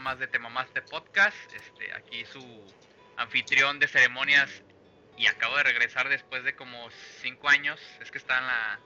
[0.00, 1.36] más de Te Mamaste Podcast.
[1.54, 2.42] Este, aquí su
[3.16, 4.62] anfitrión de ceremonias
[5.16, 6.90] y acabo de regresar después de como
[7.20, 7.80] cinco años.
[8.00, 8.80] Es que está en la.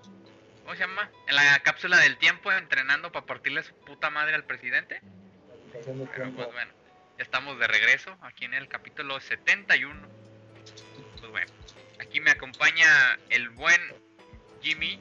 [0.63, 1.11] ¿Cómo se llama?
[1.29, 5.01] En la cápsula del tiempo entrenando para partirle su puta madre al presidente.
[5.73, 6.73] Pero pues bueno,
[7.17, 10.09] ya estamos de regreso aquí en el capítulo 71.
[11.19, 11.53] Pues bueno,
[12.01, 13.81] aquí me acompaña el buen
[14.63, 15.01] Jimmy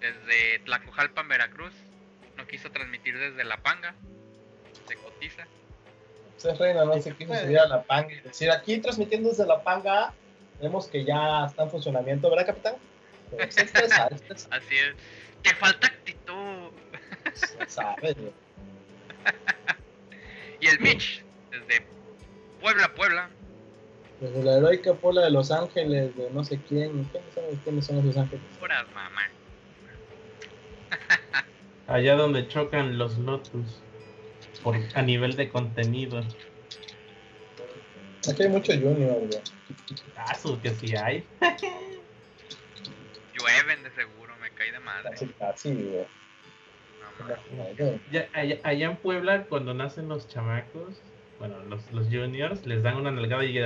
[0.00, 1.74] desde Tlacojalpan, Veracruz.
[2.36, 3.94] No quiso transmitir desde La Panga.
[4.86, 5.46] Se cotiza.
[6.36, 9.62] Se reina, no se quiso subir a La Panga y decir aquí transmitiendo desde La
[9.62, 10.12] Panga.
[10.60, 12.74] Vemos que ya está en funcionamiento, ¿verdad, capitán?
[14.50, 14.94] Así es.
[15.42, 16.70] Te falta actitud.
[17.66, 18.16] Sabes,
[20.60, 21.86] y el Mitch, desde
[22.60, 23.30] Puebla, Puebla.
[24.20, 27.10] Desde la heroica Puebla de Los Ángeles, de no sé quién.
[27.64, 28.44] ¿Quiénes son esos ángeles?
[28.60, 29.22] Puras mamá.
[31.86, 33.82] Allá donde chocan los Lotus.
[34.64, 36.22] Por, a nivel de contenido.
[38.28, 39.40] Aquí hay mucho Junior, güey.
[40.16, 41.24] Ah, que sí hay.
[43.34, 45.10] Llueven de seguro, me cae de madre.
[45.10, 46.06] Casi, casi, güey.
[48.10, 51.00] Ya, allá, allá, en Puebla, cuando nacen los chamacos,
[51.38, 53.58] bueno, los, los juniors, les dan una nalgada y,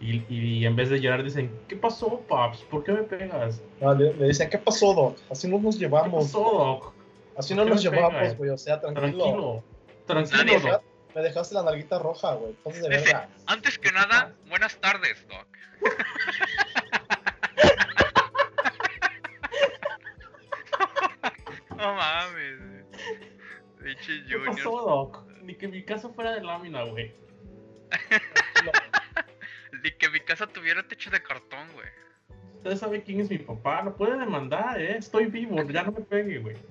[0.00, 2.62] y, y, en vez de llorar dicen, ¿qué pasó, Paps?
[2.62, 3.62] ¿Por qué me pegas?
[3.80, 5.16] No, le, le, dicen, ¿qué pasó, Doc?
[5.30, 6.26] Así no nos llevamos.
[6.26, 6.92] ¿Qué pasó, Doc?
[7.36, 9.18] Así no nos llevamos, güey, o sea, tranquilo.
[9.24, 9.64] Tranquilo,
[10.08, 10.82] tranquilo, Doc.
[11.14, 12.50] Me dejaste la nalguita roja, güey.
[12.50, 13.28] Entonces, de verdad.
[13.46, 15.46] Antes que nada, buenas tardes, Doc.
[21.76, 22.58] no mames.
[23.82, 25.24] Pinche ¿Qué pasó, Doc?
[25.42, 27.14] Ni que mi casa fuera de lámina, güey.
[29.82, 31.88] Ni que mi casa tuviera techo de cartón, güey.
[32.56, 34.98] Usted sabe quién es mi papá, lo puede demandar, eh.
[34.98, 36.56] Estoy vivo, ya no me pegue, güey.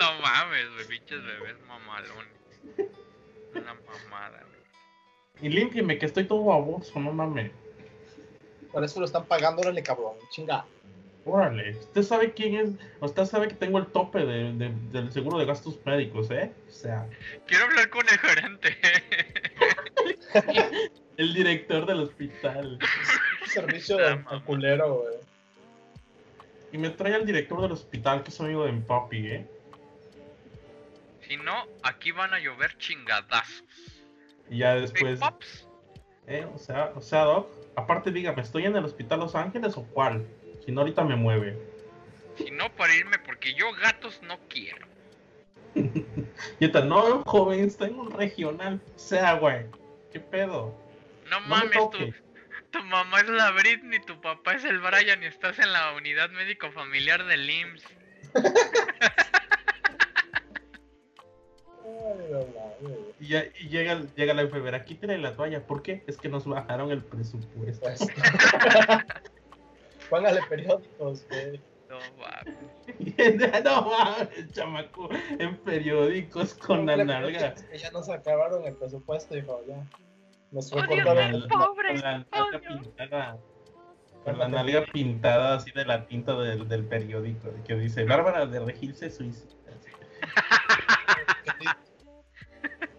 [0.00, 2.32] no mames, güey, pinches bebés mamalones.
[3.54, 4.60] Una mamada, güey.
[5.42, 7.52] Y límpieme, que estoy todo baboso, no mames.
[8.72, 10.64] Por eso lo están pagando, órale, cabrón, chinga.
[11.26, 15.38] Órale, usted sabe quién es, usted sabe que tengo el tope de, de, del seguro
[15.38, 16.50] de gastos médicos, ¿eh?
[16.68, 17.06] O sea.
[17.46, 18.76] Quiero hablar con el gerente.
[21.18, 22.78] el director del hospital.
[23.46, 25.14] Servicio de culero, güey.
[26.72, 29.46] Y me trae al director del hospital, que es amigo de mi papi, ¿eh?
[31.30, 33.62] Si no, aquí van a llover chingadazos.
[34.50, 35.20] Y ya después.
[36.26, 36.44] ¿Eh?
[36.52, 40.26] O sea, o sea, Doc, aparte dígame, ¿estoy en el hospital Los Ángeles o cuál?
[40.66, 41.56] Si no, ahorita me mueve.
[42.36, 44.88] Si no, para irme, porque yo gatos no quiero.
[45.76, 48.80] y está, no, joven, está en un regional.
[48.96, 49.66] O sea, güey,
[50.12, 50.76] ¿qué pedo?
[51.30, 52.12] No, no mames, tu,
[52.72, 56.28] tu, mamá es la Britney, tu papá es el Brian y estás en la unidad
[56.30, 57.84] médico familiar del IMSS.
[63.18, 65.66] y, ya, y llega, llega la enfermera, quítale la toalla.
[65.66, 66.04] ¿Por qué?
[66.06, 67.88] Es que nos bajaron el presupuesto.
[70.10, 71.60] Póngale periódicos, güey.
[71.88, 72.56] No mames.
[73.64, 75.08] no mames, chamaco.
[75.38, 77.54] En periódicos con la nalga.
[77.76, 79.84] Ya nos acabaron el presupuesto, hijo, ya.
[80.52, 81.02] Nos fue pobre.
[81.02, 81.16] Con
[82.00, 83.38] la nalga pintada.
[84.24, 87.50] Con la nalga pintada así de la tinta del, del periódico.
[87.64, 89.56] Que dice: Bárbara de Regil se suicida.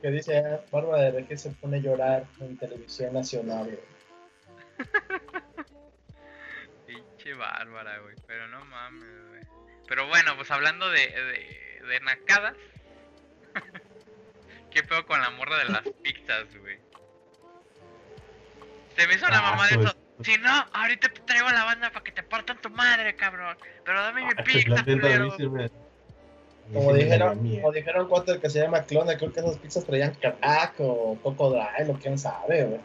[0.01, 3.77] Que dice: Bárbara de Regil se pone a llorar en televisión nacional,
[6.87, 8.15] Pinche bárbara, güey.
[8.25, 9.41] Pero no mames, güey.
[9.87, 12.55] Pero bueno, pues hablando de, de, de nacadas.
[14.71, 16.79] ¿Qué pedo con la morra de las pizzas, güey?
[18.95, 19.95] Se me hizo la mamá de eso.
[20.23, 23.57] Si no, ahorita te traigo a la banda para que te partan tu madre, cabrón.
[23.83, 25.35] Pero dame mi pizza, culero.
[26.73, 30.75] Como dijeron, como dijeron cuatro que se llama Clone, creo que esas pizzas traían crack
[30.79, 32.79] o cocodrilo, quién sabe, güey.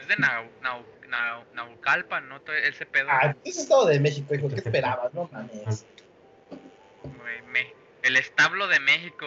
[0.00, 2.40] Es de Nau, Nau, Nau, Naucalpan, ¿no?
[2.64, 3.08] Ese pedo.
[3.10, 5.12] Ah, es Estado de México, hijo, ¿qué esperabas?
[5.14, 5.86] No mames.
[7.02, 7.72] Güey, me,
[8.02, 9.26] el establo de México.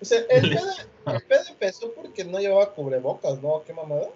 [0.00, 3.62] O sea, el pedo, el pedo empezó porque no llevaba cubrebocas, ¿no?
[3.64, 4.08] ¿Qué mamada?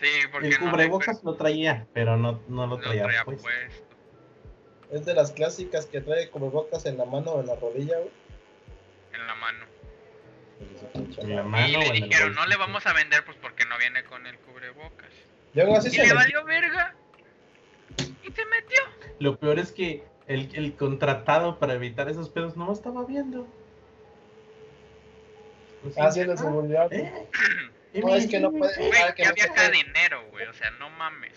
[0.00, 3.42] Sí, porque El cubrebocas lo traía, pero no, no lo lo traía, traía pues.
[3.42, 3.89] puesto.
[4.92, 8.10] Es de las clásicas que trae cubrebocas en la mano o en la rodilla, güey.
[9.12, 9.64] En la mano.
[11.18, 13.78] En la Y mano o le dijeron, no le vamos a vender pues porque no
[13.78, 15.08] viene con el cubrebocas.
[15.54, 16.94] Y así Y se le le- valió verga.
[18.22, 18.80] Y se metió.
[19.20, 23.46] Lo peor es que el, el contratado para evitar esos pedos no lo estaba viendo.
[25.94, 26.92] Sea, Ah, sí, seguridad.
[26.92, 27.10] ¿eh?
[27.94, 29.70] No, es que no puede- Güey, Ah, que ya no puede.
[29.70, 30.46] dinero, güey.
[30.46, 31.32] O sea, no mames.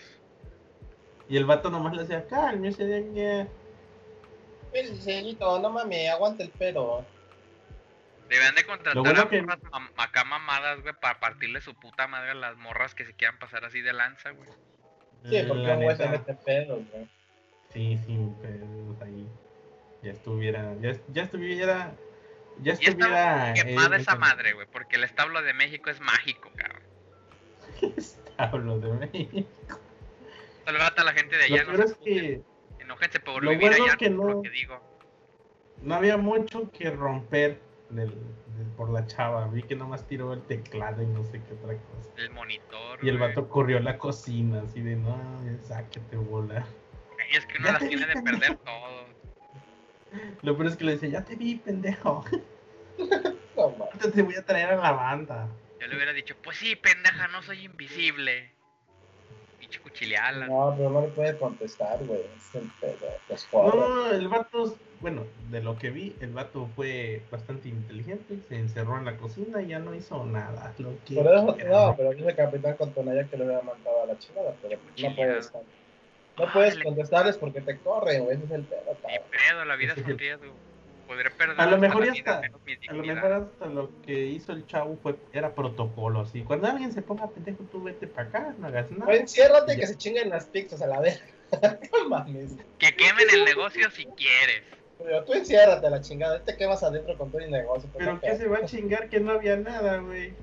[1.28, 3.48] Y el vato nomás le hacía, cálmese, doña".
[4.72, 7.04] diseñito, no mames, aguanta el pelo.
[8.28, 12.56] Deben de contratar a morras acá mamadas, güey, para partirle su puta madre a las
[12.56, 14.48] morras que se quieran pasar así de lanza, güey.
[15.24, 17.08] Sí, porque un güey se mete pedos, güey.
[17.72, 19.28] Sí, sin pedos ahí.
[20.02, 21.94] Ya estuviera, ya, ya estuviera,
[22.60, 23.54] ya estuviera...
[23.54, 26.82] Ya quemada esa madre, güey, porque el establo de México es mágico, cabrón.
[27.96, 29.80] establo de México.
[30.66, 32.42] A la gente de allá, no es que...
[33.24, 34.80] Por lo vivir allá, que no, lo que digo.
[35.80, 37.58] No había mucho que romper
[38.76, 39.46] por la chava.
[39.48, 42.10] Vi que nomás tiró el teclado y no sé qué otra cosa.
[42.16, 42.98] El monitor.
[43.02, 45.18] Y el vato corrió a la cocina, así de no,
[45.62, 46.66] sáquete bola.
[47.32, 49.06] Y es que uno las tiene de perder todo.
[50.42, 52.24] Lo peor es que le dice, ya te vi, pendejo.
[53.56, 55.48] no, te voy a traer a la banda.
[55.80, 58.53] Yo le hubiera dicho, pues sí, pendeja, no soy invisible.
[59.74, 60.46] Pinche cuchileala.
[60.46, 62.20] No, pero no le puede contestar, güey.
[62.20, 63.74] Es el pedo.
[63.74, 68.56] No, no, el vato bueno, de lo que vi, el vato fue bastante inteligente, se
[68.56, 70.72] encerró en la cocina y ya no hizo nada.
[70.78, 74.54] Lo que pero no, pero dice Capitán Contonaya que le hubiera mandado a la chingada,
[74.62, 75.52] pero no puedes,
[76.38, 78.96] no puedes contestarles porque te corren, ese es el pedo.
[79.06, 80.54] Mi pedo, la vida es un riesgo.
[81.06, 84.98] Podré perder a lo mejor hasta, a lo mejor hasta lo que hizo el chavo
[85.02, 88.90] fue era protocolo así cuando alguien se ponga pendejo tú vete para acá no hagas
[88.90, 91.22] nada pues enciérrate y que se chinguen las pizzas a la vez
[91.92, 94.62] no mames que quemen el negocio si quieres
[94.98, 97.88] pero tú enciérrate a la chingada, este que vas adentro con todo el negocio.
[97.92, 100.34] Pues, Pero ¿qué se va a chingar que no había nada, güey?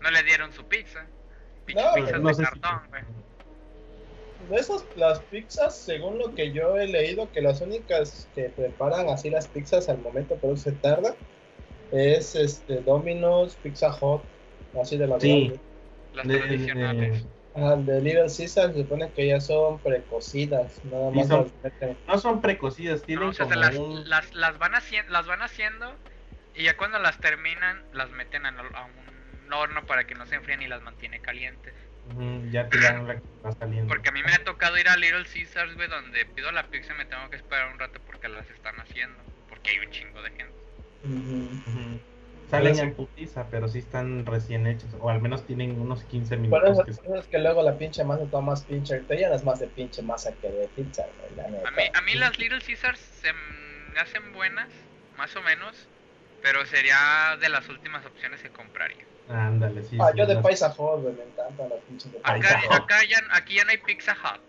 [0.00, 1.06] No le dieron su pizza.
[1.74, 3.02] no, pizzas no de cartón, güey.
[4.48, 9.08] De esas, las pizzas, según lo que yo he leído, que las únicas que preparan
[9.08, 11.14] así las pizzas al momento, pero se tarda,
[11.92, 14.22] es este Domino's, Pizza Hut,
[14.80, 15.52] así de las sí.
[16.12, 17.24] Las tradicionales.
[17.56, 21.28] Ah, de Little Caesar se supone que ya son precocidas, nada más
[22.08, 23.76] No son precocidas, tienen como las,
[24.06, 25.94] las, las, van haciendo, las van haciendo
[26.56, 30.62] y ya cuando las terminan las meten a, un horno para que no se enfríen
[30.62, 31.74] y las mantiene calientes.
[32.50, 33.88] Ya dan la saliendo.
[33.88, 36.94] Porque a mí me ha tocado ir a Little Caesars, güey, donde pido la pizza
[36.94, 39.18] y me tengo que esperar un rato porque las están haciendo,
[39.48, 40.54] porque hay un chingo de gente.
[42.50, 46.76] Salen en putiza, pero sí están recién hechos, o al menos tienen unos 15 minutos.
[46.76, 49.66] Por eso es que luego la pinche masa está más pinche, te llenas más de
[49.68, 51.04] pinche masa que de pizza,
[51.64, 54.68] A mí, a mí las Little Caesars se me hacen buenas,
[55.16, 55.88] más o menos,
[56.42, 59.04] pero sería de las últimas opciones que compraría.
[59.28, 59.96] Ándale, sí.
[60.00, 63.54] Ah, yo de Paisa Hot, me encantan las pinches de Paisa Acá, acá ya, aquí
[63.56, 64.40] ya no hay Pizza Hut.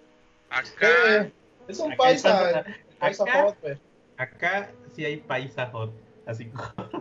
[0.49, 1.31] Acá...
[1.67, 2.65] es un Paisa,
[2.99, 3.77] Paisa Hot, güey.
[4.17, 5.93] Acá sí hay Paisa Hot.
[6.25, 6.51] Así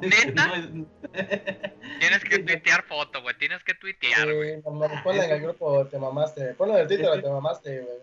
[0.01, 0.53] ¿Neta?
[2.01, 3.37] Tienes que tuitear foto, güey.
[3.39, 4.57] Tienes que tuitear, güey.
[4.57, 4.63] Sí,
[5.03, 6.55] ponle en el grupo, te mamaste.
[6.55, 7.99] Ponle en el Twitter, te mamaste, güey.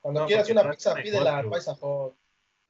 [0.00, 2.14] Cuando quieras una pizza, pídela al Paisa Hot.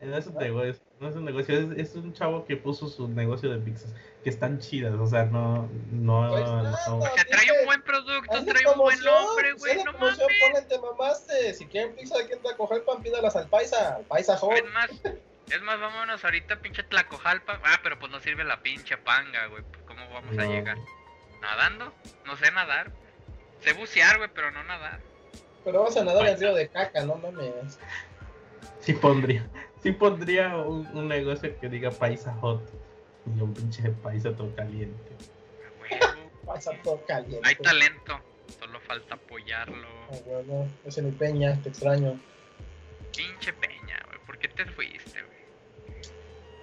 [0.01, 3.09] No es un negocio, no es un negocio, es, es, un chavo que puso su
[3.09, 3.91] negocio de pizzas,
[4.23, 6.99] que están chidas, o sea, no, no, pues no.
[6.99, 10.19] O sea, trae un buen producto, trae un buen nombre, güey, no mames.
[10.19, 13.03] Ponen, te mamaste, si quieren pizza, ¿quién te a coger pan?
[13.03, 14.53] Pídalas al Paisa, al Paisa Hot.
[14.53, 14.91] Es más,
[15.51, 17.61] es más, vámonos ahorita pinche Tlacojalpa.
[17.65, 19.63] Ah, pero pues no sirve la pinche panga, güey.
[19.63, 20.77] Pues, ¿Cómo vamos a llegar?
[21.41, 21.93] ¿Nadando?
[22.27, 22.91] No sé nadar.
[23.61, 25.01] Sé bucear, güey, pero no nadar.
[25.65, 27.79] Pero vamos a nadar en río de caca, no mames.
[28.81, 29.47] Sí pondría.
[29.85, 32.63] Sí pondría un, negocio que diga paisa hot.
[33.27, 35.13] Y un pinche paisa todo caliente.
[36.47, 37.47] paisa todo caliente.
[37.47, 38.19] Hay talento.
[38.59, 39.87] Solo falta apoyarlo.
[40.11, 42.19] Ah, bueno, ese mi peña, te extraño.
[43.15, 44.19] Pinche peña, güey.
[44.25, 46.05] ¿Por qué te fuiste, güey?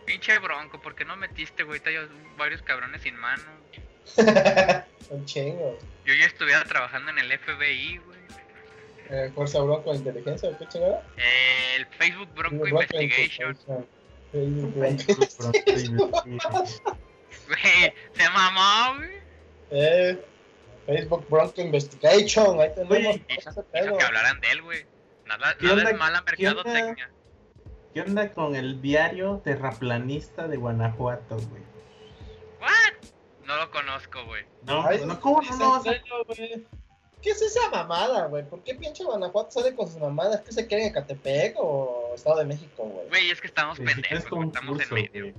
[0.08, 1.80] Pinche bronco, ¿por qué no metiste, güey?
[1.86, 1.98] Hay
[2.38, 3.44] varios cabrones sin mano.
[5.12, 5.78] Un chingo.
[6.06, 8.11] Yo ya estuviera trabajando en el FBI, güey.
[9.12, 11.04] Eh, ¿Fuerza Bronco de Inteligencia o qué chingada?
[11.18, 13.58] Eh, el Facebook Bronco, Investigation.
[14.32, 15.04] Facebook Bronco
[17.48, 19.12] Güey, se mamó, güey.
[19.72, 20.26] Eh,
[20.86, 22.62] Facebook Bronco Investigation.
[22.62, 23.18] Ahí tenemos.
[23.28, 24.86] Hizo, que hablaran de él, güey.
[25.26, 27.12] Nada, nada es mala mercadotecnia.
[27.94, 31.64] ¿Qué onda con el diario terraplanista de Guanajuato, güey?
[32.62, 33.10] ¿What?
[33.46, 34.46] No lo conozco, güey.
[34.64, 35.84] No, no, ¿cómo no, no?
[37.22, 38.44] ¿Qué es esa mamada, güey?
[38.44, 40.42] ¿Por qué pinche Guanajuato sale con sus mamadas?
[40.42, 43.08] ¿Que se quieren en Catepec o Estado de México, güey?
[43.10, 45.34] Güey, es que estamos pendejos, estamos en medio.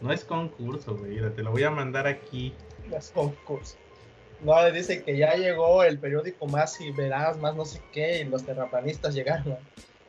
[0.00, 1.20] No es concurso, güey.
[1.34, 2.54] Te lo voy a mandar aquí.
[2.88, 3.76] No es concurso.
[4.40, 8.24] No, dice que ya llegó el periódico más y verás, más no sé qué, y
[8.24, 9.58] los terraplanistas llegaron.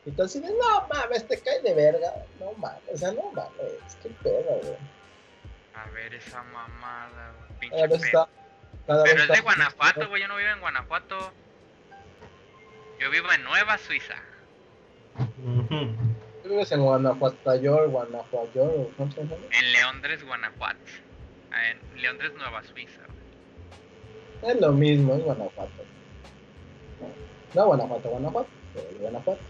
[0.04, 2.26] Entonces, no mames, te cae de verga.
[2.38, 4.76] No mames, o sea, no mames, qué pedo, güey.
[5.74, 7.70] A ver esa mamada, güey.
[7.70, 8.28] Pinche pedo.
[8.86, 10.22] Pero es de Guanajuato, güey.
[10.22, 11.32] Yo no vivo en Guanajuato.
[13.00, 14.14] Yo vivo en Nueva Suiza.
[15.38, 17.36] Tú vives en Guanajuato,
[17.90, 19.34] Guanajuato, ¿cómo se llama?
[19.50, 20.78] En Leondres, Guanajuato.
[21.50, 23.00] Ah, En Leondres, Nueva Suiza.
[24.42, 24.52] güey.
[24.54, 25.84] Es lo mismo, es Guanajuato.
[27.54, 28.48] No, Guanajuato, Guanajuato.
[28.74, 29.40] pero es Guanajuato.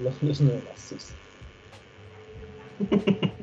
[0.00, 1.14] Lo mismo es Suiza.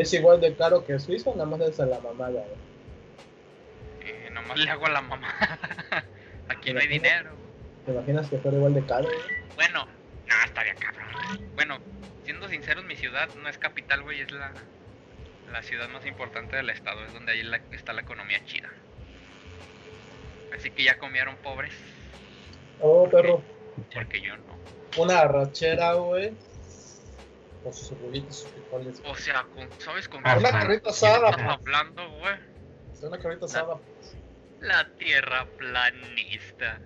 [0.00, 2.30] Es igual de caro que Suiza, nada más es a la mamada.
[2.30, 2.68] güey.
[4.02, 5.28] Eh, nomás le hago a la mamá.
[6.48, 7.30] Aquí no hay dinero.
[7.84, 9.08] ¿Te imaginas que fuera igual de caro?
[9.56, 9.86] Bueno,
[10.26, 11.08] no, estaría cabrón.
[11.54, 11.78] Bueno,
[12.24, 14.52] siendo sinceros, mi ciudad no es capital, güey, es la,
[15.52, 17.04] la ciudad más importante del estado.
[17.04, 18.68] Es donde ahí la- está la economía chida.
[20.56, 21.72] Así que ya comieron pobres,
[22.80, 23.42] Oh, perro.
[23.92, 24.58] porque yo no.
[25.02, 26.32] Una arrachera, güey.
[27.68, 29.02] Con sus cebollitas, sus frijoles.
[29.04, 32.34] O sea, con- ¿sabes con Ah, qué Una estamos asada, hablando, güey?
[33.02, 33.76] Una carrita asada.
[34.62, 36.80] La tierra planista.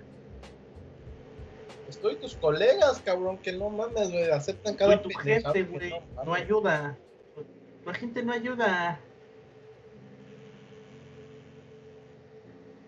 [1.88, 4.28] Estoy tus colegas, cabrón, que no mames, güey.
[4.32, 6.98] Aceptan cada Güey, tu gente, güey, no ayuda.
[7.86, 8.98] La gente no ayuda.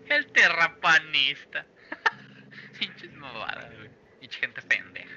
[0.09, 1.65] El terraplanista.
[2.77, 3.89] Pinches mamadas, güey.
[4.19, 5.14] Pinche gente pendeja.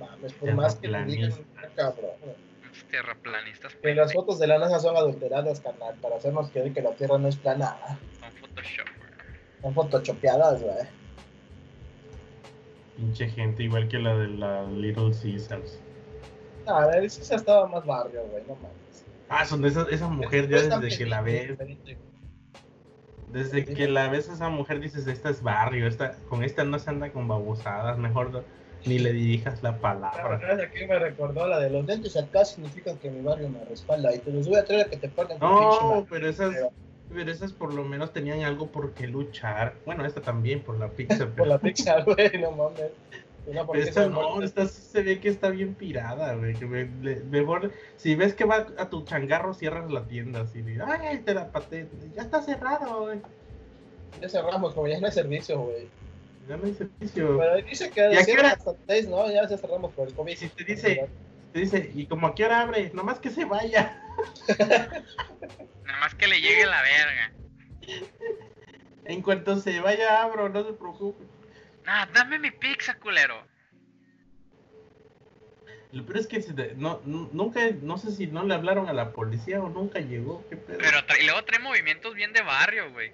[0.00, 1.68] Mames, por más que te digan, Terraplanista.
[1.76, 2.10] cabrón.
[2.90, 6.92] terraplanistas Que las fotos de la NASA son adulteradas, carnal, para hacernos creer que la
[6.92, 7.76] Tierra no es plana.
[8.20, 9.10] Son Photoshop, güey.
[9.62, 10.76] Son photoshopeadas, güey.
[12.96, 15.80] Pinche gente igual que la de la Little Caesars.
[16.66, 19.04] A ver, sí se estaba más barrio, güey, no mames.
[19.28, 21.56] Ah, son de esa, esa mujer ya desde que la ves,
[23.32, 26.78] desde que la ves a esa mujer dices, esta es barrio, esta, con esta no
[26.78, 28.44] se anda con babosadas, mejor
[28.86, 30.62] ni le dirijas la La palabra.
[30.64, 34.14] es que me recordó la de los dentes acá significan que mi barrio me respalda
[34.14, 36.54] y te los voy a traer a que te pinche No, pero esas,
[37.12, 39.74] Pero- esas por lo menos tenían algo por qué luchar.
[39.84, 42.90] Bueno, esta también por la pizza, Por la pizza, güey, no mames.
[43.44, 46.54] Pero esta no, esta se ve que está bien pirada, güey.
[46.54, 50.62] que me- le- mejor, si ves que va a tu changarro, cierras la tienda así.
[50.62, 53.18] de, Ay, te la paté, ya está cerrado, güey.
[54.20, 55.88] Ya cerramos, como ya no hay servicio, güey.
[56.48, 57.38] Ya no hay servicio.
[57.38, 58.50] Pero dice que ¿Y a qué hora?
[58.50, 59.30] hasta las seis, ¿no?
[59.30, 60.32] Ya se cerramos por el COVID.
[60.32, 61.08] Y si te dice-
[61.52, 62.90] Te dice, ¿y como a qué hora abre?
[62.94, 64.00] Nomás que se vaya.
[64.58, 67.32] Nada más que le llegue la verga.
[69.04, 71.24] En cuanto se vaya, abro, no se preocupe.
[71.86, 73.46] Ah, dame mi pizza, culero.
[75.92, 78.88] Lo peor es que se te- no, nu- nunca, no sé si no le hablaron
[78.88, 80.42] a la policía o nunca llegó.
[80.48, 80.78] ¿Qué pedo?
[80.78, 83.12] Pero tra- y luego trae movimientos bien de barrio, güey.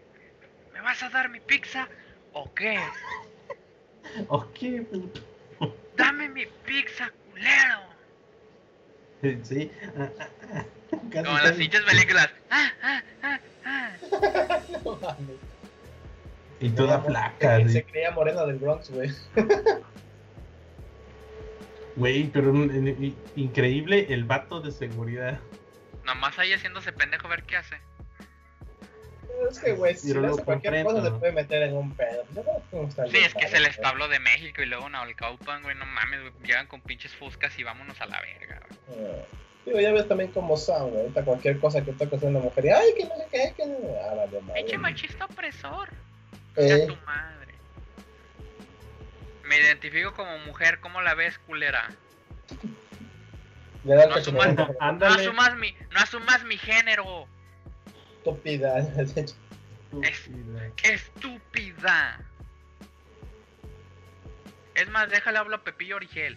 [0.73, 1.89] ¿Me vas a dar mi pizza
[2.33, 2.79] o qué?
[4.29, 4.83] ¿O qué?
[4.83, 5.21] puto?
[5.97, 7.89] Dame mi pizza, culero.
[9.43, 9.71] Sí.
[9.99, 10.65] ah, ah, ah.
[11.11, 12.31] Casi, Como en las pinches películas.
[12.51, 14.61] Ah, ah, ah, ah.
[14.85, 15.37] No mames.
[16.61, 17.83] Y toda flaca, Se sí.
[17.83, 19.11] creía morena del Bronx, güey.
[21.97, 25.39] Güey, pero un- in- in- increíble el vato de seguridad.
[26.05, 27.77] Nomás ahí haciéndose pendejo a ver qué hace.
[29.51, 32.25] Es que, güey, si lo hace cualquier cosa se puede meter en un pedo.
[33.11, 36.33] Sí, es que es el establo de México y luego Naucalpan, güey, no mames, güey.
[36.45, 39.01] Llegan con pinches fuscas y vámonos a la verga, güey.
[39.07, 39.25] Eh,
[39.67, 41.03] Digo, ya ves también cómo son, güey.
[41.03, 43.67] Ahorita cualquier cosa que toque hacer una mujer y, ay, que no sé qué, que
[43.67, 43.77] no.
[44.11, 44.61] Ah, vale, madre.
[44.63, 45.91] Pinche machista opresor.
[46.57, 47.55] Eh, tu madre.
[49.45, 51.91] Me identifico como mujer, ¿cómo la ves, culera?
[53.85, 55.23] no asumas- No Ándale.
[55.23, 57.27] asumas mi, no asumas mi género.
[60.03, 60.73] Estúpida.
[60.83, 62.21] Estúpida.
[64.75, 66.37] Es más, déjale hablo a Pepillo Origel.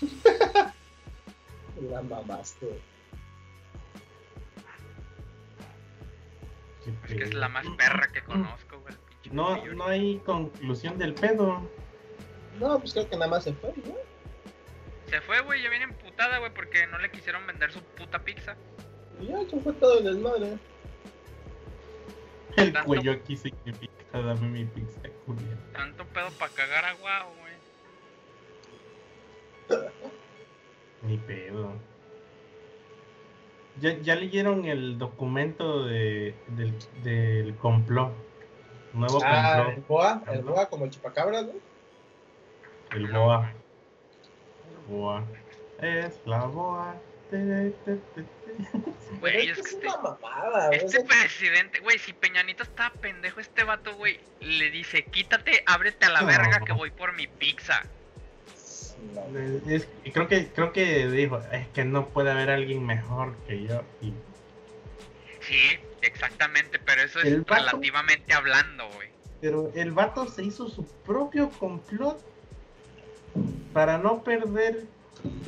[1.90, 2.80] La mamaste.
[6.84, 8.94] Qué Es que es la más perra que conozco, güey.
[9.30, 11.68] No, Pepillo no hay conclusión del pedo.
[12.58, 13.94] No, pues creo que nada más se fue, ¿no?
[15.06, 18.56] Se fue, güey, ya viene emputada, güey, porque no le quisieron vender su puta pizza.
[19.20, 20.58] Y ya, eso fue todo el desmadre.
[22.58, 25.58] El Tanto- cuello aquí significa dame mi pizza, Julián.
[25.72, 27.54] Tanto pedo para cagar a guau, güey.
[31.02, 31.72] Ni pedo.
[33.80, 36.74] ¿Ya, ya leyeron el documento de, del,
[37.04, 38.12] del complot?
[38.92, 39.86] Nuevo Ah, el complot.
[39.86, 41.52] boa, el boa como el chupacabra, ¿no?
[42.90, 43.52] El boa.
[44.70, 45.24] El boa.
[45.80, 46.96] Es la boa.
[47.30, 48.24] Te, te, te, te.
[49.20, 50.78] Güey, es es, que es este, una mamada, güey.
[50.78, 55.64] este o sea, presidente, güey, si Peñanito estaba pendejo, este vato, güey, le dice, quítate,
[55.66, 56.26] ábrete a la No.
[56.28, 57.82] verga que voy por mi pizza.
[59.14, 59.72] no.
[59.72, 63.64] Es- y creo que creo que dijo, es que no puede haber alguien mejor que
[63.64, 63.82] yo.
[64.02, 64.12] Y
[65.40, 69.08] Sí, exactamente, pero eso es vato- relativamente hablando, güey.
[69.40, 72.20] pero el vato se hizo su propio complot
[73.72, 74.84] para no perder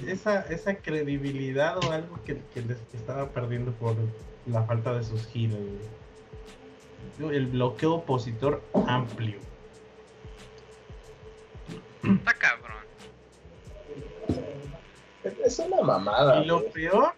[0.07, 3.97] esa, esa credibilidad o algo que, que les estaba perdiendo por
[4.47, 5.59] la falta de sus giros.
[7.19, 9.39] El bloqueo opositor amplio.
[12.03, 12.85] Está cabrón.
[15.45, 16.43] Es una mamada.
[16.43, 16.73] Y lo güey.
[16.73, 17.13] peor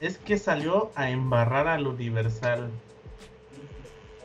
[0.00, 2.70] es que salió a embarrar al Universal.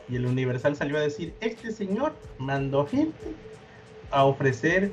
[0.08, 3.34] Y el Universal salió a decir, este señor mandó gente
[4.10, 4.92] a ofrecer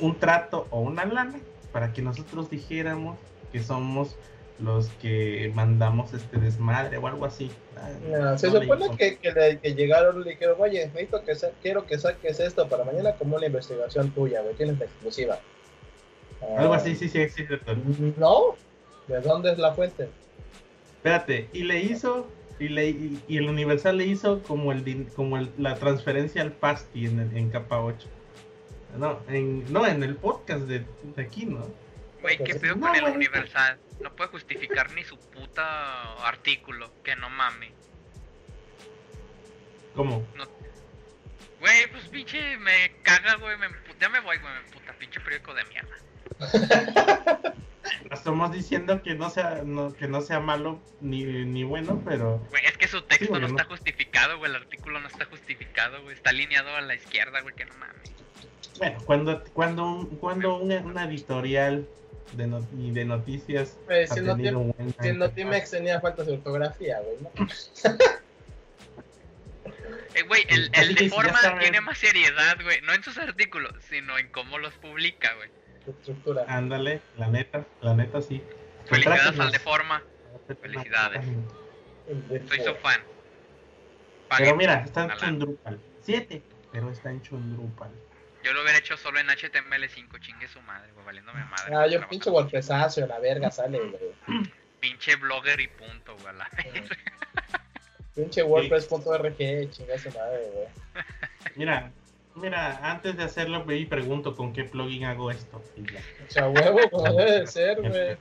[0.00, 1.38] un trato o una lana
[1.72, 3.18] para que nosotros dijéramos
[3.50, 4.16] que somos
[4.58, 7.50] los que mandamos este desmadre o algo así.
[7.76, 11.24] Ah, se no le supone que, que, le- que llegaron y le dijeron, oye, necesito
[11.24, 15.38] que quiero que saques esto para mañana como una investigación tuya, güey, tienes la exclusiva.
[16.42, 17.74] Ah, Algo así, sí, sí, sí, cierto.
[18.18, 18.54] No,
[19.08, 20.08] ¿de dónde es la fuente?
[20.96, 22.28] Espérate, y le hizo,
[22.60, 26.52] y, le, y, y el Universal le hizo como el como el- la transferencia al
[26.52, 28.06] Pasti en, el- en capa 8.
[28.96, 31.66] No, en, no, en el podcast de, de aquí, ¿no?
[32.20, 33.04] Güey, ¿qué pedo no, con el.
[33.04, 33.78] Universal?
[34.00, 37.72] No puede justificar ni su puta artículo, que no mame.
[39.94, 40.26] ¿Cómo?
[41.60, 45.20] Güey, pues pinche, me caga, güey, me empu- ya me voy, güey, me emputa, pinche
[45.20, 45.96] periódico de mierda.
[48.10, 52.64] Estamos diciendo que no sea, no, que no sea malo ni, ni bueno, pero Güey,
[52.66, 53.46] es que su texto no no.
[53.46, 57.54] está justificado, güey, el artículo no está justificado, güey, está alineado a la izquierda, güey,
[57.54, 58.12] que no mames.
[58.78, 61.86] Bueno, cuando, cuando, un- cuando una, una editorial
[62.32, 66.34] de, no- y de noticias ha si no tiene- buena Si Notimex tenía faltas de
[66.34, 67.30] ortografía, güey, ¿no?
[70.14, 74.18] Eh, güey, el, el de forma tiene más seriedad, güey, no en sus artículos, sino
[74.18, 75.48] en cómo los publica, güey.
[75.88, 76.44] Estructura.
[76.48, 78.42] Ándale, la neta, la neta sí.
[78.84, 80.02] Felicidades al de forma,
[80.60, 81.24] felicidades.
[82.48, 83.00] soy su fan.
[84.36, 85.16] Pero mira, está en.
[85.16, 85.80] Chundrupal.
[86.02, 87.90] 7, pero está en Chundrupal.
[88.44, 91.74] Yo lo hubiera hecho solo en HTML5, chingue su madre, güey, valiéndome madre.
[91.76, 93.78] Ah, yo pinche golpezazo, la verga sale,
[94.26, 94.50] güey.
[94.80, 96.96] Pinche blogger y punto, güey, a la verga.
[98.14, 99.36] Pinche WordPress.org,
[99.70, 100.66] chinga su madre, güey.
[101.56, 101.90] Mira,
[102.34, 105.56] mira, antes de hacerlo, ve y pregunto con qué plugin hago esto.
[105.58, 108.16] O sea, huevo, como debe de ser, güey.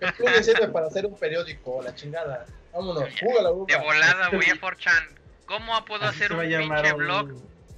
[0.00, 2.44] El plugin sirve para hacer un periódico, la chingada.
[2.72, 3.82] Vámonos, júgala, De júgala.
[3.84, 5.08] volada voy a 4chan.
[5.46, 7.30] ¿Cómo puedo Así hacer un pinche un- blog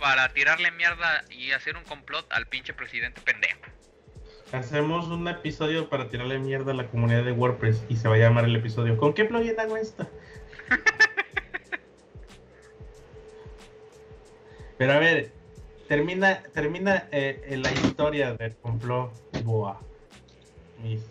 [0.02, 3.60] para tirarle mierda y hacer un complot al pinche presidente pendejo?
[4.52, 8.18] Hacemos un episodio para tirarle mierda a la comunidad de WordPress y se va a
[8.18, 8.96] llamar el episodio.
[8.96, 10.06] ¿Con qué plugin hago esto?
[14.76, 15.30] Pero a ver,
[15.86, 19.12] termina, termina eh, eh, la historia del complot
[19.44, 19.80] Boa.
[20.82, 21.06] Mis-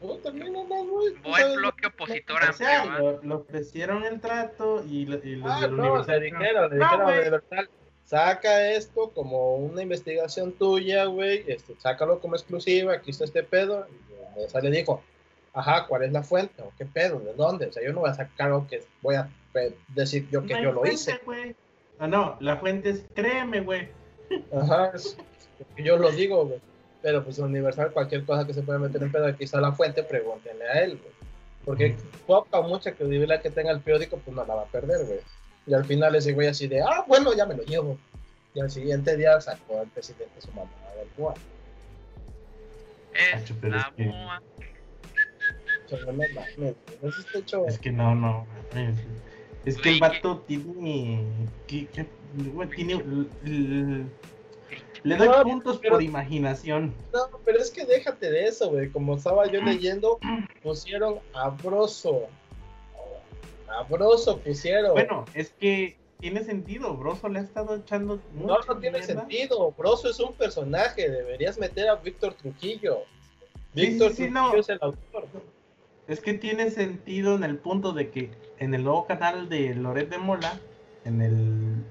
[0.00, 0.68] No, también güey.
[1.14, 3.12] Tú Buen sabes- bloque opositor O sea, amplio, ¿va?
[3.12, 7.10] lo, lo ofrecieron el trato y, lo- y los Ah, del no, dijeron, le No,
[7.10, 7.40] dijeron
[8.04, 13.86] saca esto como una investigación tuya, güey, este, sácalo como exclusiva, aquí está este pedo.
[13.90, 15.02] Y Universal le dijo,
[15.54, 16.62] ajá, ¿cuál es la fuente?
[16.62, 17.20] ¿O qué pedo?
[17.20, 17.66] ¿De dónde?
[17.66, 19.28] O sea, yo no voy a sacar algo que voy a
[19.88, 21.20] decir yo que No yo lo fuente, hice.
[21.24, 21.54] güey.
[21.98, 23.88] Ah, no, la fuente es, créeme, güey.
[24.52, 25.16] Ajá, es
[25.76, 26.60] yo lo digo, güey.
[27.02, 30.02] Pero pues Universal, cualquier cosa que se pueda meter en pedo, aquí está la fuente,
[30.02, 31.12] pregúntenle a él, güey.
[31.64, 35.06] Porque poca o mucha credibilidad que tenga el periódico, pues no la va a perder,
[35.06, 35.20] güey.
[35.66, 37.98] Y al final ese güey así de, ah, bueno, ya me lo llevo.
[38.54, 41.34] Y al siguiente día sacó al presidente su mamá del cual.
[43.14, 44.42] Es la es que- boa.
[46.06, 46.74] No me mames, güey.
[47.02, 47.66] Eso está hecho.
[47.66, 48.46] Es que no, no.
[49.64, 51.24] Es que el vato tiene.
[51.66, 52.06] que- que-
[52.74, 53.04] tiene
[55.04, 56.94] le doy No, puntos pero- por imaginación.
[57.12, 58.88] No, pero es que déjate de eso, güey.
[58.90, 60.18] Como estaba yo leyendo,
[60.62, 62.28] pusieron a Broso.
[63.78, 64.92] A Broso pusieron.
[64.92, 66.94] Bueno, es que tiene sentido.
[66.96, 68.20] Broso le ha estado echando.
[68.34, 69.20] No, no tiene mierda.
[69.20, 69.72] sentido.
[69.72, 71.08] Broso es un personaje.
[71.10, 73.00] Deberías meter a Víctor Trujillo.
[73.74, 74.54] Víctor sí, sí, Trujillo no.
[74.56, 75.26] es el autor.
[76.08, 80.08] Es que tiene sentido en el punto de que en el nuevo canal de Loret
[80.10, 80.58] de Mola,
[81.04, 81.84] en el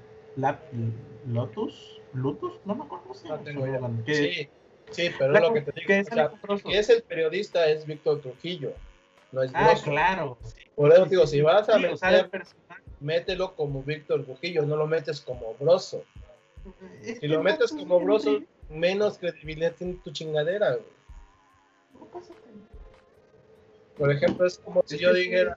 [1.26, 3.44] Lotus, Lotus, no me acuerdo cómo se No llama.
[3.44, 3.80] tengo idea.
[4.04, 4.48] que- Sí,
[4.90, 5.86] sí, pero la- lo que te digo.
[5.86, 6.68] que o es sea, el Broso.
[6.68, 8.72] que es el periodista es Víctor Trujillo.
[9.32, 10.38] No es Ah, claro.
[10.44, 10.60] sí.
[10.74, 14.86] Por eso digo, si vas a Sí, meter, personaje- mételo como Víctor Trujillo, no lo
[14.86, 16.04] metes como Broso.
[17.02, 20.92] es Si lo metes como Broso, menos credibilidad tiene tu chingadera, güey.
[23.96, 25.56] Por ejemplo, es como si yo dijera,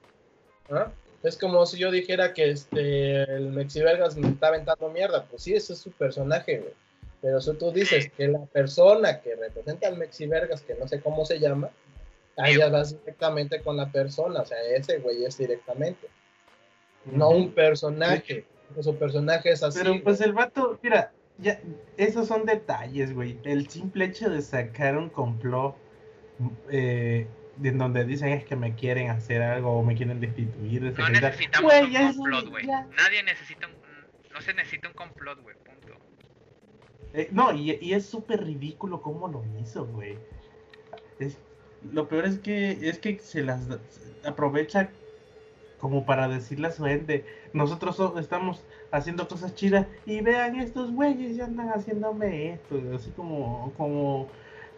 [0.70, 0.92] ¿ah?
[1.24, 5.54] es como si yo dijera que este el Mexivergas me está aventando mierda, pues sí,
[5.54, 6.74] ese es su personaje, güey.
[7.22, 11.26] Pero si tú dices que la persona que representa al Mexivergas, que no sé cómo
[11.26, 11.70] se llama,
[12.38, 16.08] ahí ya vas directamente con la persona, o sea, ese güey es directamente,
[17.06, 18.46] no un personaje.
[18.82, 19.80] Su personaje es así.
[19.82, 20.30] Pero pues güey.
[20.30, 21.60] el vato, mira, ya,
[21.98, 23.38] esos son detalles, güey.
[23.44, 25.76] El simple hecho de sacar un complot
[26.72, 30.82] eh, de en donde dicen es que me quieren hacer algo o me quieren destituir.
[30.82, 32.66] de No necesitamos Güey, un complot, güey.
[32.68, 32.88] ya.
[32.98, 33.74] Nadie necesita un...
[34.34, 35.94] No se necesita un complot, güey, punto.
[37.14, 40.18] Eh, no, y, y es súper ridículo cómo lo hizo, güey.
[41.20, 41.38] Es-
[41.94, 43.62] lo peor es que es que se las
[44.26, 44.90] aprovecha
[45.80, 50.92] como para decirle a su gente, nosotros so- estamos haciendo cosas chidas y vean estos
[50.92, 54.28] güeyes ya andan haciéndome esto, así como como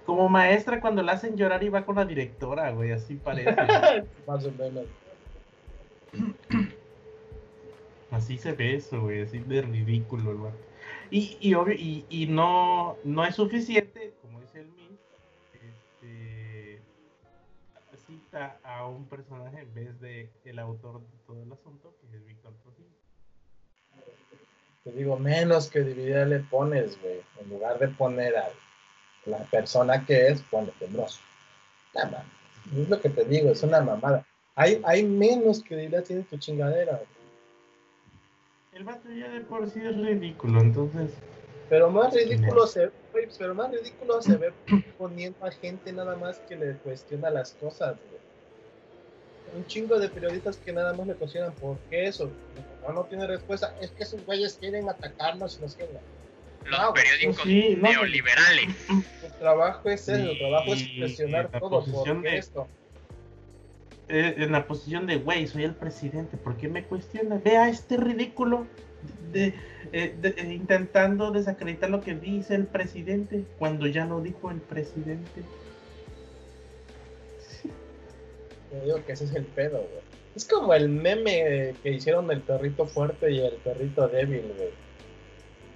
[0.06, 3.52] como maestra cuando la hacen llorar y va con la directora, güey, así parece.
[4.28, 4.86] Más o menos.
[8.10, 10.56] Así se ve eso, güey, así de ridículo vato.
[11.12, 14.14] Y, y, obvio, y, y no, no es suficiente,
[18.34, 22.54] a un personaje en vez de el autor de todo el asunto, que es Víctor
[22.64, 22.88] Trujillo.
[24.84, 27.22] Te digo, menos que dividir le pones, güey.
[27.42, 28.50] En lugar de poner a
[29.26, 31.20] la persona que es, ponle tembroso.
[31.94, 32.26] Nada más.
[32.78, 34.26] Es lo que te digo, es una mamada.
[34.56, 36.94] Hay, hay menos que dividir tiene tu chingadera.
[36.94, 37.08] güey.
[38.74, 41.12] El vato ya de por sí es ridículo, entonces,
[41.68, 42.92] Pero más ridículo se
[43.26, 44.52] güey, pero más ridículo se ve
[44.98, 48.18] poniendo a gente nada más que le cuestiona las cosas, güey.
[49.56, 52.30] Un chingo de periodistas que nada más le cuestionan por qué eso.
[52.86, 53.74] No, no tiene respuesta.
[53.82, 55.98] Es que esos güeyes quieren atacarnos y nos quieren.
[56.66, 58.68] Los Ah, periódicos sí, no, neoliberales.
[59.24, 61.86] El trabajo es eso, el trabajo es cuestionar todo.
[61.86, 62.68] ¿Por de- esto?
[64.10, 67.38] eh, en la posición de, güey, soy el presidente, ¿por qué me cuestiona?
[67.44, 68.66] Vea este ridículo
[69.32, 69.54] de,
[69.94, 74.60] eh, de- eh, intentando desacreditar lo que dice el presidente cuando ya lo dijo el
[74.62, 75.42] presidente.
[78.72, 80.02] Yo digo que ese es el pedo, güey.
[80.36, 84.70] Es como el meme que hicieron del perrito fuerte y el perrito débil, güey.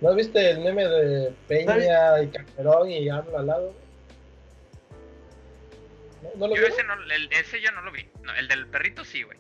[0.02, 3.74] ¿No viste el meme de Peña y Calderón y AMLO al lado?
[6.24, 8.06] ¿No, no lo Yo ese, no, el- ese yo no lo vi.
[8.24, 9.38] No, el del perrito sí, güey.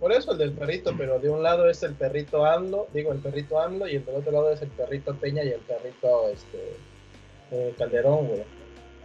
[0.00, 3.18] Por eso el del perrito, pero de un lado es el perrito AMLO, digo el
[3.18, 6.76] perrito AMLO, y el del otro lado es el perrito Peña y el perrito este
[7.50, 8.44] eh, Calderón, güey.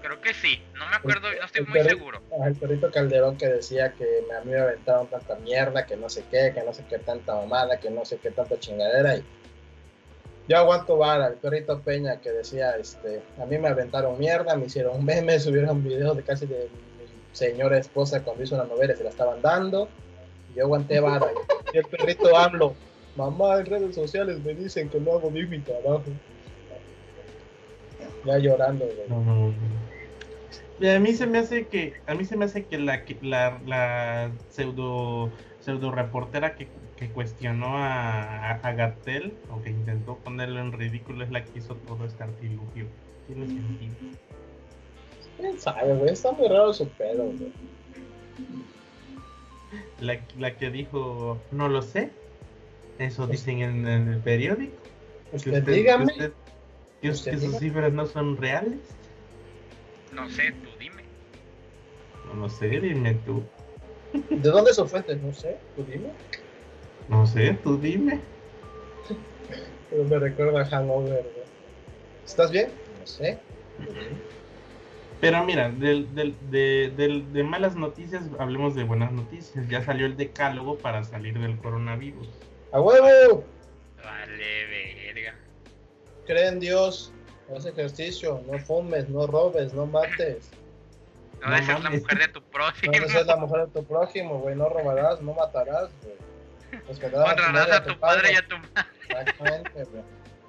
[0.03, 0.61] Creo que sí.
[0.75, 2.21] No me acuerdo, no estoy muy seguro.
[2.39, 6.09] Ah, el perrito Calderón que decía que a mí me aventaron tanta mierda, que no
[6.09, 9.15] sé qué, que no sé qué tanta mamada, que no sé qué tanta chingadera.
[9.15, 9.23] Y
[10.49, 11.27] yo aguanto vara.
[11.27, 15.81] El perrito Peña que decía, este, a mí me aventaron mierda, me hicieron memes, subieron
[15.81, 16.67] videos de casi de
[16.99, 19.87] mi señora esposa cuando hizo una novela y se la estaban dando.
[20.55, 21.27] Yo aguanté vara.
[21.73, 22.75] Y el perrito hablo,
[23.15, 26.03] mamá en redes sociales me dicen que no hago bien mi trabajo.
[28.25, 29.09] Ya llorando, güey.
[29.09, 29.53] No, no, no.
[30.79, 33.61] Y a mí se me hace que, a mí se me hace que la, la,
[33.65, 38.95] la pseudo, pseudo reportera que, que cuestionó a, a,
[39.49, 42.87] o que intentó ponerlo en ridículo, es la que hizo todo este artilugio.
[43.27, 43.93] Tiene sentido.
[45.37, 46.11] ¿Quién sabe, güey?
[46.11, 47.53] Está muy raro su pedo, güey.
[49.99, 52.09] La, la que dijo, no lo sé.
[52.99, 54.75] Eso dicen en, en el periódico.
[55.31, 56.05] Que Usted, usted- dígame.
[56.05, 56.33] que usted-
[57.01, 58.79] que, Usted que sus cifras no son reales.
[60.13, 61.03] No sé, tú dime.
[62.27, 63.43] No lo sé, dime tú.
[64.29, 65.15] ¿De dónde es su fuente?
[65.15, 66.09] No sé, tú dime.
[67.09, 68.19] No sé, tú dime.
[69.89, 71.25] Pero me recuerda a Hangover.
[72.25, 72.69] ¿Estás bien?
[73.01, 73.37] No sé.
[75.23, 79.67] Pero mira, del, del, de, del- de malas noticias, hablemos de buenas noticias.
[79.69, 82.27] Ya salió el decálogo para salir del coronavirus.
[82.73, 83.43] ¡A huevo!
[84.03, 84.65] Vale,
[85.05, 85.35] verga.
[86.27, 87.13] Cree en Dios.
[87.55, 88.41] Haz ejercicio.
[88.51, 90.51] No fumes, no robes, no mates.
[91.41, 92.91] No, No la mujer de tu No prójimo.
[92.93, 94.55] desees la mujer de tu prójimo, güey.
[94.55, 96.15] No robarás, no matarás, güey.
[97.13, 98.89] Honrarás a tu padre y a tu madre.
[99.07, 100.03] Exactamente, güey.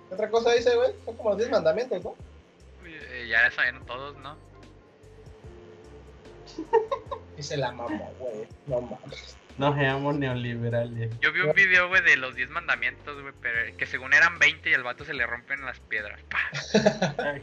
[0.09, 0.91] ¿Qué otra cosa dice, güey?
[1.05, 2.15] Son como los 10 mandamientos, ¿no?
[2.87, 4.37] Eh, Ya saben todos, ¿no?
[7.37, 8.47] Dice la mamá, güey.
[8.67, 9.37] No mames.
[9.59, 11.11] No seamos neoliberales.
[11.21, 14.69] Yo vi un video, güey, de los 10 mandamientos, güey, pero que según eran 20
[14.71, 16.21] y al vato se le rompen las piedras.
[16.75, 17.35] Ah,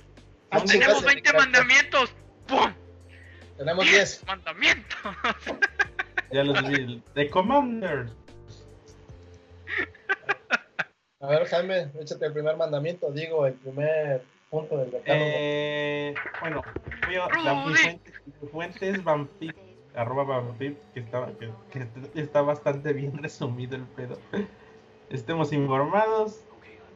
[0.57, 0.85] ¿dónde- chica.
[0.85, 1.35] ¡Tenemos se 20 le crack.
[1.35, 2.13] mandamientos!
[2.47, 2.73] ¡Pum!
[3.57, 4.23] Tenemos 10.
[4.27, 4.97] ¡Mandamientos!
[6.31, 7.01] ya los vi.
[7.13, 8.07] The Commander.
[11.19, 15.05] A ver, Jaime, échate el primer mandamiento, digo, el primer punto del decálogo.
[15.07, 16.61] Eh, bueno,
[17.05, 17.65] fui a la
[18.51, 19.55] fuente, es vampip,
[19.95, 24.19] arroba vampip, que está, que, que está bastante bien resumido el pedo.
[25.09, 26.41] Estemos informados.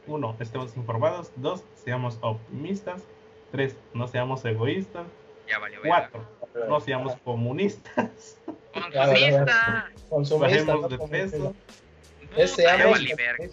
[0.06, 1.32] Uno, estemos informados.
[1.36, 3.02] Dos, seamos optimistas.
[3.50, 5.06] Tres, no seamos egoístas.
[5.48, 6.10] Ya valió, verga.
[6.12, 8.38] Cuatro, no seamos comunistas.
[8.72, 9.90] ¡Consumista!
[10.10, 11.54] Consumista, bajemos no de peso.
[12.36, 13.48] Ese Puta, ya amo valí, verga.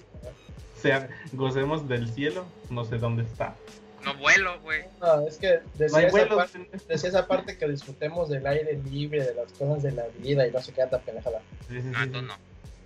[0.76, 3.56] sea, gocemos del cielo, no sé dónde está.
[4.04, 4.84] No vuelo, güey.
[5.02, 9.34] No, es que decía, esa parte, decía esa parte que disfrutemos del aire libre, de
[9.36, 11.40] las cosas de la vida y no sé qué tanta pendejada.
[11.68, 12.04] Sí, sí, sí, No, sí.
[12.04, 12.38] entonces no.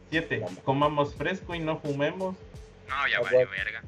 [0.09, 2.35] Siete, comamos fresco y no fumemos.
[2.87, 3.81] No, ya Ah, vale, verga.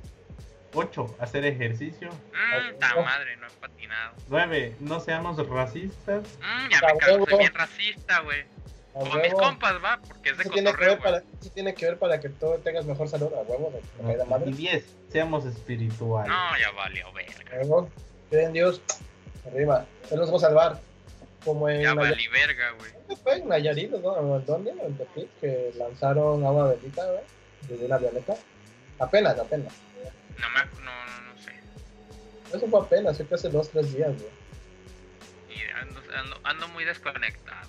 [0.74, 2.10] Ocho, hacer ejercicio.
[2.10, 4.13] Mmm, ta madre, no he patinado.
[4.28, 6.24] Nueve, no seamos racistas.
[6.39, 8.44] Mmm, ya me cago, soy bien racista, güey.
[8.95, 9.38] A Con mis huevo.
[9.39, 11.97] compas, va, porque es de Eso tiene, que cotorreo, ver para, eso tiene que ver
[11.99, 14.52] para que tú tengas mejor salud, a huevo, de, de caída Y madre.
[14.52, 16.30] diez, seamos espirituales.
[16.30, 17.52] No, ya valió, verga.
[17.56, 17.89] A huevo.
[18.30, 18.82] Cree en Dios,
[19.45, 19.86] arriba.
[20.12, 20.80] Él nos va a salvar.
[21.45, 22.91] Como en Ya valí verga, güey.
[22.91, 23.36] ¿dónde fue?
[23.38, 24.36] En Nayarit, ¿no?
[24.38, 24.71] ¿En ¿Dónde?
[24.71, 27.21] En Tepic, que lanzaron agua bendita, güey,
[27.69, 28.36] desde una avioneta.
[28.99, 29.73] Apenas, apenas.
[30.38, 31.54] No me, no, no, no sé.
[32.54, 34.30] Eso fue apenas, fue que hace dos, tres días, güey.
[35.58, 37.68] Y ando, ando, ando muy desconectado,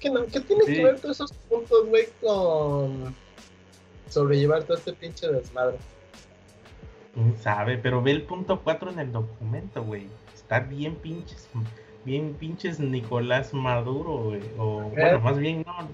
[0.00, 0.74] ¿Qué, no, ¿Qué tiene Sí.
[0.74, 3.14] que ver todos esos puntos, güey, con
[4.08, 5.78] sobrellevar todo este pinche desmadre?
[7.14, 7.78] ¿Quién sabe?
[7.78, 10.06] Pero ve el punto 4 en el documento, güey.
[10.34, 11.48] Está bien pinches,
[12.04, 14.42] bien pinches Nicolás Maduro, güey.
[14.58, 15.88] O, bueno, más bien, no.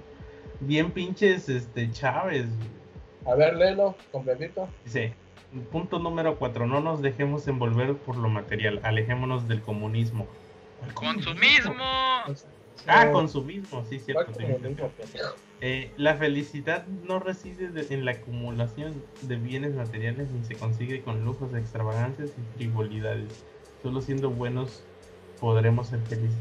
[0.61, 2.47] Bien pinches, este, Chávez.
[3.25, 4.69] A ver, léelo, completito.
[4.85, 5.15] Dice,
[5.71, 10.27] punto número 4, no nos dejemos envolver por lo material, alejémonos del comunismo.
[10.81, 11.85] ¿Cuál ¡Consumismo!
[12.87, 13.05] Ah,
[13.89, 14.33] sí, ¿cuál cierto.
[14.35, 14.91] sí, pendejo?
[15.61, 21.03] Eh, la felicidad no reside de- en la acumulación de bienes materiales ni se consigue
[21.03, 23.29] con lujos, extravagancias y frivolidades.
[23.83, 24.83] Solo siendo buenos
[25.41, 26.37] podremos ser felices.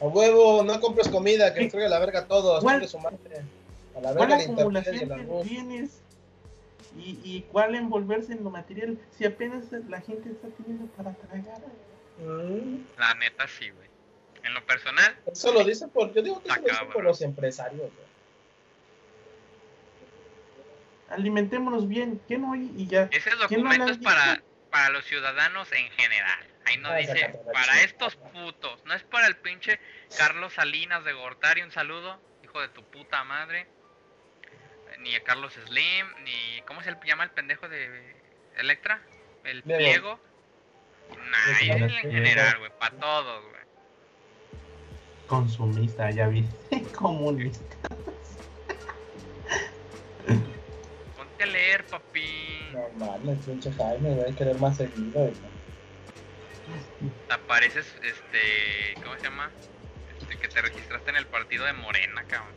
[0.00, 2.62] A huevo, no compres comida, que traiga la verga a todos.
[2.62, 2.86] ¿Cuál?
[2.88, 3.18] su madre.
[3.96, 6.00] A la ¿Cuál verga y acumulación de bienes?
[6.96, 8.98] ¿Y, ¿Y cuál envolverse en lo material?
[9.16, 11.60] Si apenas la gente está teniendo para tragar.
[12.18, 13.87] Mm, La neta sí, güey.
[14.48, 17.20] En lo personal, Eso lo dice por, yo digo que eso lo dice por los
[17.20, 17.90] empresarios.
[21.10, 22.72] Alimentémonos bien, ¿qué no hay?
[22.74, 23.10] Y ya.
[23.12, 26.46] ese ¿Quién no documento es para, para los ciudadanos en general.
[26.64, 28.82] Ahí no Ah, dice para estos putos.
[28.86, 29.78] No es para el pinche
[30.16, 31.60] Carlos Salinas de Gortari.
[31.60, 33.66] Un saludo, hijo de tu puta madre.
[35.00, 36.62] Ni a Carlos Slim, ni.
[36.66, 38.16] ¿Cómo se llama el pendejo de
[38.56, 39.02] Electra?
[39.44, 40.18] El Pliego.
[41.30, 42.70] Nah, en general, güey.
[42.78, 43.57] Para todos, güey.
[45.28, 46.44] Consumista, ya vi.
[46.98, 47.60] Comunista.
[51.16, 52.24] Ponte a leer, papi.
[52.72, 55.30] No mames, pinche Jaime, voy a querer más seguido.
[57.30, 59.00] apareces, este.
[59.02, 59.50] ¿Cómo se llama?
[60.18, 62.54] Este, que te registraste en el partido de Morena, cabrón.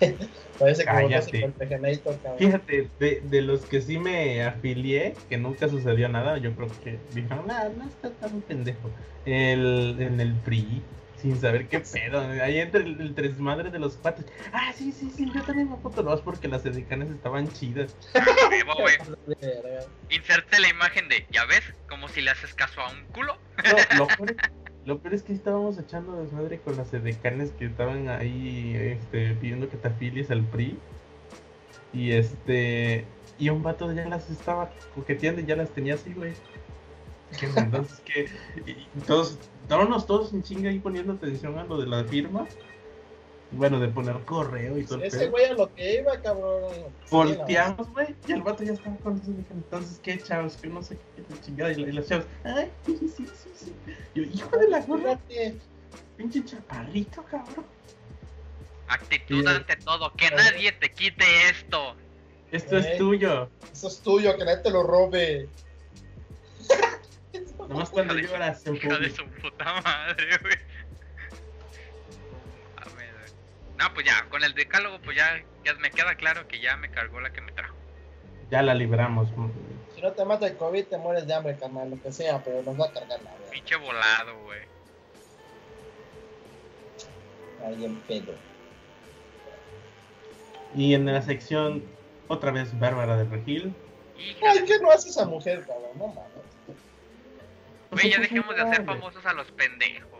[0.58, 1.52] Parece que Cállate.
[1.58, 2.38] cabrón.
[2.38, 6.98] Fíjate, de, de los que sí me afilié, que nunca sucedió nada, yo creo que
[7.12, 8.90] dijeron, no, no está tan pendejo.
[9.24, 10.82] El, en el PRI,
[11.20, 12.20] sin saber qué pedo.
[12.20, 14.24] Ahí entre el, el desmadre de los patos.
[14.52, 17.96] Ah, sí, sí, sí, yo también me foto dos porque las edecanes estaban chidas.
[20.10, 21.62] Inserte la imagen de, ¿ya ves?
[21.88, 23.36] Como si le haces caso a un culo.
[23.64, 24.36] No, lo, peor,
[24.84, 29.68] lo peor es que estábamos echando desmadre con las edecanes que estaban ahí este, pidiendo
[29.68, 30.78] que te afilies al PRI.
[31.92, 33.04] Y este.
[33.38, 36.32] Y un vato ya las estaba coqueteando y ya las tenía así, güey.
[37.56, 38.28] Entonces, que
[39.06, 42.46] todos, estábamos todos en chinga ahí poniendo atención a lo de la firma.
[43.50, 46.70] Bueno, de poner correo y todo Ese güey a lo que iba, cabrón.
[47.10, 49.30] Volteamos, güey, y el vato ya estaba con eso.
[49.30, 50.56] Dije, entonces, ¿qué, chavos?
[50.56, 51.72] Que no sé qué, chingada.
[51.72, 53.72] Y, las chavos, ay, sí, sí, sí, sí.
[54.14, 55.18] Yo, hijo de la gorra,
[56.18, 57.64] pinche chaparrito, cabrón.
[58.88, 59.46] Actitud Sí.
[59.46, 61.94] ante todo, que nadie te quite esto.
[62.52, 62.80] Esto Eh.
[62.80, 63.48] es tuyo.
[63.72, 65.48] Eso es tuyo, que nadie te lo robe.
[67.68, 69.16] Nomás cuando lloras en Hija de público.
[69.16, 70.56] su puta madre, güey.
[72.76, 73.32] A ver, güey.
[73.78, 76.90] No, pues ya, con el decálogo, pues ya, ya me queda claro que ya me
[76.90, 77.76] cargó la que me trajo.
[78.50, 79.28] Ya la libramos.
[79.94, 82.62] Si no te mata el COVID, te mueres de hambre, carnal, lo que sea, pero
[82.62, 83.50] nos va a cargar la verga.
[83.50, 84.60] Pinche volado, güey.
[87.66, 88.32] Ahí en pedo.
[90.74, 91.82] Y en la sección,
[92.28, 93.74] otra vez Bárbara de Regil.
[94.16, 94.64] Ay.
[94.66, 95.90] ¿qué no hace esa mujer, cabrón?
[95.96, 96.48] No mames.
[97.90, 100.18] Güey, ya dejemos de hacer famosos a los pendejos.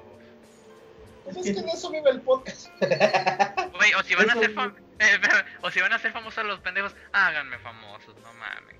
[1.24, 2.68] Pues es que en eso vive el podcast.
[2.80, 4.74] Güey, o si van a ser fam...
[4.98, 5.20] eh,
[5.62, 8.76] o si van a ser famosos a los pendejos, háganme famosos, no mames.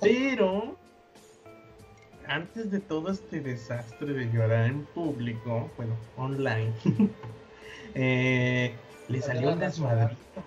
[0.00, 0.78] Pero,
[2.26, 6.72] antes de todo este desastre de llorar en público, bueno, online,
[7.94, 8.74] eh,
[9.08, 10.42] le salió un desmadrito.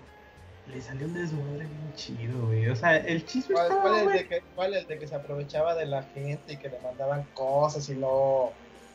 [0.67, 2.69] Le salió un desmadre bien chido, güey.
[2.69, 4.19] O sea, el chisme ¿Cuál, estaba cuál el bueno.
[4.19, 7.23] de que, cuál el de que se aprovechaba de la gente y que le mandaban
[7.33, 8.51] cosas y no,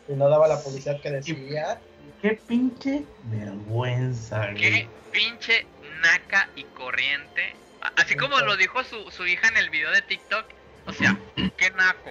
[0.09, 1.81] y no daba la publicidad que decía?
[2.22, 4.88] Qué pinche vergüenza, Qué güey.
[5.12, 5.66] pinche
[6.02, 7.55] naca y corriente
[7.96, 10.46] Así como lo dijo su, su hija en el video de TikTok,
[10.87, 11.16] o sea,
[11.57, 12.11] qué naco.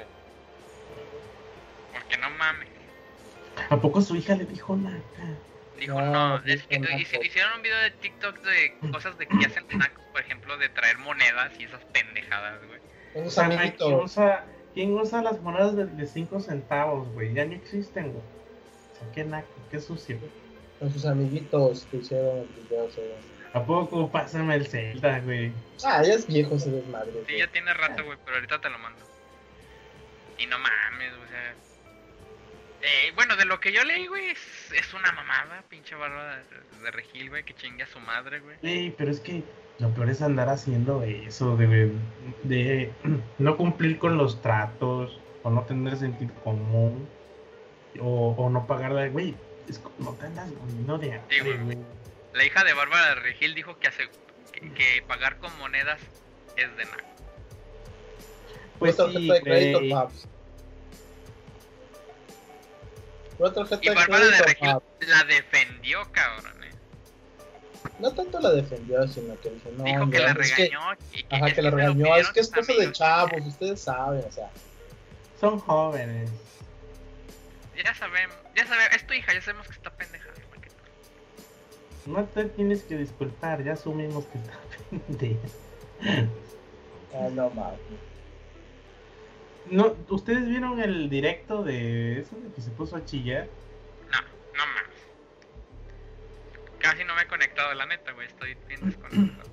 [1.93, 2.69] Porque no mames.
[3.69, 4.99] ¿A poco su hija le dijo nada?
[5.79, 7.25] Dijo, No, no, es que dijo hice- naco.
[7.25, 10.97] hicieron un video de TikTok de cosas de que hacen nacos, por ejemplo, de traer
[10.99, 12.79] monedas y esas pendejadas, güey.
[13.25, 14.03] O sea, ¿quién amiguitos.
[14.11, 17.33] usa, ¿quién usa las monedas de 5 centavos, güey?
[17.33, 18.23] Ya no existen, güey.
[18.23, 20.17] O sea, qué naco, qué sucio.
[20.79, 22.89] Con sus amiguitos que hicieron el video.
[22.91, 23.15] sobre-
[23.53, 25.53] ¿A poco pásame el Zelda, güey?
[25.85, 27.11] Ah, ya es viejo ese desmadre.
[27.25, 28.99] Sí, ya tiene rato, güey, pero ahorita te lo mando.
[30.37, 31.55] Y no mames, o sea.
[32.87, 36.81] Eh, bueno, de lo que yo leí, güey, es, es una mamada, pinche barba de,
[36.83, 38.57] de Regil, güey, que chingue a su madre, güey.
[38.61, 39.43] Ey, pero es que
[39.79, 41.91] lo peor es andar haciendo eso, de,
[42.43, 42.91] de
[43.39, 47.07] no cumplir con los tratos, o no tener sentido común,
[47.99, 49.07] o, o no pagar la...
[49.07, 49.35] Güey,
[49.67, 51.63] es como no te andas muriendo de Sí, hambre, güey.
[51.63, 51.77] güey.
[52.33, 54.09] La hija de Bárbara de Regil dijo que, hace,
[54.51, 55.99] que, que pagar con monedas
[56.57, 57.03] es de nada.
[58.77, 59.93] Pues Una sí, güey.
[63.37, 64.85] Y Bárbara de crédito, Regil paps.
[65.07, 66.63] la defendió, cabrón.
[66.63, 66.69] eh.
[67.99, 70.79] No tanto la defendió, sino que dijo, no, Dijo que la es que, regañó.
[71.13, 72.15] y que, ajá, que la regañó.
[72.17, 74.49] Es que es cosa de chavos, ustedes saben, o sea.
[75.39, 76.29] Son jóvenes.
[77.83, 80.25] Ya sabemos, ya sabemos, es tu hija, ya sabemos que está pendeja.
[82.05, 84.53] No te tienes que disculpar, ya asumimos que está
[85.07, 85.47] pendeja.
[87.13, 87.79] Ah, no mames.
[89.71, 93.47] No, ¿Ustedes vieron el directo de eso de que se puso a chillar?
[94.11, 94.95] No, no mames.
[96.79, 98.27] Casi no me he conectado, la neta, güey.
[98.27, 99.49] Estoy bien desconectado.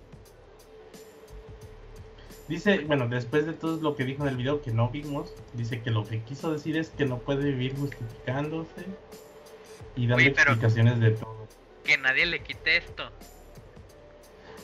[2.49, 5.81] Dice, bueno, después de todo lo que dijo en el video que no vimos, dice
[5.81, 8.85] que lo que quiso decir es que no puede vivir justificándose
[9.97, 11.49] y dando Oye, explicaciones de todo.
[11.85, 13.11] Que nadie le quite esto.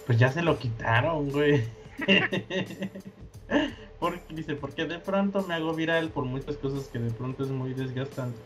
[0.07, 1.65] Pues ya se lo quitaron, güey.
[4.01, 7.51] porque, dice, porque de pronto me hago viral por muchas cosas que de pronto es
[7.51, 8.39] muy desgastante.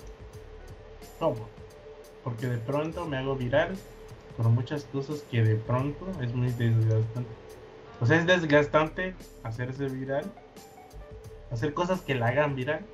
[1.19, 1.49] ¿Cómo?
[2.25, 3.77] Porque de pronto me hago viral
[4.37, 7.31] por muchas cosas que de pronto es muy desgastante.
[8.01, 10.25] O sea, es desgastante hacerse viral,
[11.51, 12.85] hacer cosas que la hagan viral.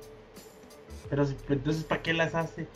[1.09, 2.67] Pero si- entonces, ¿para qué las hace?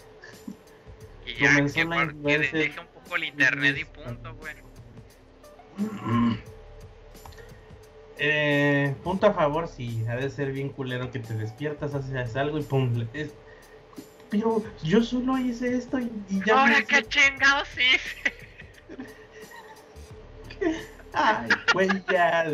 [1.26, 4.56] Y ya, Comenzó que, la que deje un poco el internet y punto, güey.
[8.26, 12.58] Eh, punto a favor, sí, ha de ser bien culero que te despiertas, haces algo
[12.58, 13.06] y pum.
[13.14, 13.34] es-
[14.30, 16.62] pero yo solo hice esto y, y ya.
[16.62, 18.34] Ahora me qué chingados hice.
[21.14, 22.50] Ay, güey, ya.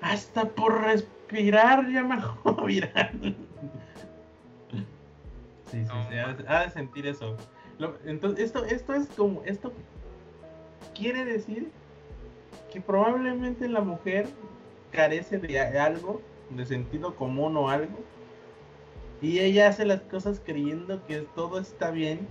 [0.00, 2.16] Hasta por respirar ya me
[2.66, 3.36] viral.
[5.70, 7.36] Sí, sí, sí, ha, de- ha de sentir eso.
[7.78, 9.74] Lo- entonces, esto, esto es como, esto
[10.94, 11.70] quiere decir
[12.72, 14.26] que probablemente la mujer
[14.90, 17.98] carece de algo, de sentido común o algo,
[19.20, 22.26] y ella hace las cosas creyendo que todo está bien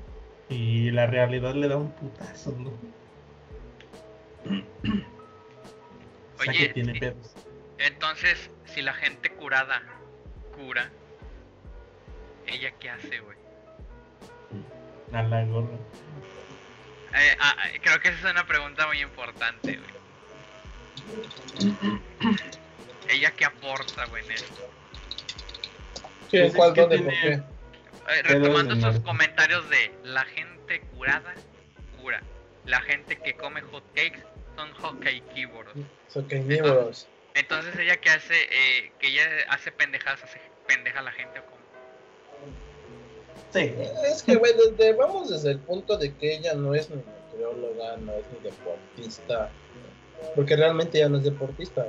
[0.50, 2.72] y la realidad le da un putazo, ¿no?
[6.40, 7.00] O sea Oye, que tiene sí.
[7.00, 7.36] pedos.
[7.78, 9.84] Entonces, si la gente curada
[10.56, 10.90] cura,
[12.48, 13.38] ¿ella qué hace, güey?
[15.14, 15.78] A la gorra.
[17.14, 20.01] Eh, ah, eh, creo que esa es una pregunta muy importante, güey.
[23.10, 24.70] ¿Ella qué aporta, güey, en esto?
[26.30, 27.34] ¿Quién, Pues es cuál, que dónde, tiene- por qué?
[28.14, 29.04] Eh, retomando narco.
[29.04, 31.34] comentarios de la gente curada,
[32.02, 32.22] cura.
[32.66, 34.24] La gente que come hot cakes
[34.56, 35.74] son hot cakeívoros.
[36.08, 36.28] Son.
[37.34, 41.46] Entonces ella que hace, eh, que ella hace pendejadas, hace pendeja a la gente o
[41.46, 41.62] como.
[43.54, 43.74] Sí.
[44.12, 47.98] Es que, güey, desde, vamos desde el punto de que ella no es ni nutrióloga,
[47.98, 49.50] no es ni deportista.
[50.36, 51.88] Porque realmente ella no es deportista.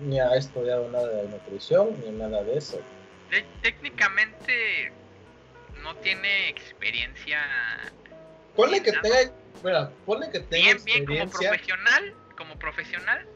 [0.00, 2.78] Ni ha estudiado nada de nutrición, ni nada de eso.
[3.30, 4.92] Te- técnicamente
[5.82, 7.40] no tiene experiencia
[8.56, 9.02] Ponle que Nada.
[9.02, 9.32] tenga,
[9.62, 11.48] mira, ponle que tenga bien, bien como experiencia.
[11.50, 13.26] profesional, como profesional,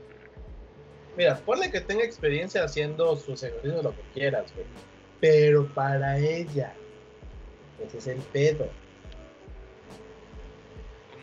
[1.17, 4.67] Mira, ponle que tenga experiencia haciendo sus ejercicios, lo que quieras, güey.
[5.21, 6.73] Pero para ella,
[7.85, 8.69] ese es el pedo.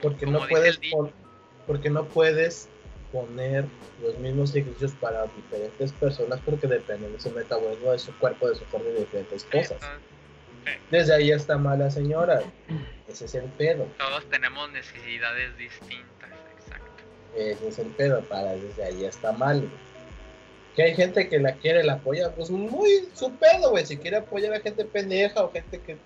[0.02, 0.80] Porque como no puedes
[1.66, 2.68] porque no puedes
[3.16, 3.63] poner
[4.01, 8.55] los mismos ejercicios para diferentes personas porque depende de su metabolismo, de su cuerpo, de
[8.55, 9.78] su forma y de diferentes cosas.
[10.91, 12.41] Desde ahí está mala señora.
[13.07, 13.88] Ese es el pedo.
[13.97, 17.03] todos tenemos necesidades distintas, exacto.
[17.38, 18.22] Ese es el pedo.
[18.24, 19.59] Para desde ahí está mal.
[19.59, 19.86] güey.
[20.76, 23.86] Que hay gente que la quiere, la apoya, pues muy su pedo, güey.
[23.86, 25.97] Si quiere apoyar a gente pendeja o gente que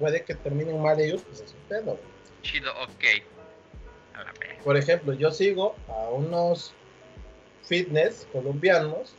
[0.00, 1.98] puede que terminen mal ellos, pues es su pedo, güey.
[2.42, 3.39] Chido, ok.
[4.64, 6.72] Por ejemplo, yo sigo a unos
[7.64, 9.14] fitness colombianos,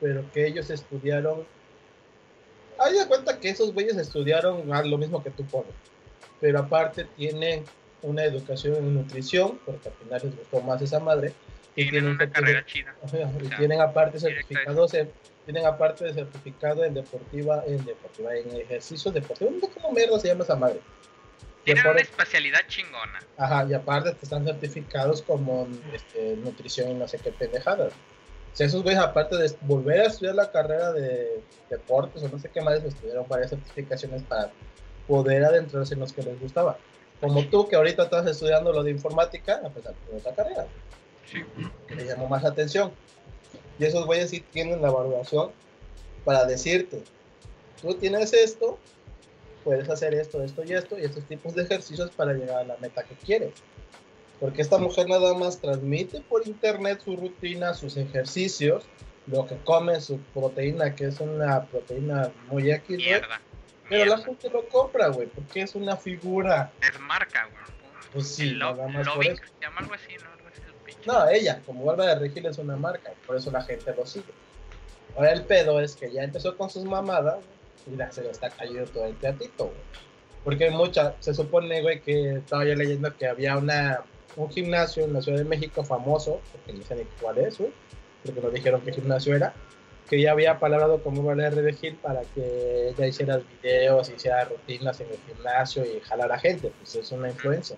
[0.00, 1.46] pero que ellos estudiaron.
[2.78, 5.72] Hay de cuenta que esos güeyes estudiaron lo mismo que tú pones,
[6.40, 7.64] pero aparte tienen
[8.02, 11.32] una educación en nutrición, porque al final les gustó más esa madre.
[11.76, 12.64] Y tienen una carrera
[13.02, 15.10] O sea, tienen aparte certificados en,
[15.44, 20.18] tienen aparte de certificado en deportiva, en deportiva, en ejercicios deportivos, no sé cómo mierda
[20.18, 20.80] se llama esa madre.
[21.64, 23.20] Tienen una aparte- especialidad chingona.
[23.36, 27.92] Ajá, y aparte te están certificados como este, nutrición y no sé qué pendejadas.
[28.52, 32.38] O sea, esos güeyes, aparte de volver a estudiar la carrera de deportes o no
[32.38, 34.50] sé qué más, estudiaron varias certificaciones para
[35.06, 36.78] poder adentrarse en los que les gustaba.
[37.20, 40.66] Como tú, que ahorita estás estudiando lo de informática, a pesar de otra carrera,
[41.30, 41.44] Sí.
[41.86, 42.92] que te llamó más la atención.
[43.78, 45.52] Y esos güeyes sí tienen la evaluación
[46.24, 47.02] para decirte,
[47.80, 48.78] tú tienes esto,
[49.64, 52.76] puedes hacer esto, esto y esto, y estos tipos de ejercicios para llegar a la
[52.78, 53.52] meta que quieres.
[54.40, 58.84] Porque esta mujer nada más transmite por internet su rutina, sus ejercicios,
[59.26, 62.96] lo que come, su proteína, que es una proteína muy X.
[62.96, 63.40] Mierda.
[63.88, 64.24] Pero la Mierda.
[64.24, 66.72] gente lo compra, güey, porque es una figura.
[66.80, 67.64] Es marca, güey.
[68.12, 69.42] Pues sí, lo- nada más por eso.
[69.44, 70.30] se llama algo así, ¿no?
[70.32, 70.96] Algo así.
[71.06, 74.32] No, ella, como Bárbara de Regil es una marca, por eso la gente lo sigue.
[75.16, 77.38] Ahora el pedo es que ya empezó con sus mamadas
[77.96, 79.78] la, se le está cayendo todo el teatito, güey.
[80.44, 84.00] Porque hay mucha, se supone, güey, que estaba yo leyendo que había una,
[84.36, 87.70] un gimnasio en la Ciudad de México famoso, porque no sé ni cuál es, güey,
[88.24, 89.52] porque no dijeron qué gimnasio era,
[90.08, 95.00] que ya había palabrado con Bárbara de Regil para que ella hiciera videos, hiciera rutinas
[95.00, 97.76] en el gimnasio y jalara gente, pues es una influencia.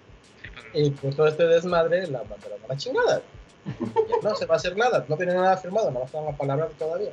[0.72, 3.22] Pues, Y pues todo este desmadre la mandaron a la chingada.
[4.22, 7.10] No se va a hacer nada, no tiene nada firmado, más están a palabra todavía.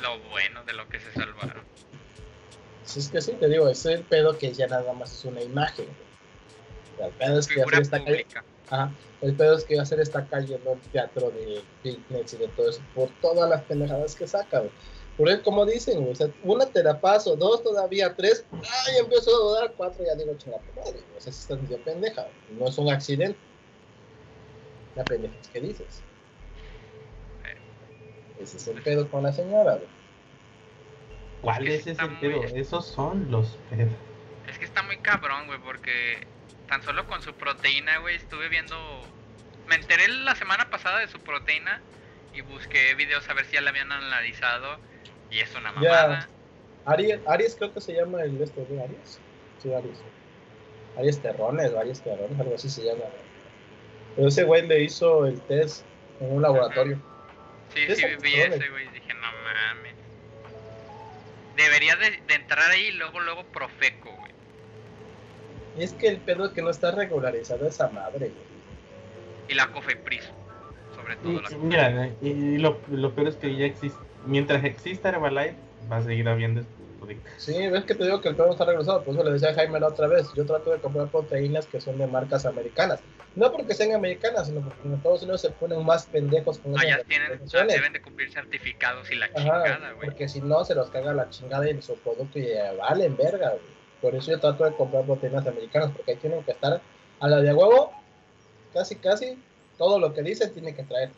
[0.00, 1.62] Lo bueno de lo que se salvaron.
[2.84, 5.24] Si es que sí, te digo, ese es el pedo que ya nada más es
[5.24, 5.86] una imagen.
[6.98, 8.26] El pedo es que hacer esta calle,
[8.70, 12.48] ajá, el pedo es que hacer esta calle no el teatro de fitness y de
[12.48, 14.70] todo eso, por todas las pendejadas que saca, güey.
[15.16, 19.38] Porque como dicen, o sea, una te la paso, dos todavía, tres, ay, empezó a
[19.38, 21.16] dudar, cuatro, ya digo, chinga madre, güey.
[21.16, 23.38] o sea, si estás de pendeja, no es un accidente.
[24.96, 26.02] La pendeja es que dices.
[28.44, 29.88] Ese es el pedo con la señora, güey.
[31.40, 32.42] ¿Cuál Es es que ese está muy pedo?
[32.54, 33.92] Esos son los pedos.
[34.48, 36.26] Es que está muy cabrón, güey, porque
[36.68, 38.76] tan solo con su proteína, güey, estuve viendo...
[39.66, 41.80] Me enteré la semana pasada de su proteína
[42.34, 44.76] y busqué videos a ver si ya la habían analizado
[45.30, 46.06] y es una Ya.
[46.06, 46.28] mamada.
[46.86, 49.18] Aries, Aries creo que se llama el este de Aries.
[49.62, 49.98] Sí, Aries.
[50.98, 53.04] Aries Terrones o Aries Terrones, algo así se llama.
[54.16, 55.84] Pero ese güey le hizo el test
[56.20, 57.00] en un laboratorio.
[57.74, 59.94] Sí, ¿Qué sí, vi ese, güey, dije, no mames.
[61.56, 64.32] Debería de, de entrar ahí y luego, luego Profeco, güey.
[65.78, 68.54] Es que el pedo es que no está regularizada esa madre, güey.
[69.48, 70.24] Y la Cofepris,
[70.94, 73.98] sobre todo la Y- Mira, y y lo, lo peor es que ya existe.
[74.26, 75.56] Mientras exista Herbalife,
[75.90, 76.72] va a seguir habiendo este
[77.36, 79.02] Sí, ves que te digo que el pedo no está regularizado.
[79.04, 80.26] Por eso le decía a Jaime la otra vez.
[80.34, 83.00] Yo trato de comprar proteínas que son de marcas americanas.
[83.34, 86.82] No porque sean americanas, sino porque en Estados Unidos se ponen más pendejos con Ah,
[86.84, 87.74] esas ya tienen, regulaciones.
[87.74, 90.08] deben de cumplir certificados y la Ajá, chingada, güey.
[90.08, 93.50] porque si no se los caga la chingada y su producto y eh, valen verga,
[93.50, 93.74] güey.
[94.00, 96.80] Por eso yo trato de comprar proteínas americanas, porque ahí tienen que estar
[97.20, 97.90] a la de huevo,
[98.72, 99.38] casi casi,
[99.78, 101.10] todo lo que dicen tiene que traer.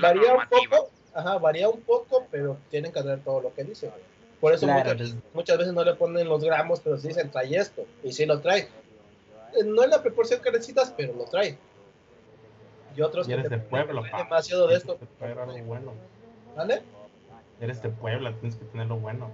[0.00, 3.90] Varía un poco, ajá, varía un poco, pero tienen que traer todo lo que dicen.
[3.90, 4.02] güey.
[4.40, 5.22] Por eso Claro, muchas, pues.
[5.34, 8.40] muchas veces no le ponen los gramos, pero sí dicen trae esto, y sí lo
[8.40, 8.68] trae.
[9.56, 11.58] Eh, No en la proporción que necesitas, pero lo trae.
[12.96, 14.18] Y otros Y eres que te de pueblo, pa.
[14.18, 14.98] demasiado de esto.
[15.20, 15.94] algo bueno.
[16.56, 16.82] ¿Vale?
[17.60, 19.30] Eres de Puebla, tienes que tener lo bueno.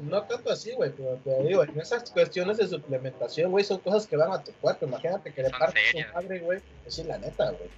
[0.00, 4.06] No tanto así, güey, pero te digo, en esas cuestiones de suplementación, güey, son cosas
[4.06, 4.86] que van a tu cuerpo.
[4.86, 6.14] Imagínate que le partes su serias.
[6.14, 6.60] madre, güey.
[6.84, 7.68] Pues sí, la neta, güey.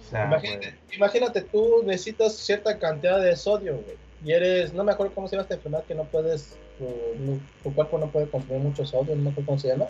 [0.00, 3.96] O sea, Imagínate, güey, imagínate, tú necesitas cierta cantidad de sodio, güey.
[4.24, 7.74] Y eres, no me acuerdo cómo se llama esta enfermedad que no puedes, tu, tu
[7.74, 9.86] cuerpo no puede consumir mucho sodio, no me acuerdo cómo se llama.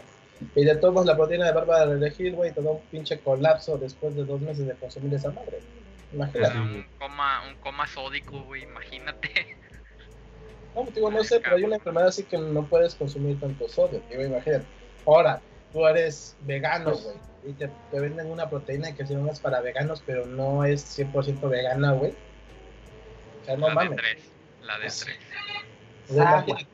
[0.54, 3.20] Y de todos modos, la proteína de barba de elegir, güey, te da un pinche
[3.20, 5.60] colapso después de dos meses de consumir esa madre.
[6.10, 6.58] Te Imagínate.
[6.58, 9.56] un coma, un coma sódico, güey, imagínate.
[10.74, 13.68] No, pues, digo, no sé, pero hay una enfermedad así que no puedes consumir tanto
[13.68, 14.66] sodio, digo, imagínate.
[15.06, 15.40] Ahora,
[15.72, 17.16] tú eres vegano, güey,
[17.46, 21.48] y te, te venden una proteína que según es para veganos, pero no es 100%
[21.48, 22.12] vegana, güey.
[23.46, 23.90] O sea, no la mames.
[23.90, 24.30] de tres.
[24.64, 25.04] La de Sí.
[25.04, 26.18] tres.
[26.20, 26.44] Ah.
[26.46, 26.66] Oye,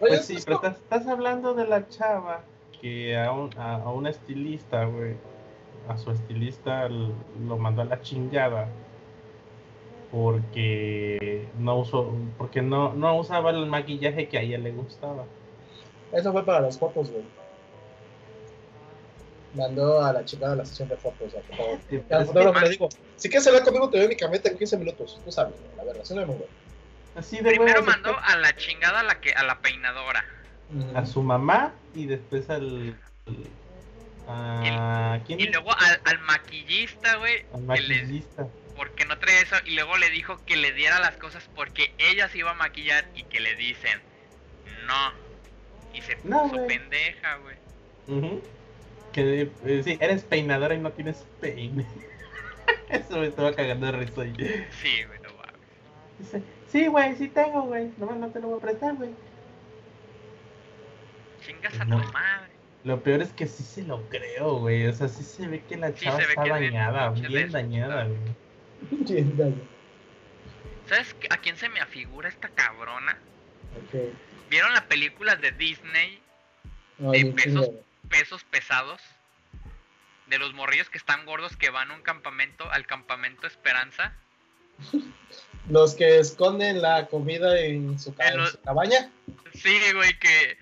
[0.00, 2.42] Pues sí, pues, pero estás, estás hablando de la chava
[2.80, 5.14] que a, un, a, a una estilista, güey,
[5.88, 8.68] a su estilista lo mandó a la chingada
[10.10, 15.24] porque no usó, porque no, no usaba el maquillaje que a ella le gustaba.
[16.12, 17.24] Eso fue para las fotos, güey.
[19.54, 21.32] Mandó a la chica de la sesión de fotos.
[22.10, 25.20] Al fotógrafo le digo, si quieres hablar conmigo, te camioneta en 15 minutos.
[25.24, 26.52] Tú sabes, la verdad, eso no es muy bueno.
[27.16, 30.24] así de Primero mandó después a la chingada a la que a la peinadora.
[30.94, 32.96] a su mamá y después al.
[34.26, 35.38] ¿A quién?
[35.40, 38.46] Y luego al, al maquillista, güey, al maquillista.
[38.76, 39.56] porque no trae eso.
[39.66, 43.04] Y luego le dijo que le diera las cosas porque ella se iba a maquillar
[43.14, 44.00] y que le dicen
[44.86, 45.12] no.
[45.92, 46.66] Y se puso No, güey.
[46.66, 47.56] pendeja, güey.
[48.08, 48.42] Ujú.
[49.14, 51.86] Que eh, sí, eres peinadora y no tienes peine.
[52.88, 54.34] Eso me estaba cagando de risa ahí.
[54.82, 56.42] Sí, güey, no mames.
[56.68, 57.92] Sí, güey, sí tengo, güey.
[57.96, 59.10] Nomás no te lo voy a prestar, güey.
[61.46, 62.00] Chingas a No.
[62.02, 62.52] tu madre.
[62.84, 64.86] Lo peor es que sí se lo creo, güey.
[64.86, 68.18] O sea, sí se ve que la chava está bien dañada, bien dañada, güey.
[68.90, 69.54] Bien, dale.
[70.86, 73.16] ¿Sabes a quién se me afigura esta cabrona?
[74.50, 76.20] ¿Vieron la película de Disney,
[76.98, 77.70] No, De pesos.
[78.18, 79.00] Pesos pesados?
[80.28, 84.14] De los morrillos que están gordos que van a un campamento, al campamento Esperanza.
[85.68, 89.10] Los que esconden la comida en su, ca- En lo- en su cabaña.
[89.54, 90.56] Sí, güey, que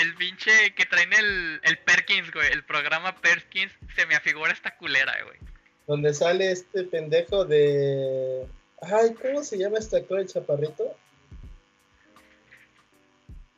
[0.00, 4.74] el pinche que traen el, el Perkins, güey, el programa Perkins, se me afigura esta
[4.76, 5.38] culera, güey.
[5.86, 8.46] Donde sale este pendejo de.
[8.80, 10.96] Ay, ¿cómo se llama este actor, el chaparrito?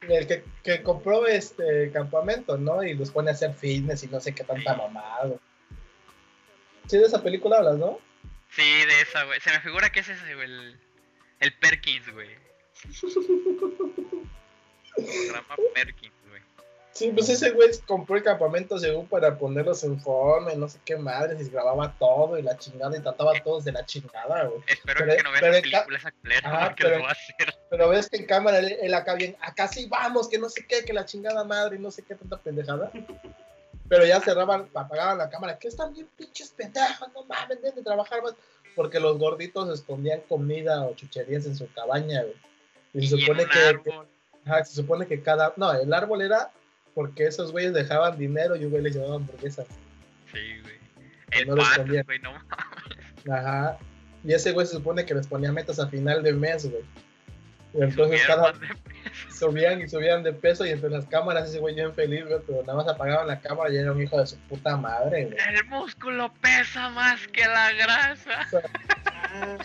[0.09, 2.83] El que, que compró este campamento, ¿no?
[2.83, 5.37] Y los pone a hacer fitness y no sé qué tanta mamada.
[6.87, 7.99] Sí, de esa película hablas, ¿no?
[8.51, 9.41] Sí, de esa, güey.
[9.41, 10.79] Se me figura que es ese, güey, el,
[11.41, 12.29] el Perkins, güey.
[14.97, 16.14] Programa Perkins.
[16.95, 20.79] Sí, pues ese güey compró el campamento según para ponerlos en forma y no sé
[20.85, 24.45] qué madres y grababa todo y la chingada y trataba a todos de la chingada,
[24.45, 24.61] güey.
[24.69, 26.97] Espero Pero- que no vean pero la en ca- película esa culera, Ah, porque pero-
[26.99, 27.55] lo va a hacer.
[27.69, 30.65] Pero ves que en cámara él, él acá bien, acá sí vamos, que no sé
[30.69, 32.93] qué, que la chingada madre y no sé qué tanta pendejada.
[33.89, 37.83] Pero ya cerraban, apagaban la cámara, que están bien pinches pendejos, no mames, deben de
[37.83, 38.35] trabajar más.
[38.77, 42.35] Porque los gorditos escondían comida o chucherías en su cabaña, güey.
[42.95, 44.07] Y se supone que, árbol.
[44.47, 46.51] ajá, se supone que cada, no, el árbol era
[46.95, 49.67] porque esos güeyes dejaban dinero y un güey les llevaba hamburguesas.
[50.33, 50.75] Sí, güey.
[51.33, 52.05] El no pato, escondían.
[52.07, 53.31] güey, no mames.
[53.31, 53.79] Ajá.
[54.25, 56.83] Y ese güey se supone que les ponía metas a final de mes, güey.
[57.75, 59.49] Y entonces cada, más de peso.
[59.49, 62.63] subían y subían de peso y entre las cámaras ese güey bien feliz, güey, pero
[62.63, 65.37] nada más apagaban la cámara y era un hijo de su puta madre, güey.
[65.49, 68.49] El músculo pesa más que la grasa.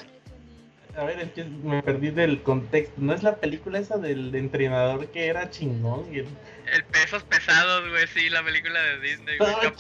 [1.00, 2.94] A ver, es que me perdí del contexto.
[2.98, 6.14] ¿No es la película esa del entrenador que era chingón?
[6.14, 6.28] Y el-
[6.74, 9.50] El pesos pesados, güey, sí, la película de Disney, güey.
[9.56, 9.72] Ah, de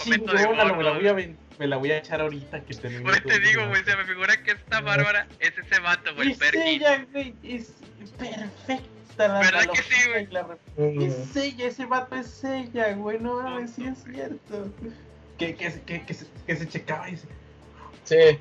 [0.76, 1.14] me la voy a
[1.60, 3.04] me la voy a echar ahorita que tenemos.
[3.12, 6.38] Pues te digo, güey, se me figura que esta Bárbara es ese vato, güey, Es
[6.38, 6.66] Perkins.
[6.66, 7.74] ella, güey, es
[8.18, 10.28] perfecta la ¿Verdad que sí, güey?
[10.32, 10.44] la
[10.78, 11.02] Mm.
[11.02, 14.72] Es ella, ese vato es ella, güey, no mames, sí es cierto.
[15.38, 17.28] Que, que, se- que, que, se, que se checaba y se,
[18.06, 18.40] Sí,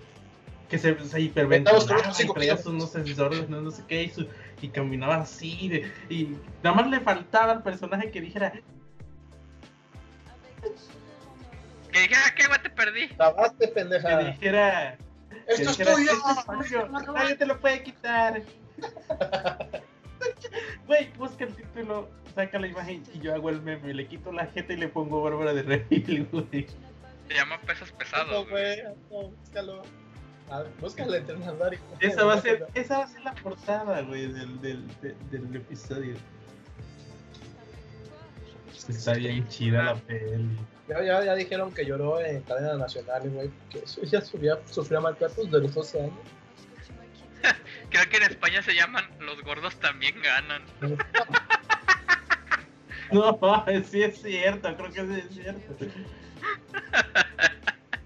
[0.68, 1.78] que se, se hiperventilaba
[2.10, 2.60] y cinco traía kilómetros.
[2.62, 4.28] sus unos sensores, no, no sé qué, y, su-
[4.60, 8.52] y caminaba así, de- y nada más le faltaba al personaje que dijera,
[11.92, 13.08] Que dijera, ¿qué, güey, te perdí?
[13.08, 14.08] tabaste, que pendeja.
[14.08, 14.14] que
[15.46, 16.10] ¡Esto es dijera, tuyo!
[16.12, 18.42] "Esto es tuyo, nadie te lo puede quitar.
[20.86, 24.46] Güey, busca el título, saca la imagen y yo hago el meme, le quito la
[24.46, 25.62] jeta y le pongo Bárbara de
[26.32, 26.66] güey.
[27.28, 28.80] Se llama pesos No, pesados, güey.
[28.82, 29.82] güey, no, búscalo.
[30.50, 34.00] A ver, búscalo en y- Esa va a ser, esa va a ser la portada,
[34.02, 36.16] güey, del, del, de- del episodio.
[38.88, 40.48] Está bien chida la peli.
[40.88, 45.00] Ya, ya, ya dijeron que lloró en cadena nacional, güey, que eso ya subía, sufría
[45.00, 46.14] maltratos de los 12 años.
[47.90, 50.62] Creo que en España se llaman Los gordos también ganan.
[53.10, 53.38] No,
[53.90, 55.86] sí es cierto, creo que sí es cierto.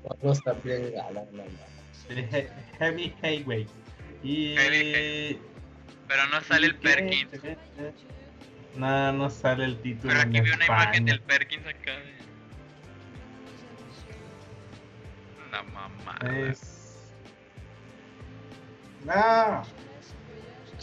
[0.04, 1.71] Otros también ganan, no, no.
[2.18, 2.48] He-
[2.78, 3.66] Heavy Highway.
[4.22, 4.54] Y.
[4.56, 5.38] Heavy
[6.08, 7.30] Pero no sale el Perkins.
[8.76, 10.12] No, no sale el título.
[10.12, 11.92] Pero en aquí vi una imagen del Perkins acá.
[11.92, 12.22] de-
[15.48, 16.48] Una mamada.
[16.48, 16.78] Es.
[19.04, 19.62] No.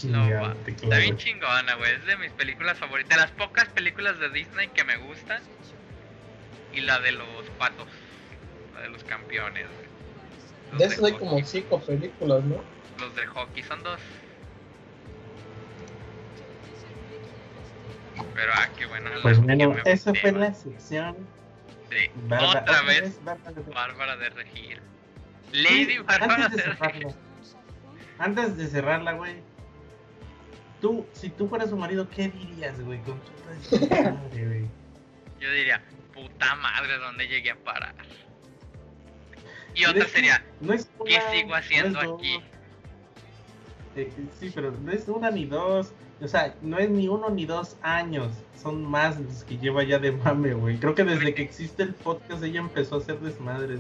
[0.04, 1.94] No, Está bien chingona, güey.
[1.94, 3.10] Es de mis películas favoritas.
[3.10, 5.42] De las pocas películas de Disney que me gustan.
[6.74, 7.88] Y la de los patos.
[8.76, 9.89] La de los campeones, güey.
[10.72, 12.58] Los De esos hay como cinco películas, ¿no?
[13.00, 14.00] Los de hockey son dos.
[18.36, 19.10] Pero ah, qué bueno.
[19.10, 21.16] la Pues bueno, esa fue la sección.
[21.90, 22.10] Sí.
[22.28, 23.20] Bárbara- Otra vez,
[23.74, 24.80] Bárbara de- de Regil.
[25.52, 26.78] Lady Bárbara antes de de Regil.
[26.78, 27.16] cerrarla,
[28.20, 29.36] antes de cerrarla, güey.
[30.82, 33.00] Tú, si tú fueras su marido, ¿qué dirías, güey?
[33.02, 33.20] Con
[33.62, 34.68] esta madre, güey.
[35.40, 35.82] Yo diría,
[36.14, 37.96] puta madre, ¿dónde llegué a parar?
[39.80, 42.20] Y otra sería, no es ¿qué una, sigo no es haciendo dos.
[42.20, 42.42] aquí?
[43.96, 45.94] Eh, sí, pero no es una ni dos.
[46.22, 48.34] O sea, no es ni uno ni dos años.
[48.62, 50.78] Son más los que lleva ya de mame, güey.
[50.80, 53.80] Creo que desde que existe el podcast ella empezó a hacer desmadres.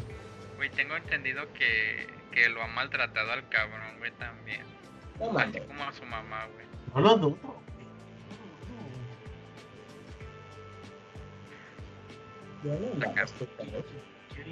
[0.56, 4.62] Güey, tengo entendido que, que lo ha maltratado al cabrón, güey, también.
[5.20, 6.66] No Así como a su mamá, güey.
[6.96, 7.60] No lo dudo.
[12.64, 13.22] Yo no qué.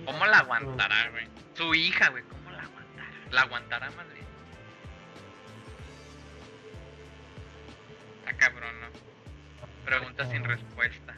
[0.05, 1.27] ¿Cómo la aguantará, güey?
[1.53, 3.09] Su hija, güey, ¿cómo la aguantará?
[3.31, 4.25] ¿La aguantará más bien?
[8.25, 8.88] Está cabrón, ¿no?
[9.85, 11.15] Pregunta sin respuesta.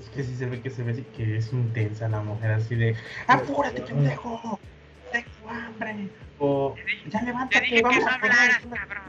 [0.00, 2.96] Es que sí se ve que se ve que es intensa la mujer, así de
[3.26, 4.60] ¡Apúrate, pendejo!
[5.10, 6.08] ¡Tengo hambre!
[6.38, 9.04] O Te dije- ¡Ya Te levántate, dije que vamos no a hablaras, cabrón.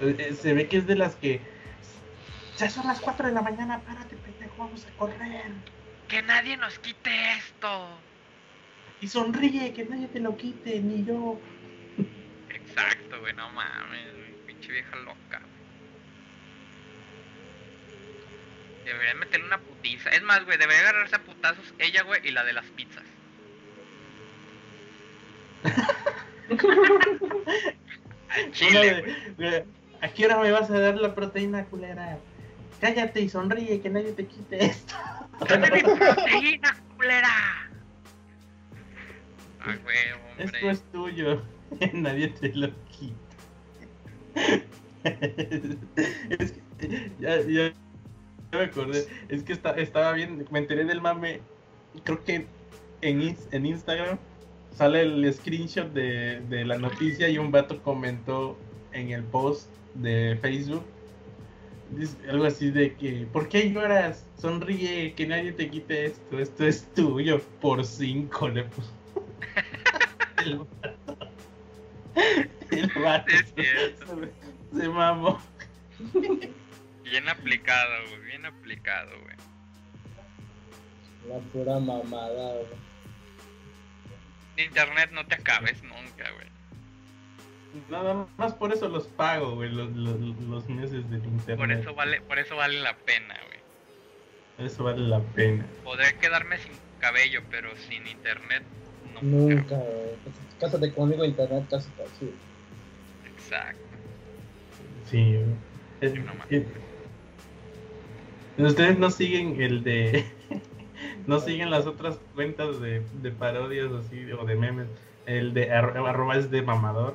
[0.00, 1.40] Eh, Se ve que es de las que
[2.58, 5.52] ya son las 4 de la mañana, párate, pendejo, vamos a correr.
[6.10, 7.88] Que nadie nos quite esto.
[9.00, 11.38] Y sonríe, que nadie te lo quite, ni yo.
[12.48, 14.32] Exacto, güey, no mames, güey.
[14.46, 15.16] Pinche vieja loca.
[15.28, 15.40] güey.
[18.84, 20.10] Deberían meterle una putiza.
[20.10, 23.04] Es más, güey, debería agarrarse a putazos ella, güey, y la de las pizzas.
[28.50, 29.62] Chile, güey.
[30.00, 32.18] ¿A qué hora me vas a dar la proteína, culera?
[32.80, 34.94] Cállate y sonríe, que nadie te quite esto.
[35.48, 37.28] ¡Dame mi proteína, culera!
[39.60, 39.96] Ah, güey,
[40.38, 40.70] Esto hombre.
[40.70, 41.42] es tuyo,
[41.92, 43.14] nadie te lo quita.
[45.04, 47.72] es que, ya, ya, ya
[48.52, 51.40] me acordé, es que esta- estaba bien, me enteré del mame,
[52.04, 52.46] creo que
[53.02, 54.18] en, Ins- en Instagram
[54.74, 58.56] sale el screenshot de, de la noticia y un vato comentó
[58.92, 60.84] en el post de Facebook
[62.28, 64.24] algo así de que, ¿por qué lloras?
[64.38, 68.92] Sonríe, que nadie te quite esto, esto es tuyo, por cinco le puso.
[70.44, 71.18] el vato.
[72.70, 74.20] El vato Sí, es cierto.
[74.72, 75.40] se, se mamó.
[77.04, 79.36] Bien aplicado, güey, bien aplicado, güey.
[81.28, 82.90] La pura mamada, güey.
[84.64, 86.46] Internet no te acabes nunca, güey.
[87.88, 91.56] Nada más por eso los pago, güey, los, los, los meses del internet.
[91.58, 94.66] Por eso vale, por eso vale la pena, güey.
[94.66, 95.64] Eso vale la pena.
[95.84, 98.62] Podré quedarme sin cabello, pero sin internet
[99.22, 99.76] nunca.
[99.76, 100.10] Nunca, güey.
[100.58, 102.34] Cásate conmigo, internet, casi casi.
[103.34, 103.80] Exacto.
[105.10, 105.44] Sí, güey.
[106.00, 106.32] Es- Sí, no
[108.66, 110.24] es- Ustedes no siguen el de.
[111.26, 114.88] no siguen las otras cuentas de, de parodias así o de memes.
[115.26, 117.14] El de arro- arroba es de mamador.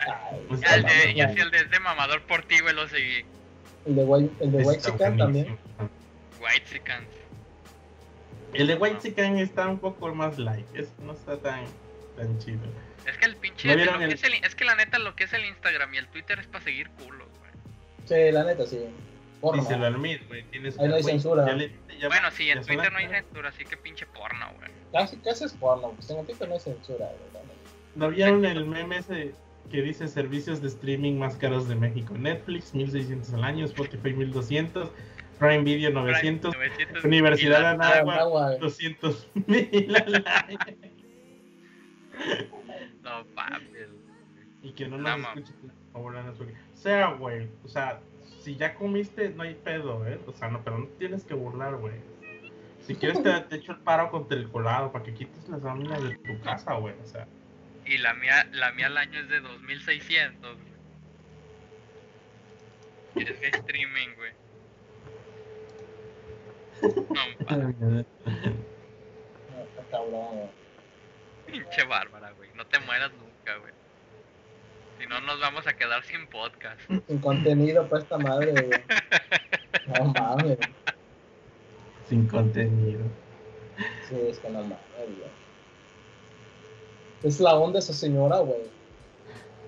[0.00, 1.34] Ay, Pues, Ya el de, güey.
[1.34, 3.24] si el de, de mamador por ti, güey, lo seguí.
[3.86, 5.58] El de White, el de White Chicken también.
[6.40, 7.08] White Chickens.
[8.54, 10.66] El de White Chicken está un poco más light.
[10.74, 11.64] Es, no está tan,
[12.16, 12.60] tan chido.
[13.06, 13.68] Es que el pinche.
[13.76, 15.94] ¿No lo que el- es, el- es que la neta, lo que es el Instagram
[15.94, 17.50] y el Twitter es para seguir culos, güey.
[18.06, 18.84] Sí, la neta, sí.
[19.40, 19.66] Porno.
[19.68, 20.42] Al Mid, güey.
[20.44, 21.46] Tienes Ahí no hay censura.
[21.46, 24.46] ya le- ya- Bueno, sí, en Twitter suena- no hay censura, así que pinche porno,
[24.58, 24.70] güey.
[24.92, 27.44] Casi, casi es porno, pues en Twitter no hay censura, güey.
[27.94, 29.32] ¿No vieron el meme ese
[29.70, 32.14] que dice servicios de streaming más caros de México?
[32.16, 34.90] Netflix, 1600 al año, Spotify, 1200,
[35.38, 40.58] Prime Video, 900, 900, Universidad Anáhuac, Agua, 200 mil al año.
[43.02, 43.66] No, papi.
[44.62, 45.28] Y que no No, nos ma.
[45.34, 45.52] escuche,
[45.92, 46.14] por favor,
[46.74, 48.00] sea, güey, o sea,
[48.40, 50.18] si ya comiste, no hay pedo, ¿eh?
[50.26, 51.94] O sea, no, pero no tienes que burlar, güey.
[52.80, 56.02] Si quieres, te, te echo el paro contra el colado para que quites las láminas
[56.02, 56.94] de tu casa, güey.
[57.02, 57.26] O sea,
[57.86, 60.70] Y la mía, la mía al año es de 2600, güey.
[63.16, 64.32] Y es de streaming, güey.
[66.82, 70.50] No, pa, no, está cabrón, güey.
[71.46, 72.50] pinche bárbara, güey.
[72.54, 73.72] No te mueras nunca, güey.
[74.98, 76.80] Si no, nos vamos a quedar sin podcast.
[77.06, 78.70] Sin contenido para esta madre, güey.
[79.98, 80.58] No mames.
[82.08, 83.00] sin contenido.
[84.08, 85.39] Sí, es que no mames, güey.
[87.22, 88.60] Es la onda esa señora, güey.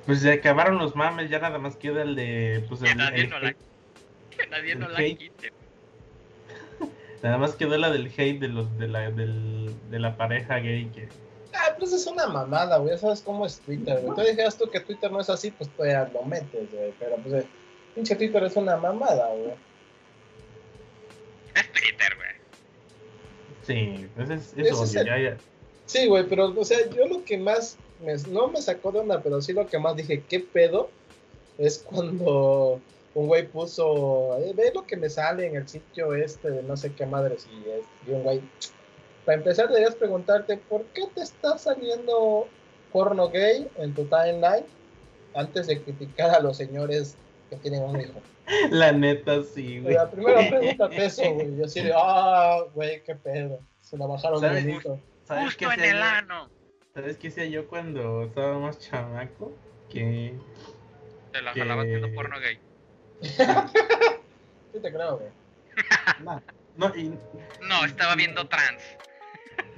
[0.07, 2.65] Pues se acabaron los mames, ya nada más queda el de.
[2.69, 3.57] Pues Que el, nadie el no la, hate.
[4.37, 5.19] que nadie no la hate.
[5.19, 5.53] quite.
[7.23, 10.87] Nada más quedó la del hate de los de la, del, de la pareja gay
[10.87, 11.09] que.
[11.55, 12.95] Ah, pues es una mamada, güey.
[12.95, 14.17] Ya sabes cómo es Twitter, güey.
[14.17, 16.93] Tú dijeras tú que Twitter no es así, pues tú ya lo metes, güey.
[16.99, 17.47] Pero pues, eh,
[17.95, 19.53] pinche Twitter es una mamada, güey.
[21.55, 22.31] Es Twitter, güey.
[23.65, 25.37] Sí, pues es, es obvio, es el- ya, ya.
[25.93, 29.21] Sí, güey, pero, o sea, yo lo que más, me- no me sacó de onda,
[29.23, 30.89] pero sí lo que más dije, ¿qué pedo?
[31.59, 32.81] Es cuando
[33.15, 36.79] un güey puso, eh, ve lo que me sale en el sitio este de no
[36.79, 38.41] sé qué madres y, es- y un güey,
[39.27, 42.47] para empezar deberías preguntarte por qué te está saliendo
[42.91, 44.65] porno gay en tu timeline
[45.35, 47.17] antes de criticar a los señores
[47.51, 48.19] que tienen un hijo.
[48.71, 49.95] La neta, sí, güey.
[49.95, 51.55] sea, primero pregúntate eso, güey.
[51.59, 53.59] Yo de, ah, güey, qué pedo.
[53.83, 54.41] Se la bajaron
[55.25, 55.45] ¿Sabes?
[55.45, 55.51] bonito.
[55.53, 56.05] ¿Sabes qué Justo en hacía el yo?
[56.05, 56.51] ano.
[56.95, 59.53] ¿Sabes qué hacía yo cuando estaba más chamaco?
[59.91, 60.35] Que
[61.33, 62.59] Te la Que- jalabas viendo porno gay.
[64.73, 65.31] Sí te creo, güey.
[66.25, 66.43] no,
[66.77, 67.15] no, y
[67.63, 68.83] No, estaba viendo trans.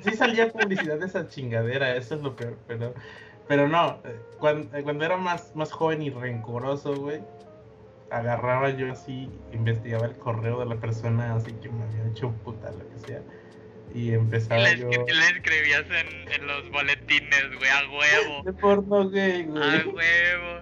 [0.02, 2.94] sí salía publicidad de esa chingadera, eso es lo peor, pero
[3.46, 7.20] pero no, eh, cuando, cuando era más, más joven y rencoroso, güey,
[8.10, 12.70] agarraba yo así, investigaba el correo de la persona así que me había hecho puta,
[12.72, 13.20] lo que sea,
[13.94, 14.88] y empezaba le, yo...
[14.88, 18.42] le escribías en, en los boletines, güey, a huevo.
[18.44, 19.86] De porno gay, A güey.
[19.86, 20.60] huevo.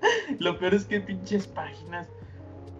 [0.38, 2.08] Lo peor es que pinches páginas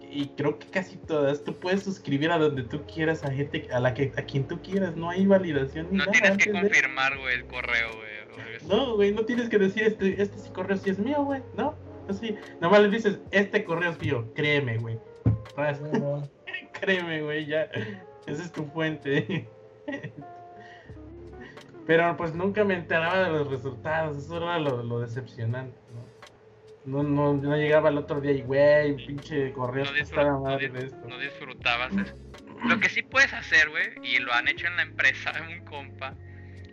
[0.09, 3.79] y creo que casi todas tú puedes suscribir a donde tú quieras a gente a
[3.79, 6.11] la que a quien tú quieras, no hay validación ni No nada.
[6.19, 8.07] tienes que confirmar, güey, el correo, güey.
[8.67, 11.75] No, güey, no tienes que decir este este sí correo sí es mío, güey, no.
[12.07, 14.97] Así, nomás le dices, este correo es mío, créeme, güey.
[15.57, 16.29] No, no.
[16.79, 17.67] Créeme, güey, ya.
[18.27, 19.47] Esa es tu fuente.
[21.85, 25.77] Pero pues nunca me enteraba de los resultados, eso era lo, lo decepcionante,
[26.85, 27.01] ¿no?
[27.03, 30.69] No, no, no llegaba el otro día y, güey, pinche correo No, disfrut- no madre
[30.69, 31.07] dis- de esto.
[31.07, 32.15] no disfrutabas eso.
[32.65, 36.13] Lo que sí puedes hacer, güey, y lo han hecho en la empresa un compa,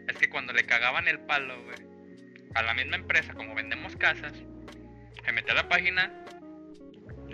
[0.09, 1.77] es que cuando le cagaban el palo, güey,
[2.55, 4.33] a la misma empresa, como vendemos casas,
[5.25, 6.13] se metía a la página,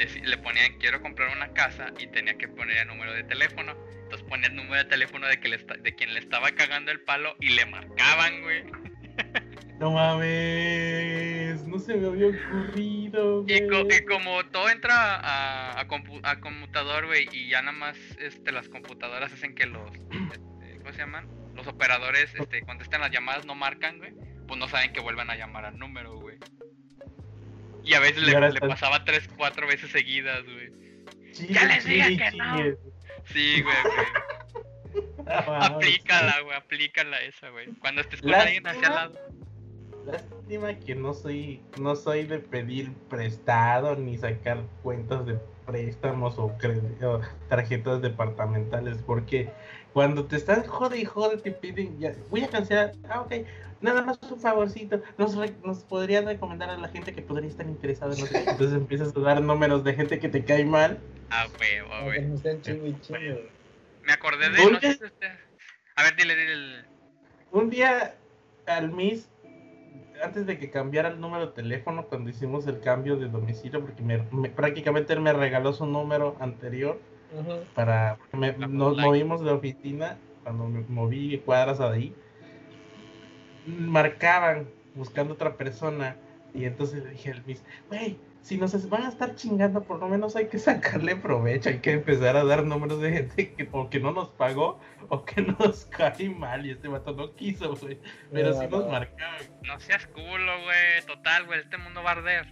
[0.06, 3.74] le ponían quiero comprar una casa y tenía que poner el número de teléfono.
[4.02, 6.90] Entonces ponía el número de teléfono de, que le esta- de quien le estaba cagando
[6.90, 8.64] el palo y le marcaban, güey.
[9.78, 13.98] No mames, no se me había ocurrido, Y, co- güey.
[13.98, 18.52] y como todo entra a, a, compu- a computador, güey, y ya nada más este,
[18.52, 21.28] las computadoras hacen que los, este, ¿cómo se llaman?
[21.54, 24.12] Los operadores este, contesten las llamadas, no marcan, güey,
[24.46, 26.29] pues no saben que vuelvan a llamar al número, güey.
[27.84, 30.70] Y a veces Y le, le estás- pasaba tres, cuatro veces seguidas, güey.
[31.50, 32.56] Ya les dije que no.
[33.26, 35.04] Sí, güey, güey.
[35.46, 35.70] Mames.
[35.70, 37.66] Aplícala, güey, aplícala esa, güey.
[37.80, 39.20] Cuando estés con alguien hacia al lado.
[40.06, 45.38] Lástima que no soy, no soy de pedir prestado ni sacar cuentas de
[45.70, 46.52] préstamos o,
[47.48, 49.50] tarjetas departamentales, porque
[49.92, 53.32] cuando te están jode y jode te piden, ya, voy a cancelar, ah ok,
[53.80, 57.66] nada más un favorcito, nos, re- nos podrían recomendar a la gente que podría estar
[57.66, 60.98] interesada en nosotros, entonces empiezas a dar números de gente que te cae mal,
[61.32, 62.10] Ah, huevo,
[64.02, 64.62] me acordé de.
[64.62, 64.92] ¿Por No qué?
[64.92, 65.30] sé si usted...
[65.96, 66.52] A ver, dile, dile.
[66.52, 66.84] el-
[67.52, 68.14] un día
[68.66, 69.28] al mis
[70.22, 74.02] antes de que cambiara el número de teléfono cuando hicimos el cambio de domicilio porque
[74.02, 76.98] me, me- prácticamente él me regaló su número anterior
[77.38, 77.60] Ujú.
[77.74, 79.06] para me- nos online.
[79.06, 82.14] movimos de oficina cuando me moví cuadras de ahí
[83.66, 86.16] marcaban buscando otra persona
[86.54, 90.08] y entonces le dije al mis güey si nos van a estar chingando por lo
[90.08, 93.90] menos hay que sacarle provecho hay que empezar a dar números de gente que o
[93.90, 98.00] que no nos pagó o que nos cae mal y este vato no quiso güey
[98.32, 101.02] pero sí nos marcaban No seas culo, güey.
[101.06, 101.60] Total, güey.
[101.60, 102.46] Este mundo va a arder.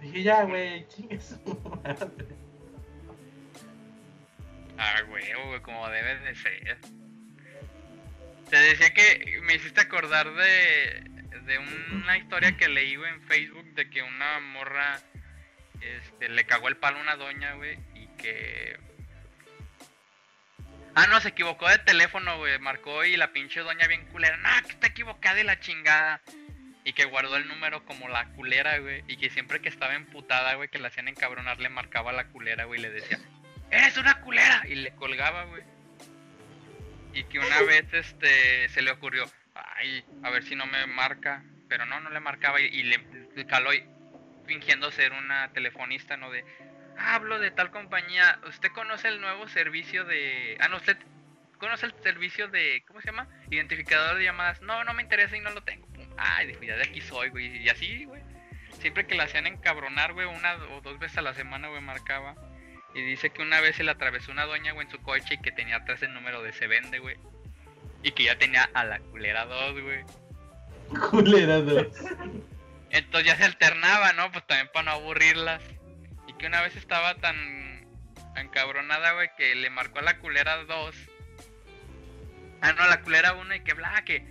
[0.00, 1.38] dije ya güey chingue su
[1.84, 2.26] madre".
[4.78, 6.78] Ah, güey, güey, como debe de ser.
[8.48, 13.88] Te decía que me hiciste acordar de, de una historia que leí en Facebook de
[13.88, 15.00] que una morra
[15.80, 18.78] este, le cagó el palo a una doña, güey, y que...
[20.94, 24.48] Ah, no, se equivocó de teléfono, güey, marcó y la pinche doña bien culera, no,
[24.66, 26.20] que está equivocada de la chingada.
[26.82, 30.54] Y que guardó el número como la culera, güey, y que siempre que estaba emputada,
[30.54, 33.18] güey, que la hacían encabronar, le marcaba la culera, güey, y le decía,
[33.70, 35.62] eres una culera y le colgaba güey
[37.12, 39.24] y que una vez este se le ocurrió
[39.54, 43.72] ay a ver si no me marca pero no no le marcaba y, le, caló
[43.72, 43.84] y
[44.46, 46.44] fingiendo ser una telefonista no de
[46.98, 50.96] "Ah, hablo de tal compañía usted conoce el nuevo servicio de ah no usted
[51.60, 54.60] conoce el servicio de cómo se llama identificador de llamadas.
[54.62, 55.86] No no me interesa y no lo tengo.
[56.16, 58.22] Ay dijo, ya de aquí soy güey y así güey.
[58.80, 62.34] Siempre que la hacían encabronar güey una o dos veces a la semana güey marcaba.
[62.94, 65.38] Y dice que una vez se le atravesó una doña, güey, en su coche y
[65.38, 67.16] que tenía atrás el número de se vende, güey.
[68.02, 70.04] Y que ya tenía a la culera 2, güey.
[71.10, 71.86] culera dos.
[72.90, 74.32] Entonces ya se alternaba, ¿no?
[74.32, 75.62] Pues también para no aburrirlas.
[76.26, 77.86] Y que una vez estaba tan
[78.36, 80.96] encabronada, güey, que le marcó a la culera 2.
[82.62, 84.24] Ah, no, a la culera 1 y que bla, que,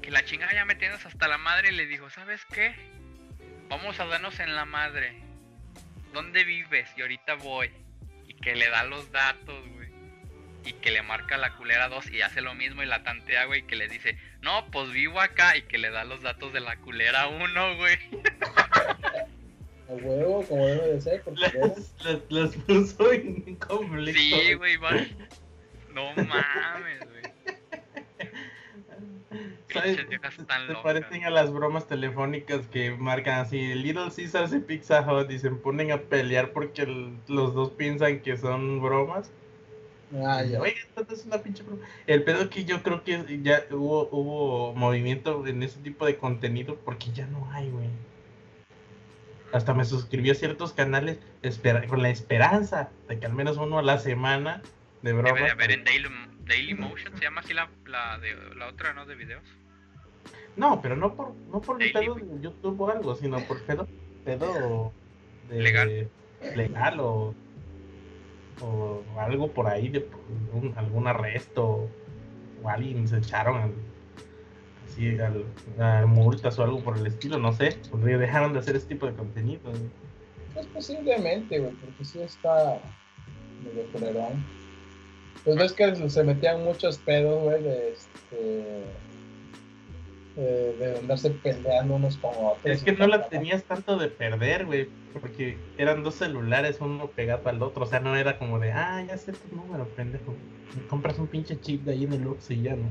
[0.00, 2.74] que la chingada ya me tienes hasta la madre y le dijo, ¿sabes qué?
[3.72, 5.14] vamos a darnos en la madre.
[6.12, 6.90] ¿Dónde vives?
[6.94, 7.70] Y ahorita voy.
[8.28, 9.88] Y que le da los datos, güey.
[10.64, 13.66] Y que le marca la culera 2 y hace lo mismo y la tantea, güey.
[13.66, 15.56] Que le dice, no, pues vivo acá.
[15.56, 17.96] Y que le da los datos de la culera 1, güey.
[19.88, 21.22] A huevo, como debe de ser.
[21.22, 24.20] Porque Las, las, las puso en conflicto.
[24.20, 24.92] Sí, güey, va.
[25.92, 27.22] No mames, güey.
[29.68, 30.04] Se
[30.68, 30.82] locas.
[30.82, 35.50] parecen a las bromas telefónicas que marcan así Little Caesars y Pizza Hut y se
[35.50, 39.30] ponen a pelear porque el- los dos piensan que son bromas.
[40.14, 40.60] Ah, ya.
[40.60, 41.82] Oye, esto es una pinche broma.
[42.06, 46.16] El pedo es que yo creo que ya hubo, hubo movimiento en ese tipo de
[46.18, 47.88] contenido porque ya no hay, güey.
[49.52, 53.78] Hasta me suscribí a ciertos canales espera- con la esperanza de que al menos uno
[53.78, 54.62] a la semana
[55.02, 55.34] de bromas.
[55.34, 56.08] Debe de haber en Daily,
[56.46, 59.04] Daily Motion, se llama así la, la, de, la otra, ¿no?
[59.06, 59.42] De videos.
[60.56, 63.88] No, pero no por, no por Daily, pedo de YouTube o algo, sino por pedo,
[64.24, 64.92] pedo
[65.48, 66.08] de, Legal.
[66.56, 67.34] legal o,
[68.60, 70.06] o algo por ahí de
[70.52, 71.88] un- algún arresto
[72.62, 73.72] o alguien se echaron al,
[74.86, 75.44] así al,
[75.80, 79.06] a multas o algo por el estilo, no sé, porque dejaron de hacer este tipo
[79.06, 79.60] de contenido.
[80.54, 82.78] Pues posiblemente, güey, porque sí está
[83.64, 84.44] medio culerón.
[85.44, 88.84] Pues ves que se metían muchos pedos, güey, de este.
[90.36, 92.64] Eh, de andarse peleando unos con otros.
[92.64, 94.88] Es que no la tenías tanto de perder, güey,
[95.20, 99.04] porque eran dos celulares, uno pegado al otro, o sea, no era como de, ah,
[99.06, 100.34] ya sé tu número, pendejo.
[100.88, 102.90] Compras un pinche chip de ahí en el Lux y ya, ¿no?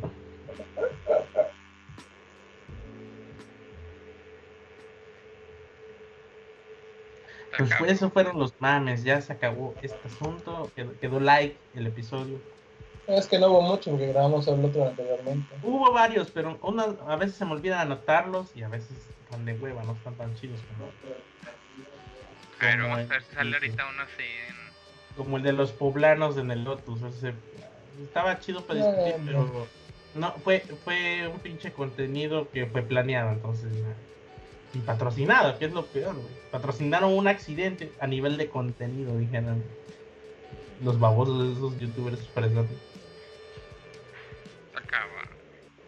[7.58, 7.90] Pues cabrón.
[7.90, 12.40] esos fueron los mames, ya se acabó este asunto, quedó, quedó like el episodio.
[13.08, 15.56] Es que no hubo mucho porque grabamos el otro anteriormente.
[15.64, 18.92] Hubo varios, pero una, a veces se me olvida anotarlos y a veces
[19.24, 20.90] están de hueva, no están tan chidos como,
[22.60, 24.24] Pero como vamos a ver si sale el- ahorita uno así.
[24.50, 27.02] en- como el de los poblanos en el Lotus.
[27.04, 27.34] ese-
[28.02, 29.68] estaba chido para discutir, No, pero
[30.16, 33.72] no, fue, fue un pinche contenido que fue planeado, entonces.
[34.74, 36.28] Y patrocinado, que es lo peor, güey.
[36.50, 39.62] Patrocinaron un accidente a nivel de contenido, dijeron.
[40.82, 42.72] Los babosos de esos youtubers fresones.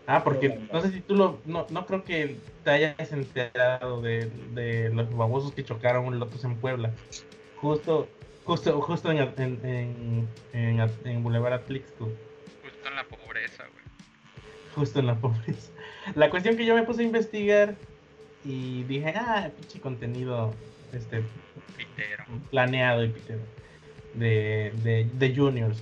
[0.05, 1.39] Ah, porque no sé si tú lo.
[1.45, 6.43] No, no creo que te hayas enterado de, de los babosos que chocaron un Lotus
[6.43, 6.91] en Puebla.
[7.57, 8.09] Justo,
[8.43, 12.09] justo, justo en, en, en, en, en Boulevard Atlixco.
[12.61, 13.85] Justo en la pobreza, güey.
[14.75, 15.71] Justo en la pobreza.
[16.15, 17.75] La cuestión que yo me puse a investigar
[18.43, 20.53] y dije, ah, pinche contenido
[20.91, 21.23] este,
[21.77, 22.25] Pitero.
[22.51, 23.39] planeado y pitero
[24.15, 25.81] de, de, de juniors.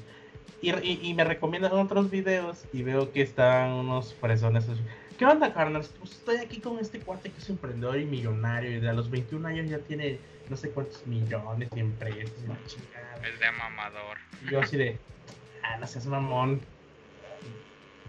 [0.61, 4.69] Y, y, y me recomiendan otros videos y veo que están unos fresones.
[4.69, 4.81] así,
[5.17, 5.83] ¿Qué onda, carnal?
[5.99, 9.09] Pues estoy aquí con este cuate que es emprendedor y millonario y de a los
[9.09, 13.27] 21 años ya tiene no sé cuántos millones y empresas y la chingada.
[13.27, 14.17] Es de mamador.
[14.43, 14.97] Y yo así de,
[15.63, 16.59] ah, no seas mamón.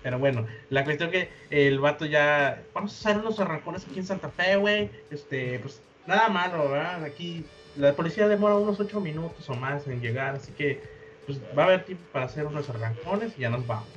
[0.02, 4.06] Pero bueno, la cuestión que el vato ya, vamos a hacer unos arrancones aquí en
[4.06, 4.90] Santa Fe, güey.
[5.10, 7.04] Este, pues nada malo, ¿verdad?
[7.04, 7.44] Aquí
[7.76, 10.82] la policía demora unos 8 minutos o más en llegar, así que
[11.26, 13.88] pues va a haber tiempo para hacer unos arrancones y ya nos vamos.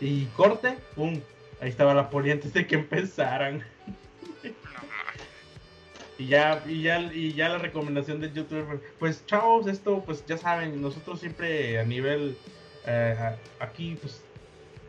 [0.00, 1.20] Y corte, pum,
[1.60, 3.64] ahí estaba la poli antes de que empezaran.
[6.20, 10.36] Y ya, y ya, y ya la recomendación del youtuber, pues chavos, esto pues ya
[10.36, 12.36] saben, nosotros siempre a nivel
[12.86, 14.24] eh, aquí pues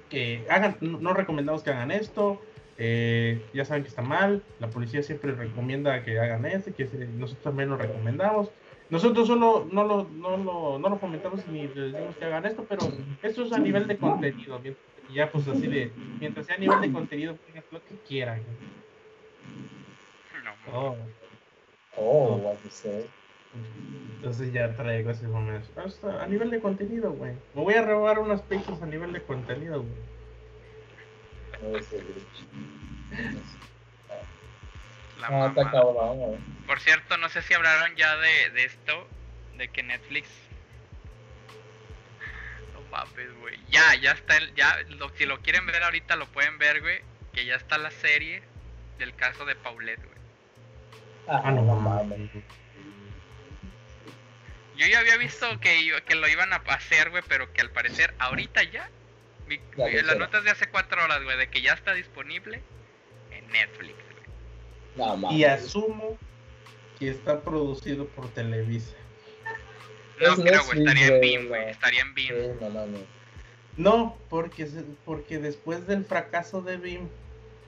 [0.10, 2.42] que hagan, no, recomendamos que hagan esto,
[2.80, 7.44] eh, ya saben que está mal, la policía siempre recomienda que hagan esto, que nosotros
[7.44, 8.50] también lo recomendamos.
[8.90, 12.66] Nosotros solo no lo, no lo, no lo fomentamos ni les decimos que hagan esto,
[12.68, 12.82] pero
[13.22, 14.60] esto es a nivel de contenido.
[15.10, 18.42] Y ya pues así de, mientras sea a nivel de contenido, pongan lo que quieran.
[20.74, 20.96] Oh.
[21.98, 23.06] Oh, what you say.
[24.16, 25.68] Entonces ya traigo ese momento.
[25.80, 27.34] Hasta a nivel de contenido, güey.
[27.56, 30.10] Me voy a robar unas pizzas a nivel de contenido, güey.
[35.20, 35.40] No.
[35.40, 36.40] La está cabrón, güey.
[36.66, 39.08] Por cierto, no sé si hablaron ya de, de esto,
[39.58, 40.30] de que Netflix...
[42.74, 43.60] No mames, güey.
[43.70, 47.02] Ya, ya está, el, ya, lo- si lo quieren ver ahorita lo pueden ver, güey.
[47.34, 48.42] Que ya está la serie
[48.98, 50.18] del caso de Paulette, güey.
[51.28, 52.32] Ah, no mames.
[54.76, 58.14] Yo ya había visto que, que lo iban a hacer, güey, pero que al parecer
[58.20, 58.90] ahorita ya...
[59.76, 62.62] Lo las notas de hace cuatro horas, güey, de que ya está disponible
[63.32, 63.96] en Netflix.
[64.96, 65.32] No.
[65.32, 66.18] Y asumo
[66.98, 68.96] que está producido por Televisa.
[70.22, 71.68] No creo, güey, estaría en güey, BIM, güey, no.
[71.70, 72.28] estaría en BIM.
[72.28, 72.86] Sí, no.
[73.78, 74.68] No, porque,
[75.06, 77.08] porque después del fracaso de BIM,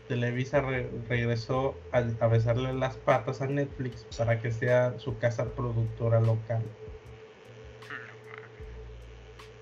[0.10, 5.46] Televisa re- regresó a, a besarle las patas a Netflix para que sea su casa
[5.46, 6.62] productora local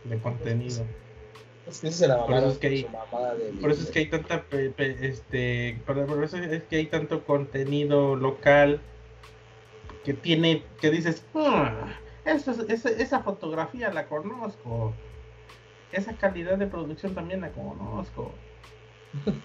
[0.05, 0.85] de contenido.
[1.69, 3.83] Es que ese se la Por mamaron eso es que hay- mamada de Por eso
[3.83, 4.43] es que hay tanta,
[4.77, 8.81] este, por por eso es que hay tanto contenido local
[10.03, 11.93] que tiene, que dices, "Ah,
[12.25, 14.93] eso es- esa, esa fotografía la conozco,
[15.91, 18.33] esa calidad de producción también la conozco.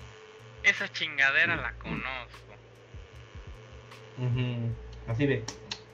[0.63, 2.55] Esa chingadera la conozco.
[5.07, 5.45] Así de,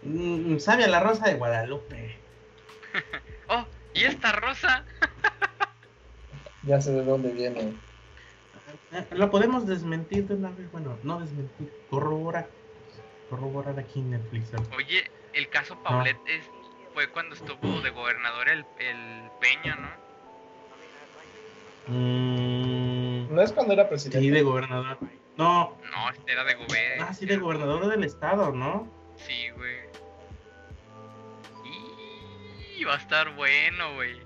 [0.03, 2.17] "Mm, sabe a la rosa de Guadalupe.
[3.49, 4.85] Oh, ¿y esta rosa?
[6.63, 7.75] Ya sé de dónde viene.
[8.93, 12.49] Eh, Lo podemos desmentir de una vez, bueno, no desmentir, corroborar,
[13.31, 14.49] corroborar aquí en Netflix.
[14.51, 14.69] ¿sabes?
[14.77, 16.45] Oye, el caso Paulet es,
[16.95, 19.89] fue cuando estuvo de gobernador el, el Peña, ¿no?
[21.89, 24.21] Mm, No es cuando era presidente.
[24.21, 24.99] sí, de gobernador.
[25.37, 27.07] No, No, este era de gobernador.
[27.09, 28.87] Ah, sí, de gobernador del estado, ¿no?
[29.17, 29.81] Sí, güey.
[32.77, 34.21] Y va a estar bueno, güey.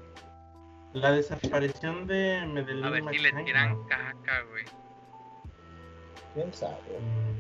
[0.95, 2.85] La desaparición de Medellín.
[2.85, 4.65] A ver si le tiran caca, güey.
[6.35, 6.77] ¿Quién sabe?
[7.01, 7.37] Mm,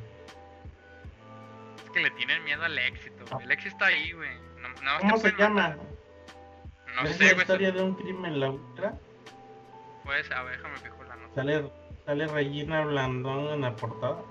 [1.84, 3.38] Es que le tienen miedo al éxito.
[3.38, 4.30] El éxito está ahí, güey.
[4.60, 5.68] No, no ¿Cómo se llama?
[5.68, 5.78] matar.
[6.96, 8.94] No ¿Es sé, la historia de un crimen la ultra?
[10.04, 11.34] Pues, a ver, déjame fijo la nota.
[11.34, 11.70] Sale,
[12.06, 14.22] sale Regina Blandón en la portada.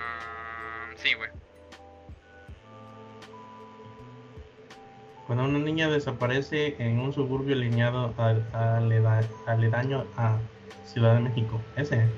[0.00, 1.30] Ah, sí, güey.
[5.28, 10.38] Cuando una niña desaparece en un suburbio alineado al, aleda- aledaño a
[10.86, 11.60] Ciudad de México.
[11.76, 12.08] Ese.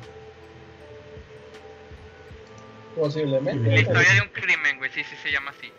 [2.96, 3.68] Posiblemente.
[3.68, 4.90] La historia de un crimen, güey.
[4.92, 5.72] Sí, sí, se llama así.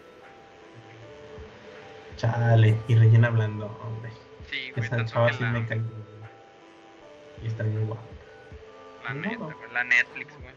[2.18, 2.76] Chale.
[2.88, 4.12] Y Regina Blandón, hombre.
[4.50, 4.86] Sí, güey.
[4.86, 5.82] Esa chava sí la, me cae.
[7.44, 8.02] Y está muy guapa.
[9.06, 9.46] la modo.
[9.56, 9.74] güey.
[9.74, 10.54] La Netflix, güey.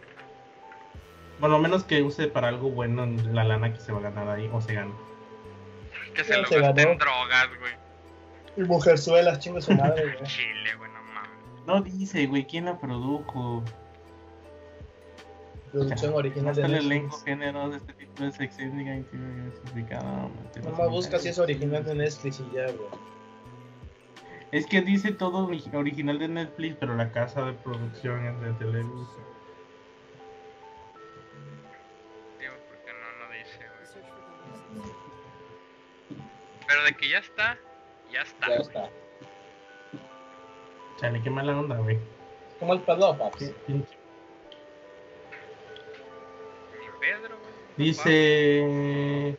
[1.40, 4.48] Bueno, menos que use para algo bueno la lana que se va a ganar ahí
[4.52, 4.92] o se gana.
[6.14, 6.74] Que se lo se ganó.
[6.74, 7.72] drogas, güey.
[8.56, 10.22] Y mujerzuelas, chingo su madre, güey.
[10.24, 11.30] Chile, güey, no mames.
[11.66, 13.62] No dice, güey, quién la produjo.
[15.72, 20.30] Producción original de el elenco, géneros de este tipo de sección diversificado.
[20.62, 22.88] Nomás busca si es original de Netflix y ya, güey.
[24.52, 28.52] Es que dice todo ori- original de Netflix, pero la casa de producción es de
[28.52, 29.18] Televisa.
[36.66, 37.58] Pero de que ya está,
[38.12, 38.48] ya está.
[38.48, 38.90] Ya está.
[40.98, 41.98] Chale, qué mala onda, güey.
[42.58, 43.16] Como el pedo,
[43.68, 43.84] Ni
[47.00, 47.54] Pedro, güey.
[47.76, 49.38] Dice.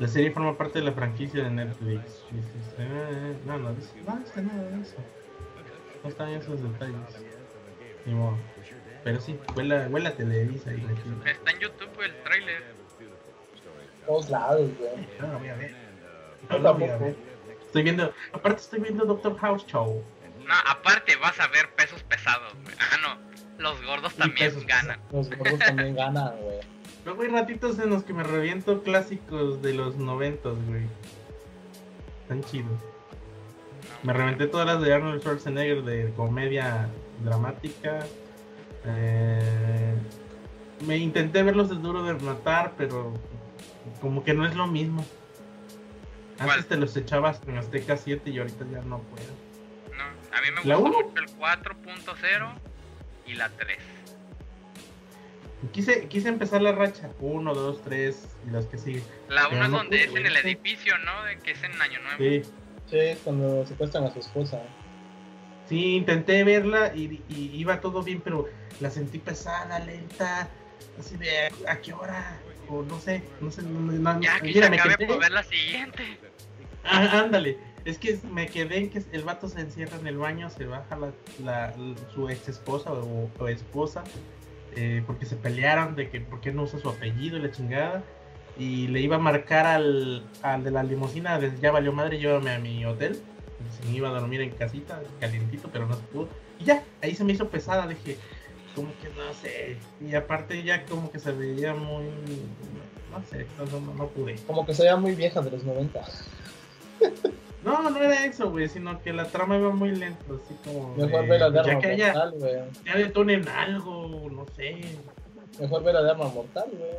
[0.00, 2.24] La serie forma parte de la franquicia de Netflix.
[2.30, 4.96] Dice, eh, no, no, dice, no dice nada de eso.
[6.02, 6.96] No están esos detalles.
[8.04, 8.36] Ni modo.
[9.04, 10.72] Pero sí, huele, huele a Televisa.
[10.72, 12.62] Está en YouTube, el tráiler.
[14.06, 15.08] Todos lados, güey.
[15.20, 15.70] No lo voy a ver.
[16.50, 17.04] Yo No lo voy a tampoco.
[17.04, 17.16] ver.
[17.66, 20.02] Estoy viendo, aparte estoy viendo Doctor House Show.
[20.46, 22.76] No, aparte vas a ver pesos pesados, güey.
[22.78, 23.34] Ah, no.
[23.62, 25.00] Los gordos también pesos ganan.
[25.12, 26.58] Los gordos también ganan, güey.
[27.04, 30.82] Luego hay ratitos en los que me reviento clásicos de los noventas, güey.
[32.22, 32.78] Están chidos.
[34.02, 36.88] Me reventé todas las de Arnold Schwarzenegger de comedia
[37.22, 38.00] dramática.
[38.86, 39.94] Eh,
[40.86, 43.14] me intenté verlos de duro de matar, pero
[44.00, 45.04] como que no es lo mismo.
[46.38, 46.64] Antes ¿Cuál?
[46.66, 49.28] te los echabas en Azteca 7 y ahorita ya no puedo.
[49.96, 50.04] No,
[50.36, 51.08] a mí me ¿La gusta uno?
[51.08, 52.52] mucho el 4.0
[53.26, 53.78] y la 3.
[55.72, 57.08] Quise, quise empezar la racha.
[57.20, 59.04] 1, 2, 3 y los que siguen.
[59.28, 61.24] La Pero 1 es no donde pude, es en el edificio, ¿no?
[61.24, 62.18] De que es en Año Nuevo.
[62.18, 62.42] Sí.
[62.90, 64.60] Sí, cuando secuestran a su esposa.
[65.68, 68.46] Sí, intenté verla y, y iba todo bien, pero
[68.80, 70.50] la sentí pesada, lenta,
[71.00, 72.38] así de ¿a qué hora?
[72.68, 75.42] O no sé, no sé, no, Ya que mira, se me acabe por ver la
[75.42, 76.02] siguiente.
[76.84, 80.50] Ah, ándale, es que me quedé en que el vato se encierra en el baño,
[80.50, 81.12] se baja la,
[81.42, 81.74] la-
[82.14, 84.04] su ex esposa o, o esposa,
[84.76, 88.02] eh, porque se pelearon de que por qué no usa su apellido y la chingada,
[88.58, 92.50] y le iba a marcar al, al de la limusina, de, ya valió madre, llévame
[92.52, 93.20] a mi hotel,
[93.80, 96.28] se me iba a dormir en casita, calientito, pero no se pudo,
[96.60, 98.18] y ya, ahí se me hizo pesada, dije,
[98.74, 102.04] como que no sé, y aparte ya como que se veía muy,
[103.10, 104.36] no sé, no, no, no pude.
[104.46, 106.00] Como que se veía muy vieja de los 90.
[107.64, 110.94] No, no era eso, güey, sino que la trama iba muy lento, así como.
[110.96, 112.54] Mejor ver de ya que haya, mortal, güey.
[112.84, 114.82] ya detonen algo, no sé.
[115.58, 116.92] Mejor ver la de arma mortal, güey.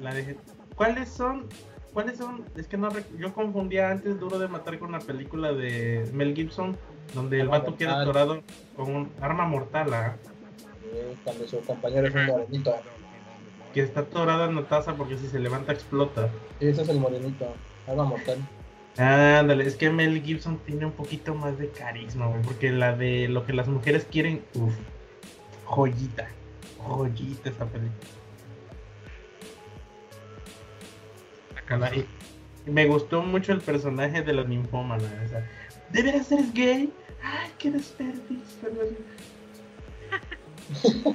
[0.00, 0.36] La de...
[0.74, 1.46] ¿Cuáles son?
[1.92, 2.44] ¿Cuáles son?
[2.56, 6.76] Es que no yo confundía antes Duro de Matar con la película de Mel Gibson
[7.12, 8.08] Donde el vato queda mortal.
[8.08, 8.42] atorado
[8.76, 10.16] con un arma mortal, ¿ah?
[10.92, 12.76] Eh, Cuando su compañero es un morenito.
[13.72, 16.28] que está atorado en la taza porque si se levanta explota.
[16.60, 17.54] Sí, ese es el morenito.
[17.86, 18.38] Arma mortal.
[18.96, 23.44] Ándale, es que Mel Gibson tiene un poquito más de carisma, porque la de lo
[23.44, 24.74] que las mujeres quieren, uff,
[25.64, 26.28] joyita,
[26.78, 28.08] joyita esta película.
[31.58, 31.90] Acá
[32.66, 35.44] me gustó mucho el personaje de la ninfómana, o sea,
[35.94, 36.92] ¿de veras eres gay?
[37.22, 38.68] ¡Ay, qué desperdicio!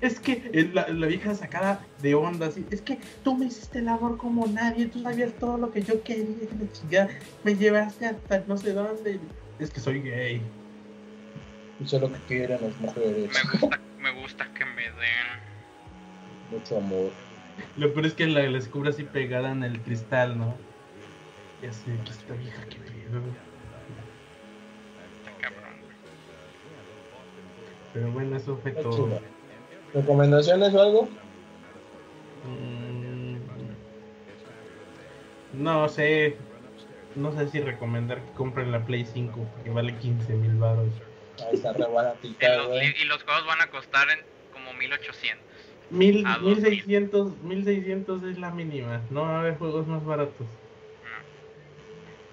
[0.00, 3.78] es que eh, la, la vieja sacada de onda, así, es que tú me hiciste
[3.78, 7.08] el amor como nadie, tú sabías todo lo que yo quería, que la chingada,
[7.42, 9.18] me llevaste hasta no sé dónde.
[9.58, 10.42] Es que soy gay.
[11.82, 13.30] Eso es lo que quieren las mujeres.
[13.32, 15.40] Me gusta, me gusta que me den.
[16.50, 17.10] Mucho amor.
[17.78, 20.54] Lo peor es que la, la descubre así pegada en el cristal, ¿no?
[21.62, 23.49] Y así, que esta vieja que pedo.
[27.92, 28.92] Pero bueno, eso fue todo.
[28.92, 29.20] chido.
[29.94, 31.08] ¿Recomendaciones o algo?
[32.46, 33.36] Mm,
[35.54, 36.36] No sé.
[37.16, 40.88] No sé si recomendar que compren la Play 5 porque vale 15 mil baros.
[41.48, 42.94] Ahí está re Y baratita, los, güey.
[43.02, 44.20] y los juegos van a costar en
[44.52, 45.44] como 1800.
[45.90, 49.00] Mil, A dos 1600, 1600 es la mínima.
[49.10, 50.46] No va a haber juegos más baratos.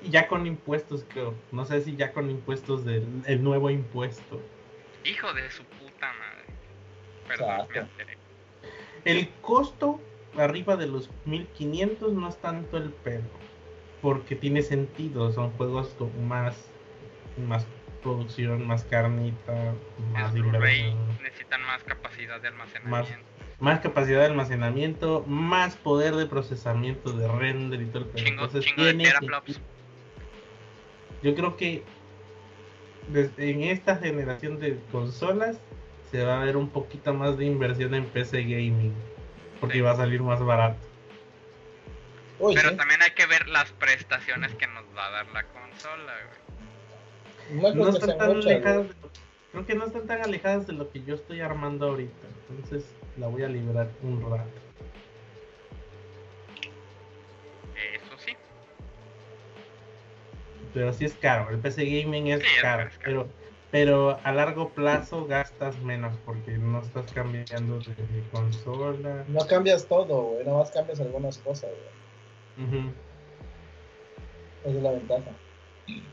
[0.04, 1.34] Y ya con impuestos, creo.
[1.52, 4.40] No sé si ya con impuestos del el nuevo impuesto.
[5.08, 6.46] Hijo de su puta madre.
[7.28, 8.18] Perdón, me alteré.
[9.06, 10.02] El costo
[10.38, 13.30] arriba de los 1500 no es tanto el pedo.
[14.02, 15.32] Porque tiene sentido.
[15.32, 16.70] Son juegos con más,
[17.38, 17.66] más
[18.02, 19.74] producción, más carnita,
[20.14, 23.20] más necesitan más capacidad de almacenamiento.
[23.60, 28.28] más capacidad de almacenamiento, más poder de procesamiento de render y todo el pedo.
[28.28, 29.60] Entonces, de tiene sentido.
[31.24, 31.84] Yo creo que
[33.08, 35.58] desde en esta generación de consolas
[36.12, 38.94] se va a ver un poquito más de inversión en PC gaming,
[39.60, 40.78] porque va a salir más barato.
[42.40, 42.78] Uy, Pero sí.
[42.78, 46.14] también hay que ver las prestaciones que nos va a dar la consola,
[47.50, 47.76] güey.
[47.76, 48.88] No están tan alejadas,
[49.52, 52.86] creo que no están tan alejadas de lo que yo estoy armando ahorita, entonces
[53.18, 54.67] la voy a liberar un rato.
[60.74, 63.28] Pero sí es caro, el PC gaming es Sí, caro, caro, es caro.
[63.28, 69.26] pero pero a largo plazo gastas menos porque no estás cambiando de, de consola.
[69.28, 70.46] No cambias todo, güey.
[70.46, 71.70] Nada más cambias algunas cosas,
[72.58, 72.80] güey.
[74.64, 75.32] Esa es la ventaja.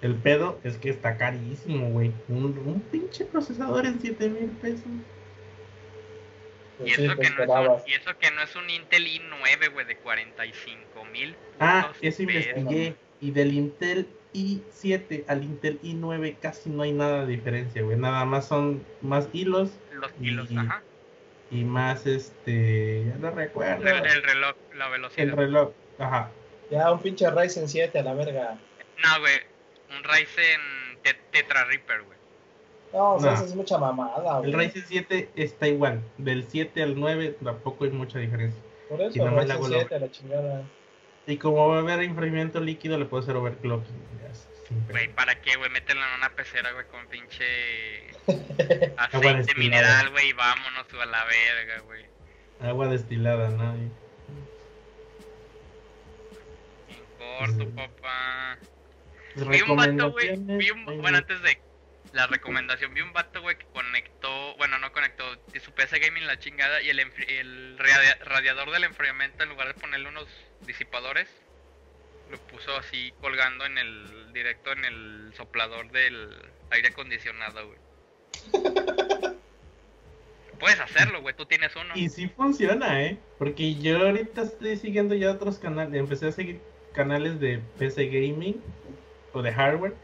[0.03, 2.13] El pedo es que está carísimo, güey.
[2.29, 4.85] Un, un pinche procesador en 7 mil pesos.
[6.79, 9.73] Pues Y eso, que no es un, y eso que no es un Intel i9,
[9.73, 11.37] güey, de 45 mil.
[11.61, 12.97] Ah, eso investigué.
[13.21, 17.97] Y del Intel i7 al Intel i9 casi no hay nada de diferencia, güey.
[17.97, 20.83] Nada más son más hilos Los kilos, Y- ajá.
[21.51, 23.05] y más este.
[23.07, 23.87] Ya no recuerdo.
[23.87, 25.35] El, el reloj, la El velocidad.
[25.35, 25.71] reloj.
[25.99, 26.31] Ajá.
[26.71, 28.59] Ya, un pinche Ryzen 7 a la verga.
[29.03, 29.35] No, güey.
[29.97, 30.61] Un Ryzen
[31.03, 32.19] te- Tetra Reaper, güey.
[32.93, 33.37] No, o sea, No.
[33.37, 34.51] eso es mucha mamada, güey.
[34.51, 36.01] El Ryzen 7 está igual.
[36.19, 38.61] Del 7 al 9 tampoco hay mucha diferencia.
[38.89, 40.63] Por eso, le Ryzen hago la- 7 a la chingada.
[41.27, 44.05] Y como va a haber enfriamiento líquido, le puedo hacer overclocking.
[44.91, 45.71] Güey, ¿para qué, güey?
[45.71, 49.55] Mételo en una pecera, güey, con pinche Agua aceite destilada.
[49.57, 52.05] mineral, güey, y vámonos a la verga, güey.
[52.61, 53.77] Agua destilada, ¿no?
[53.77, 53.91] Y-
[56.89, 57.05] En
[57.39, 57.67] corto, Sí.
[57.75, 58.59] papá.
[59.37, 60.37] Vi un vato, güey.
[60.37, 61.19] Vi un, bueno, no.
[61.19, 61.59] antes de
[62.13, 65.25] la recomendación, vi un vato, güey, que conectó, bueno, no conectó,
[65.65, 70.27] su PC gaming la chingada y el, radiador del enfriamiento, en lugar de ponerle unos
[70.67, 71.29] disipadores,
[72.31, 76.29] lo puso así colgando en el directo en el soplador del
[76.71, 77.79] aire acondicionado, güey.
[80.61, 81.95] Puedes hacerlo, güey, tú tienes uno.
[81.95, 83.19] Y sí funciona, ¿eh?
[83.39, 85.95] Porque yo ahorita estoy siguiendo ya otros canales.
[85.95, 86.61] Empecé a seguir
[86.93, 88.63] canales de PC Gaming
[89.33, 89.95] o de hardware.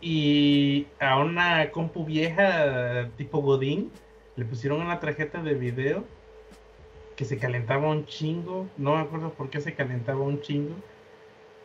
[0.00, 3.90] Y a una compu vieja tipo Godín
[4.36, 6.04] le pusieron una tarjeta de video
[7.16, 8.68] que se calentaba un chingo.
[8.76, 10.74] No me acuerdo por qué se calentaba un chingo.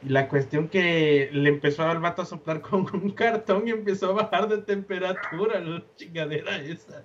[0.03, 4.09] Y la cuestión que le empezó al vato a soplar con un cartón y empezó
[4.11, 7.03] a bajar de temperatura la chingadera esa.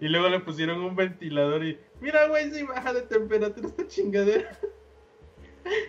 [0.00, 4.56] Y luego le pusieron un ventilador y mira güey si baja de temperatura esta chingadera.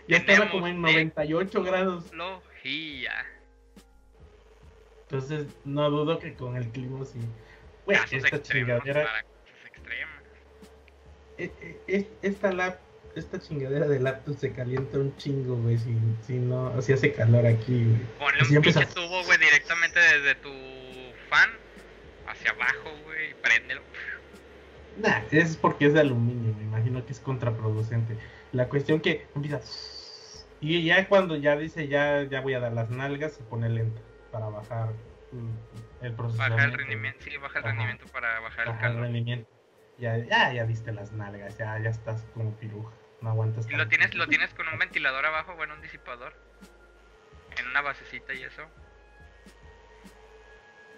[0.08, 2.12] Ya estaba como en de- 98 grados.
[2.14, 3.12] Logía.
[5.04, 7.20] Entonces no dudo que con el clima sí.
[7.96, 9.24] Casos esta extremos chingadera
[11.38, 12.80] e- e- es- esta lap
[13.16, 15.98] esta chingadera de laptop se calienta un chingo, güey, si,
[16.28, 17.98] si no, si hace calor aquí, güey.
[18.20, 20.52] Ponle un pinche tubo, güey, directamente desde tu
[21.28, 21.50] fan
[22.28, 23.82] hacia abajo, güey, y préndelo.
[24.98, 28.16] Nah, es porque es de aluminio, me imagino que es contraproducente.
[28.52, 29.62] La cuestión que empieza
[30.62, 34.02] y ya cuando ya dice ya ya voy a dar las nalgas se pone lenta
[34.32, 34.90] para bajar
[35.32, 35.50] mm,
[36.02, 36.12] el.
[36.14, 37.74] Baja el rendimiento, sí, baja el Ajá.
[37.74, 39.02] rendimiento para bajar el Baja el calor.
[39.04, 39.50] rendimiento.
[39.98, 43.68] Ya, ya, ya viste las nalgas, ya, ya estás como piruja, no aguantas.
[43.70, 46.34] Y lo tienes, lo tienes con un ventilador abajo, bueno, un disipador.
[47.58, 48.62] En una basecita y eso.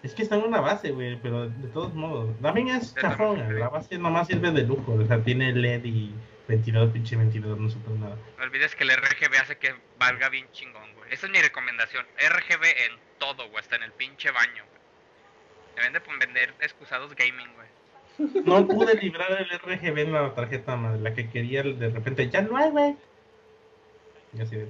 [0.03, 2.37] Es que está en una base, güey, pero de todos modos.
[2.41, 2.95] También es sí.
[3.01, 6.13] la base nomás sirve de lujo, o sea, tiene LED y
[6.47, 8.15] ventilador, pinche ventilador, no supe nada.
[8.37, 11.13] No olvides que el RGB hace que valga bien chingón, güey.
[11.13, 12.05] Esa es mi recomendación.
[12.17, 14.63] RGB en todo, güey, hasta en el pinche baño.
[15.79, 18.43] Deben de vender excusados gaming, güey.
[18.45, 22.41] No pude librar el RGB en la tarjeta madre, la que quería de repente, ya
[22.41, 22.95] no hay, güey.
[24.33, 24.67] Y así de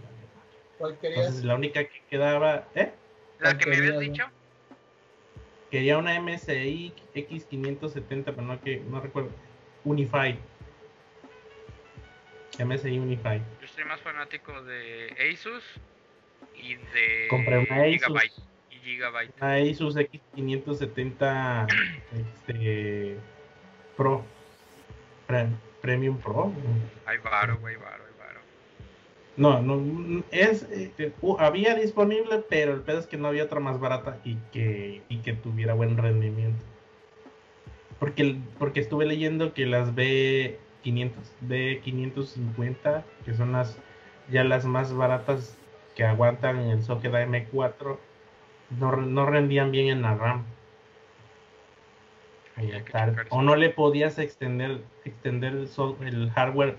[0.77, 1.19] ¿Cuál querías?
[1.22, 2.91] Entonces la única que quedaba, ¿eh?
[3.40, 4.26] La que me habías dicho,
[5.72, 9.31] Quería una MSI X570, pero no que no recuerdo.
[9.84, 10.36] Unified.
[12.57, 13.41] MSI Unified.
[13.60, 15.64] yo estoy más fanático de Asus
[16.56, 17.91] y de Compré una Asus.
[17.94, 18.49] Gigabyte.
[18.84, 19.34] Gigabyte.
[19.42, 21.68] Una Asus X570
[22.14, 23.18] este,
[23.96, 24.24] Pro.
[25.28, 25.48] Pre-
[25.82, 26.52] Premium Pro.
[27.06, 28.40] Hay varo, güey, varo, hay varo.
[29.38, 33.60] No, no es eh, uh, había disponible, pero el pedo es que no había otra
[33.60, 36.64] más barata y que y que tuviera buen rendimiento.
[38.00, 41.12] Porque porque estuve leyendo que las B500,
[41.48, 43.78] B550, que son las
[44.30, 45.58] ya las más baratas
[45.96, 47.98] que aguantan el socket AM4,
[48.72, 50.46] no, no rendían bien en la RAM.
[53.30, 56.76] O no le podías extender extender el, so- el hardware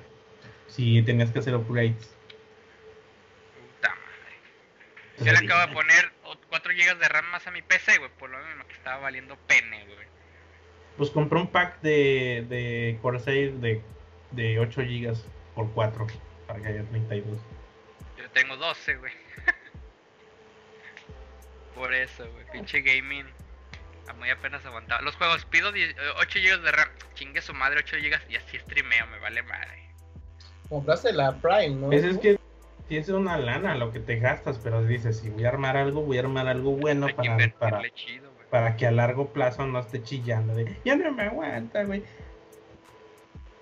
[0.69, 2.15] si tenías que hacer upgrades.
[3.77, 5.25] Puta madre.
[5.25, 6.13] Yo le acabo de poner
[6.51, 9.37] 4 GB de RAM más a mi PC, güey, por lo mismo que estaba valiendo
[9.47, 10.07] pene, güey.
[10.99, 13.81] Pues compré un pack de, de Corsair de,
[14.33, 15.15] de 8 GB
[15.55, 16.07] por 4
[16.47, 17.39] para que haya 32.
[18.19, 19.13] Yo tengo 12, güey.
[21.81, 22.45] Por eso, güey.
[22.53, 23.25] Pinche gaming.
[24.07, 25.01] A muy apenas aguantaba.
[25.01, 26.89] Los juegos, pido 8 eh, GB de RAM.
[27.15, 29.89] Chingue su madre, 8 GB y así streameo, me vale madre.
[30.69, 31.87] Compraste la Prime, ¿no?
[31.87, 32.39] Pues es que
[32.87, 36.03] si es una lana lo que te gastas, pero dices, si voy a armar algo,
[36.03, 37.83] voy a armar algo bueno para, que para,
[38.51, 40.55] para que a largo plazo no esté chillando.
[40.55, 42.03] De, ya no me aguanta, güey.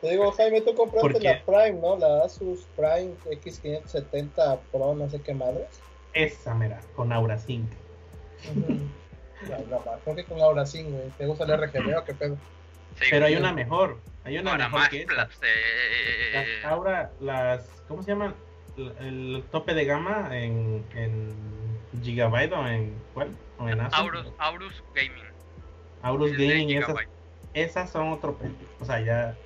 [0.01, 1.97] Te digo, Jaime, tú compraste la Prime, ¿no?
[1.97, 5.69] La Asus Prime X570 Pro, no sé qué madres.
[6.15, 7.69] Esa, mira, con Aura 5.
[8.43, 11.09] Que con Laura Sin, güey.
[11.17, 12.37] ¿Te gusta el RGB o qué pedo?
[13.01, 13.99] Sí, Pero hay una mejor.
[14.25, 15.29] Hay una Ahora mejor más que esta.
[16.65, 17.69] Las las.
[17.87, 18.35] ¿Cómo se llaman?
[19.01, 21.35] El, tope de gama en, en
[22.03, 22.95] Gigabyte o en.
[23.15, 23.31] ¿Cuál?
[23.59, 23.99] ¿O en Asus?
[23.99, 25.25] Aurus, Aurus Gaming.
[26.03, 26.97] Aurus es Gaming, esas,
[27.55, 28.39] esas son otro.
[28.81, 29.37] O sea, ya.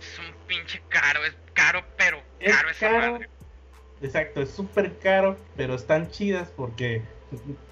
[0.00, 3.28] Es un pinche caro, es caro, pero es caro esa caro, madre.
[4.02, 7.02] Exacto, es súper caro, pero están chidas porque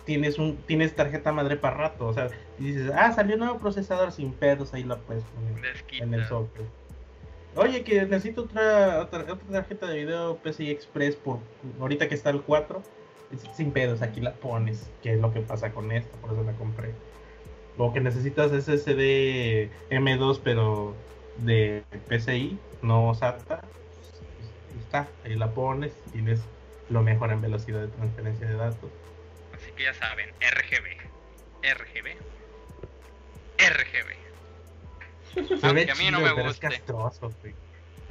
[0.05, 2.07] tienes un tienes tarjeta madre para rato.
[2.07, 2.29] O sea,
[2.59, 6.21] y dices, ah, salió un nuevo procesador sin pedos, ahí la puedes poner en el
[6.29, 6.67] software.
[7.57, 11.39] Oye, que necesito otra, otra, otra tarjeta de video PCI Express por
[11.81, 12.83] ahorita que está el 4.
[13.33, 16.43] es- Sin pedos, aquí la pones, que es lo que pasa con esta, por eso
[16.43, 16.91] la compré.
[17.79, 20.95] O que necesitas SSD M2, pero
[21.39, 23.61] de PCI, no SATA.
[23.63, 26.41] pues, está, ahí la pones, tienes
[26.91, 28.91] lo mejor en velocidad de transferencia de datos.
[29.77, 30.87] Que ya saben, RGB.
[31.63, 32.17] RGB.
[33.59, 34.15] RGB.
[35.35, 36.51] Se ve Aunque a mí no me guste.
[36.51, 37.55] es castroso, güey.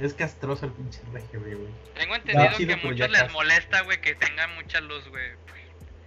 [0.00, 1.68] Es castroso el pinche RGB, güey.
[1.94, 5.24] Tengo entendido chido, que pero muchos les molesta, güey, que tenga mucha luz, güey.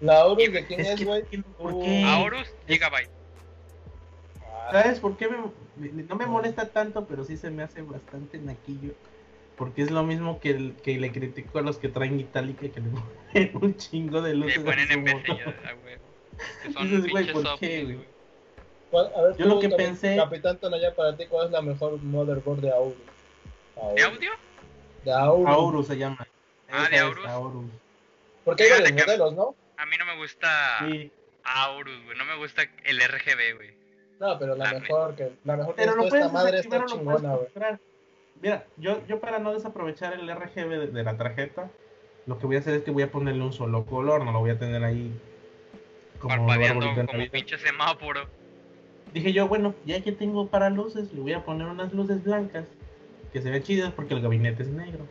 [0.02, 1.24] ¿La Aurus de quién Es güey?
[1.58, 2.04] ¿por Uh, qué?
[2.04, 3.10] Aorus Gigabyte.
[4.72, 5.38] ¿Sabes por qué me-
[5.92, 8.94] me- no me molesta tanto, pero sí se me hace bastante naquillo?
[9.58, 12.80] Porque es lo mismo que, el, que le critico a los que traen Itálica que
[12.80, 12.90] le
[13.52, 14.60] ponen un chingo de Le luces.
[14.60, 15.18] ponen a en güey.
[16.64, 17.96] Que son Dices, güey, pinches ¿por qué, güey?
[17.96, 18.08] güey.
[18.92, 21.62] ¿cuál- A ver, Yo tú, lo que pensé- Capitán Tonaya, para ti, ¿cuál es la
[21.64, 22.96] mejor motherboard de Aurus?
[23.96, 24.32] ¿De audio?
[25.04, 25.48] De Aurus.
[25.50, 26.28] Aorus se llama.
[26.70, 27.00] Ah, Esa ¿de?
[27.28, 27.66] Aorus.
[28.46, 29.56] Porque hay varios modelos, ¿no?
[29.78, 31.12] A mí no me gusta Sí,
[31.44, 32.18] Aorus, güey.
[32.18, 33.74] No me gusta el RGB, güey.
[34.20, 37.48] No, pero la mejor que la mejor que pero lo esta madre está chingona, güey.
[38.42, 41.70] Mira, yo, yo para no desaprovechar el RGB de, de la tarjeta,
[42.26, 44.40] lo que voy a hacer es que voy a ponerle un solo color, no lo
[44.40, 45.12] voy a tener ahí
[46.20, 48.28] como como pinche semáforo.
[49.14, 52.66] Dije yo, bueno, ya que tengo para luces, le voy a poner unas luces blancas
[53.32, 55.06] que se ve chidas porque el gabinete es negro.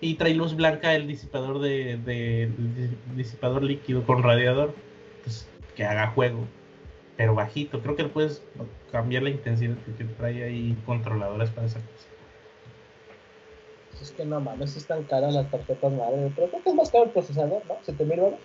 [0.00, 2.50] Y trae luz blanca el disipador de,
[3.14, 4.74] disipador líquido con radiador.
[5.24, 6.46] Pues que haga juego.
[7.16, 7.82] Pero bajito.
[7.82, 8.42] Creo que puedes
[8.90, 12.09] cambiar la intensidad porque trae ahí controladores para esa cosa.
[14.00, 16.32] Es que no mames, están caras las tarjetas madre.
[16.34, 17.78] Pero creo que es más caro el procesador, ¿no?
[17.82, 18.38] ¿7 mil dólares?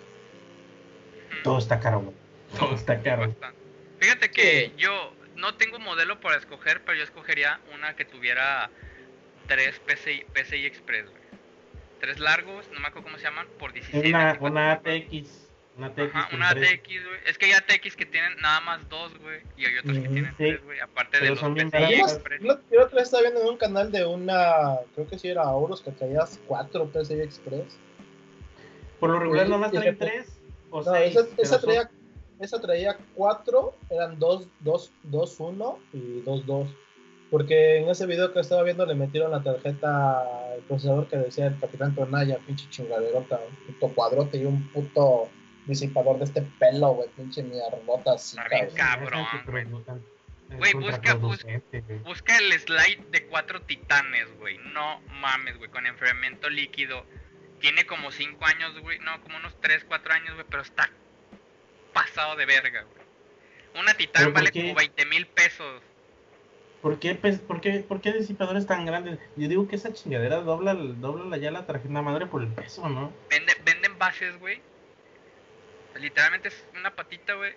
[1.42, 2.14] Todo está caro, güey.
[2.58, 3.22] Todo está caro.
[3.28, 3.58] Bastante.
[4.00, 4.72] Fíjate que Sí.
[4.76, 8.70] yo no tengo modelo para escoger, pero yo escogería una que tuviera
[9.46, 11.22] tres PCI, PCI Express, güey.
[12.00, 14.04] Tres largos, no me acuerdo cómo se llaman, por 16.
[14.06, 14.72] Una, 24, una.
[14.72, 15.45] ATX.
[15.76, 16.14] Una ATX.
[16.14, 16.80] Ajá, una tres.
[16.84, 17.20] Güey.
[17.26, 19.40] Es que hay ATX que tienen nada más dos, güey.
[19.56, 20.34] Y hay otros que tienen sí.
[20.38, 20.80] tres, güey.
[20.80, 22.42] Aparte de Pero los son bien PCI Express.
[22.42, 25.42] yo, yo otra vez estaba viendo en un canal de una, creo que sí era
[25.42, 27.78] Auros, que traías 4 PCI Express.
[29.00, 30.38] Por lo regular nomás traen tres
[30.70, 31.16] o No, seis.
[31.36, 31.90] esa, son- traía,
[32.40, 36.68] esa traía 4, eran 2, 2, 2, 1 y 2, 2.
[37.30, 40.24] Porque en ese video que estaba viendo le metieron la tarjeta,
[40.56, 45.28] el procesador que decía el Capitán Tonaya, pinche chingaderota, un puto cuadrote y un puto
[45.66, 49.26] disipador de este pelo, güey, pinche mierdota así, Está bien cabrón.
[49.46, 49.64] güey.
[49.64, 49.98] busca-
[51.14, 51.98] güey.
[52.04, 54.58] Busca el slide de cuatro titanes, güey.
[54.58, 55.70] No mames, güey.
[55.70, 57.04] Con enfriamiento líquido.
[57.60, 58.98] Tiene como 5 años, güey.
[59.00, 60.46] No, como unos 3, 4 años, güey.
[60.48, 60.88] Pero está
[61.92, 63.06] pasado de verga, güey.
[63.82, 64.60] Una titán ¿Pero por vale qué?
[64.62, 65.82] como 20 mil pesos.
[66.82, 69.18] ¿Por qué, pes- por, qué, ¿Por qué disipadores tan grandes?
[69.36, 73.12] Yo digo que esa chingadera dobla, dobla ya la tarjeta madre por el peso, ¿no?
[73.30, 74.60] Vende, venden bases, güey.
[75.98, 77.54] Literalmente es una patita, güey.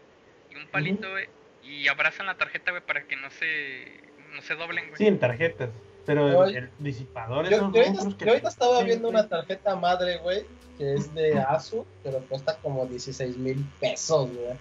[0.51, 1.27] Y un palito, güey.
[1.63, 3.99] Y abrazan la tarjeta, güey, para que no se,
[4.33, 4.97] no se doblen, güey.
[4.97, 5.69] Sí, en tarjetas.
[6.05, 9.27] Pero el, el disipador Yo, esos yo ahorita, monstruos que- yo ahorita estaba viendo una
[9.27, 10.43] tarjeta madre, güey,
[10.77, 14.57] que es de ASUS, pero cuesta como 16 mil pesos, güey.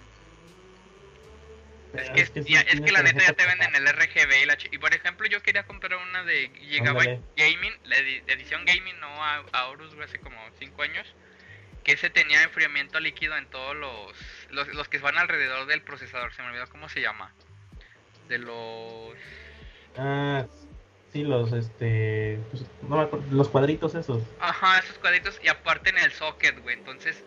[1.93, 4.69] Es que, ya- es que la neta ya te venden el RGB y la ch-
[4.71, 9.07] Y por ejemplo, yo quería comprar una de Gigabyte Gaming, la edi- edición Gaming, no
[9.07, 11.07] a, a Aorus, güey, hace como 5 años.
[11.89, 14.13] Que ese tenía enfriamiento líquido en todos los,
[14.51, 14.67] los.
[14.75, 16.31] los que van alrededor del procesador.
[16.35, 17.31] Se me olvidó cómo se llama.
[18.27, 19.15] De los.
[19.97, 20.45] Ah,
[21.11, 24.21] sí, los, este, pues, no los cuadritos esos.
[24.39, 25.39] Ajá, esos cuadritos.
[25.43, 26.75] Y aparte en el socket, güey.
[26.77, 27.23] Entonces.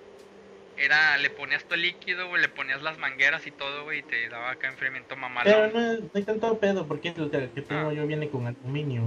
[0.77, 4.29] Era, le ponías todo líquido, güey, le ponías las mangueras y todo, güey, y te
[4.29, 5.73] daba acá enfriamiento Pero mamalón.
[5.75, 7.93] no, no hay tanto pedo, porque el que que tengo Ah.
[7.93, 9.03] yo viene con aluminio.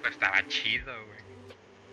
[0.00, 1.21] Pues estaba chido, güey.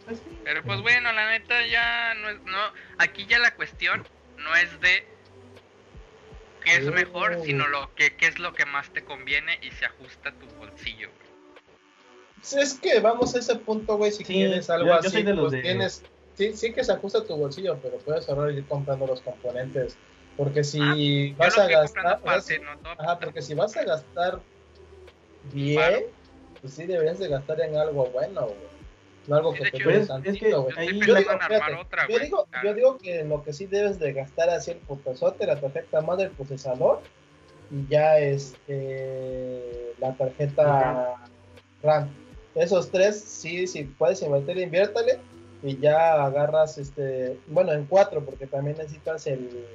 [0.10, 0.40] Pues sí.
[0.44, 2.58] Pero pues bueno, la neta ya no es, no,
[2.98, 4.04] aquí ya la cuestión
[4.38, 5.06] no es de
[6.64, 6.92] qué es Oh.
[6.92, 10.34] mejor, sino lo que qué es lo que más te conviene y se ajusta a
[10.34, 11.10] tu bolsillo.
[11.10, 11.30] güey.
[12.42, 15.10] Si es que vamos a ese punto, güey, si Sí, quieres algo yo- yo así,
[15.10, 16.04] soy de los pues de- tienes,
[16.36, 19.98] sí, sí que se ajusta a tu bolsillo, pero puedes ahorrar ir comprando los componentes,
[20.38, 22.14] porque si Ah, vas a gastar, no ajá,
[22.94, 23.26] aparte.
[23.26, 24.40] porque si vas a gastar
[25.54, 26.00] bien, Claro.
[26.62, 28.79] pues sí deberías de gastar en algo bueno, güey.
[29.30, 32.20] No algo Sí, que te hecho, es- es que ahí- Yo digo, fíjate, otra, yo
[32.20, 35.60] digo, Ah, yo digo que lo que sí debes de gastar así el putazote, la
[35.60, 37.02] tarjeta madre, el procesador
[37.70, 41.16] y ya este la tarjeta
[41.84, 42.10] RAM.
[42.56, 45.20] Esos tres, sí, si puedes invertir, inviértale
[45.62, 49.66] y ya agarras este, bueno, en cuatro, porque también necesitas el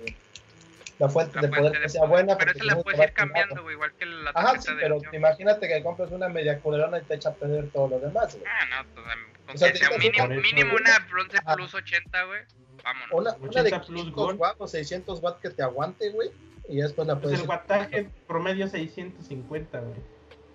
[0.98, 2.10] la fuente la de poder que de sea poder.
[2.24, 2.38] buena.
[2.38, 5.68] Pero esa la puedes ir cambiando, güey, igual que la Ajá, sí, de pero imagínate
[5.68, 8.36] que compras una media culerona y te echa a perder todo lo demás.
[8.46, 9.06] Ah, no, pues,
[9.52, 11.54] O sea, mínimo, mínimo una bronce Ajá.
[11.56, 12.40] plus 80, güey.
[12.82, 13.08] Vámonos.
[13.12, 14.40] Una, una de 80 plus 500 gold.
[14.40, 16.30] watts o 600 watts que te aguante, güey.
[16.68, 17.40] Y después la Pues puedes.
[17.42, 20.00] el wattaje promedio 650, güey.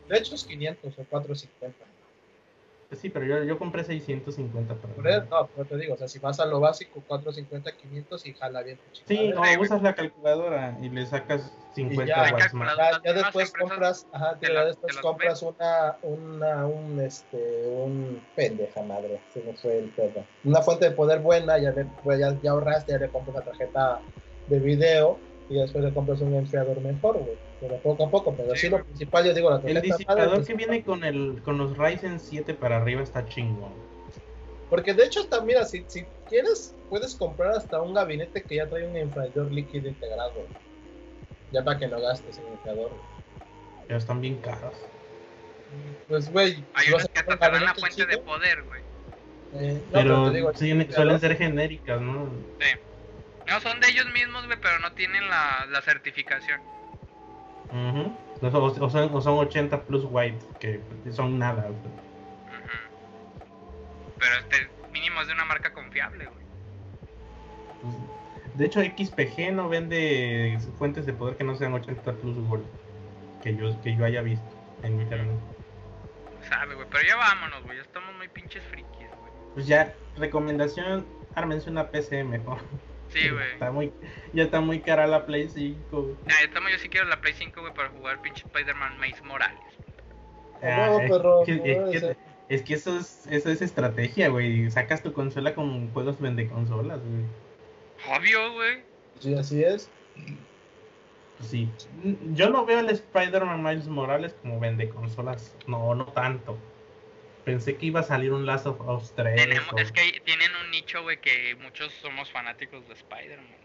[0.08, 1.86] De hecho es 500 o 450.
[2.90, 4.96] Pues sí, pero yo, yo compré 650 para.
[4.96, 8.26] Por eso, no, pero te digo, o sea, si vas a lo básico, 450, 500
[8.26, 9.40] y jala bien tu Sí, chingadera.
[9.42, 9.62] o Sí, güey.
[9.68, 12.76] usas la calculadora y le sacas 50 ya, watts más.
[12.76, 17.38] Ya, ya después compras, ajá, ya las- después las compras una, una, un, este,
[17.68, 20.26] un pendeja madre, se me fue el pedo.
[20.44, 23.46] Una fuente de poder buena, ya, le- pues, ya, ya ahorraste, ya le compras una
[23.46, 24.02] tarjeta
[24.48, 27.38] de video y después le compras un enfriador mejor, güey.
[27.60, 30.36] Pero poco a poco, pero Sí, sí, lo principal, yo digo, la El madre, disipador
[30.36, 33.74] pues, que viene con el con los Ryzen 7 para arriba está chingón.
[34.70, 38.68] Porque de hecho, hasta, mira, si, si quieres, puedes comprar hasta un gabinete que ya
[38.70, 40.46] trae un enfriador líquido integrado.
[41.52, 42.92] Ya para que no gastes en enfriador.
[43.88, 44.76] Pero están bien caros.
[46.08, 48.82] Pues, güey, Hay unos a que te dan la fuente de poder, güey.
[49.56, 52.30] eh, no, Pero te digo, sí, el suelen ser genéricas, ¿no?
[52.60, 52.68] Sí.
[53.48, 56.62] No, son de ellos mismos, güey, pero no tienen la, la certificación.
[57.72, 60.82] O, son- o son, o son 80 plus white, que
[61.12, 61.68] son nada.
[61.70, 61.76] Ujú.
[64.20, 66.40] Pero este mínimo es de una marca confiable, güey.
[68.56, 72.66] De hecho, XPG no vende fuentes de poder que no sean 80 plus gold.
[73.42, 74.46] Que yo, que yo haya visto
[74.84, 75.38] en internet.
[76.50, 76.88] sabe, güey.
[76.92, 77.78] Pero ya vámonos, güey.
[77.78, 79.32] Ya estamos muy pinches frikis, güey.
[79.54, 81.06] Pues ya, recomendación,
[81.36, 82.58] ármense una PC mejor.
[83.10, 83.52] Sí, güey.
[83.54, 83.92] Está muy,
[84.34, 85.78] ya está muy cara la Play 5.
[86.02, 86.16] güey.
[86.28, 89.60] Ah, estamos, yo sí quiero la Play 5, güey, para jugar pinche Spider-Man Miles Morales.
[90.62, 92.18] Ah, es, perro, que, no es que-
[92.50, 94.70] es que eso es, eso es estrategia, güey.
[94.72, 98.18] Sacas tu consola con juegos vende consolas, güey.
[98.18, 98.82] Obvio, güey.
[99.20, 99.90] Sí, así es.
[101.38, 101.70] Pues sí.
[102.34, 105.56] Yo no veo al Spider-Man Miles Morales como vende consolas.
[105.68, 106.58] No, no tanto.
[107.50, 109.36] Pensé que iba a salir un Last of Us 3.
[109.36, 113.58] Tenemos, o- es que tienen un nicho, güey, que muchos somos fanáticos de Spider-Man.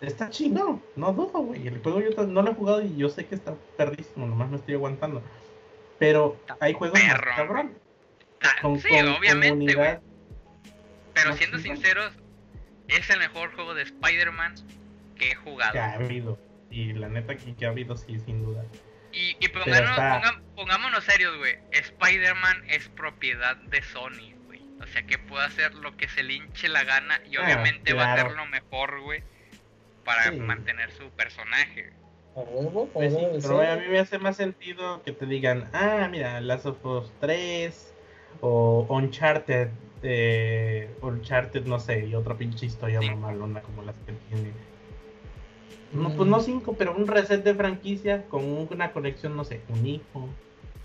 [0.00, 1.68] Está chido, no dudo, güey.
[1.68, 4.56] El juego yo no lo he jugado y yo sé que está perdísimo, nomás me
[4.56, 5.22] estoy aguantando.
[5.98, 7.78] Pero Está hay juegos más cabrón.
[8.62, 9.98] Con, sí, con obviamente, güey.
[11.12, 12.14] Pero siendo sinceros,
[12.88, 14.54] es el mejor juego de Spider-Man
[15.16, 15.72] que he jugado.
[15.72, 16.38] que ha habido.
[16.70, 18.64] Y la neta que, que ha habido, sí, sin duda.
[19.12, 21.56] Y, y pongámonos, está- ponga- pongámonos serios, güey.
[21.72, 24.60] Spider-Man es propiedad de Sony, güey.
[24.80, 27.92] O sea que puede hacer lo que se le hinche la gana y Ah, obviamente
[27.92, 29.22] va a hacer lo mejor, güey,
[30.04, 30.36] para Sí.
[30.38, 31.92] mantener su personaje.
[32.36, 35.68] A huevo, como Pues sí, pero a mí me hace más sentido que te digan,
[35.72, 37.92] ah, mira, Last of Us 3
[38.40, 39.68] o Uncharted,
[40.04, 43.10] eh, Uncharted, no sé, y otra pinche historia Sí.
[43.10, 44.52] mamalona como las que tiene.
[45.92, 49.84] No, pues no cinco, pero un reset de franquicia con una conexión, no sé, un
[49.84, 50.28] hijo,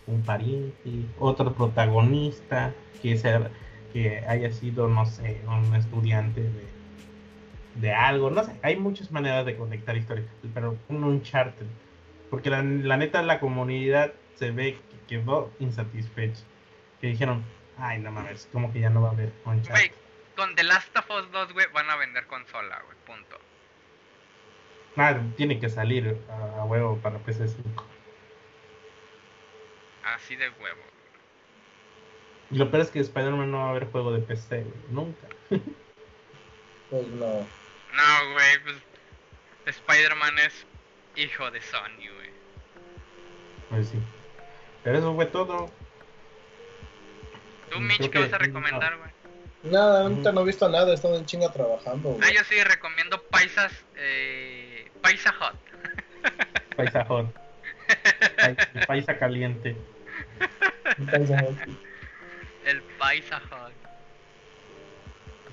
[0.07, 3.51] un pariente, otro protagonista, que, sea,
[3.93, 6.65] que haya sido, no sé, un estudiante de,
[7.75, 11.67] de algo, no sé, hay muchas maneras de conectar historias, pero un Uncharted,
[12.31, 16.43] porque la, la neta la comunidad se ve que quedó insatisfecha,
[16.99, 17.43] que dijeron,
[17.77, 19.91] ay no mames, como que ya no va a haber Uncharted.
[19.91, 19.91] Güey,
[20.35, 23.37] con The Last of Us 2, güey, van a vender consola, güey, punto.
[24.97, 27.55] Ah, tiene que salir a, a huevo para PC5.
[30.03, 30.81] Así de huevo.
[32.51, 35.27] Y lo peor es que Spider-Man no va a haber juego de PC, güey, nunca.
[36.91, 37.25] Pues no.
[37.25, 38.75] No, güey, pues
[39.65, 40.65] Spider-Man es
[41.15, 42.29] hijo de Sony, güey.
[43.71, 43.97] Pues sí.
[44.83, 45.71] Pero eso fue todo.
[47.71, 49.09] ¿Tú, Mitch, qué que- vas a recomendar, güey?
[49.63, 52.35] Nada, ahorita no he visto nada, he estado en chinga trabajando, Ah, güey.
[52.35, 54.44] yo sí recomiendo Paisas, eh,
[55.11, 55.55] Paisa Hot.
[56.75, 57.33] Paisajón.
[58.37, 59.75] Pai- Paisa caliente.
[62.65, 63.71] El Paisa Hot.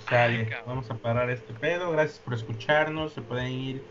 [0.06, 0.64] Ay, bien, cabrón.
[0.66, 1.92] vamos a parar este pedo.
[1.92, 3.12] Gracias por escucharnos.
[3.12, 3.84] Se pueden ir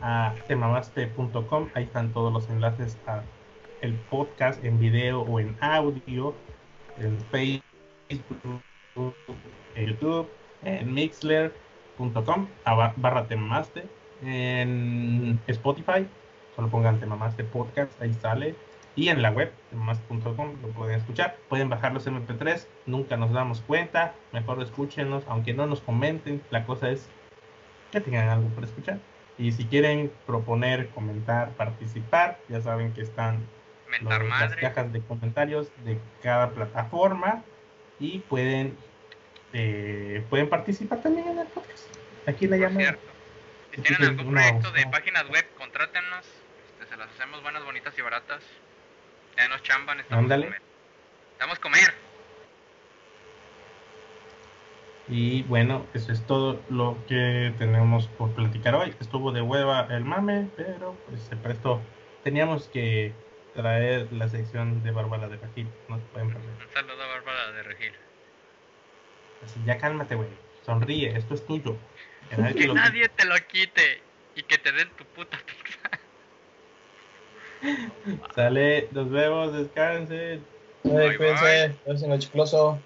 [0.00, 1.68] a temamaste.com.
[1.74, 3.22] Ahí están todos los enlaces a
[3.80, 6.34] el podcast en video o en audio.
[6.98, 8.62] En Facebook,
[9.74, 10.28] en YouTube,
[10.62, 12.48] en Mixler.com
[12.96, 13.84] barra temamaste.
[14.24, 16.06] En Spotify,
[16.56, 18.54] solo pongan temamaste podcast, ahí sale.
[18.94, 21.36] Y en la web, temamaste.com, lo pueden escuchar.
[21.48, 24.14] Pueden bajar los MP3, nunca nos damos cuenta.
[24.32, 26.42] Mejor escúchenos, aunque no nos comenten.
[26.50, 27.08] La cosa es
[27.90, 28.98] que tengan algo para escuchar.
[29.38, 33.38] Y si quieren proponer, comentar, participar, ya saben que están
[34.02, 37.42] los- las cajas de comentarios de cada plataforma
[37.98, 38.76] y pueden
[39.54, 41.84] eh, pueden participar también en el podcast.
[42.26, 43.11] Aquí la cierto.
[43.74, 46.26] Si tienen algún proyecto de páginas web, contrátenos.
[46.72, 48.42] Este, se las hacemos buenas, bonitas y baratas.
[49.36, 50.46] Ya nos chamban, estamos Ándale.
[50.46, 50.62] comer.
[51.32, 51.94] Estamos comer.
[55.08, 58.94] Y bueno, eso es todo lo que tenemos por platicar hoy.
[59.00, 61.80] Estuvo de hueva el mame, pero pues se prestó.
[62.24, 63.12] Teníamos que
[63.54, 65.68] traer la sección de Bárbara de Regil.
[65.88, 66.50] No se pueden perder.
[66.50, 67.92] Un saludo a Bárbara de Regil.
[69.44, 70.28] Así, ya cálmate, güey.
[70.64, 71.76] Sonríe, esto es tuyo.
[72.34, 74.02] Que nadie te lo nadie te lo quite
[74.34, 75.90] y que te den tu puta pizza.
[78.34, 80.46] Sale, nos vemos, descansen.
[80.84, 82.82] Eh, Bye, cuídense, el chicloso.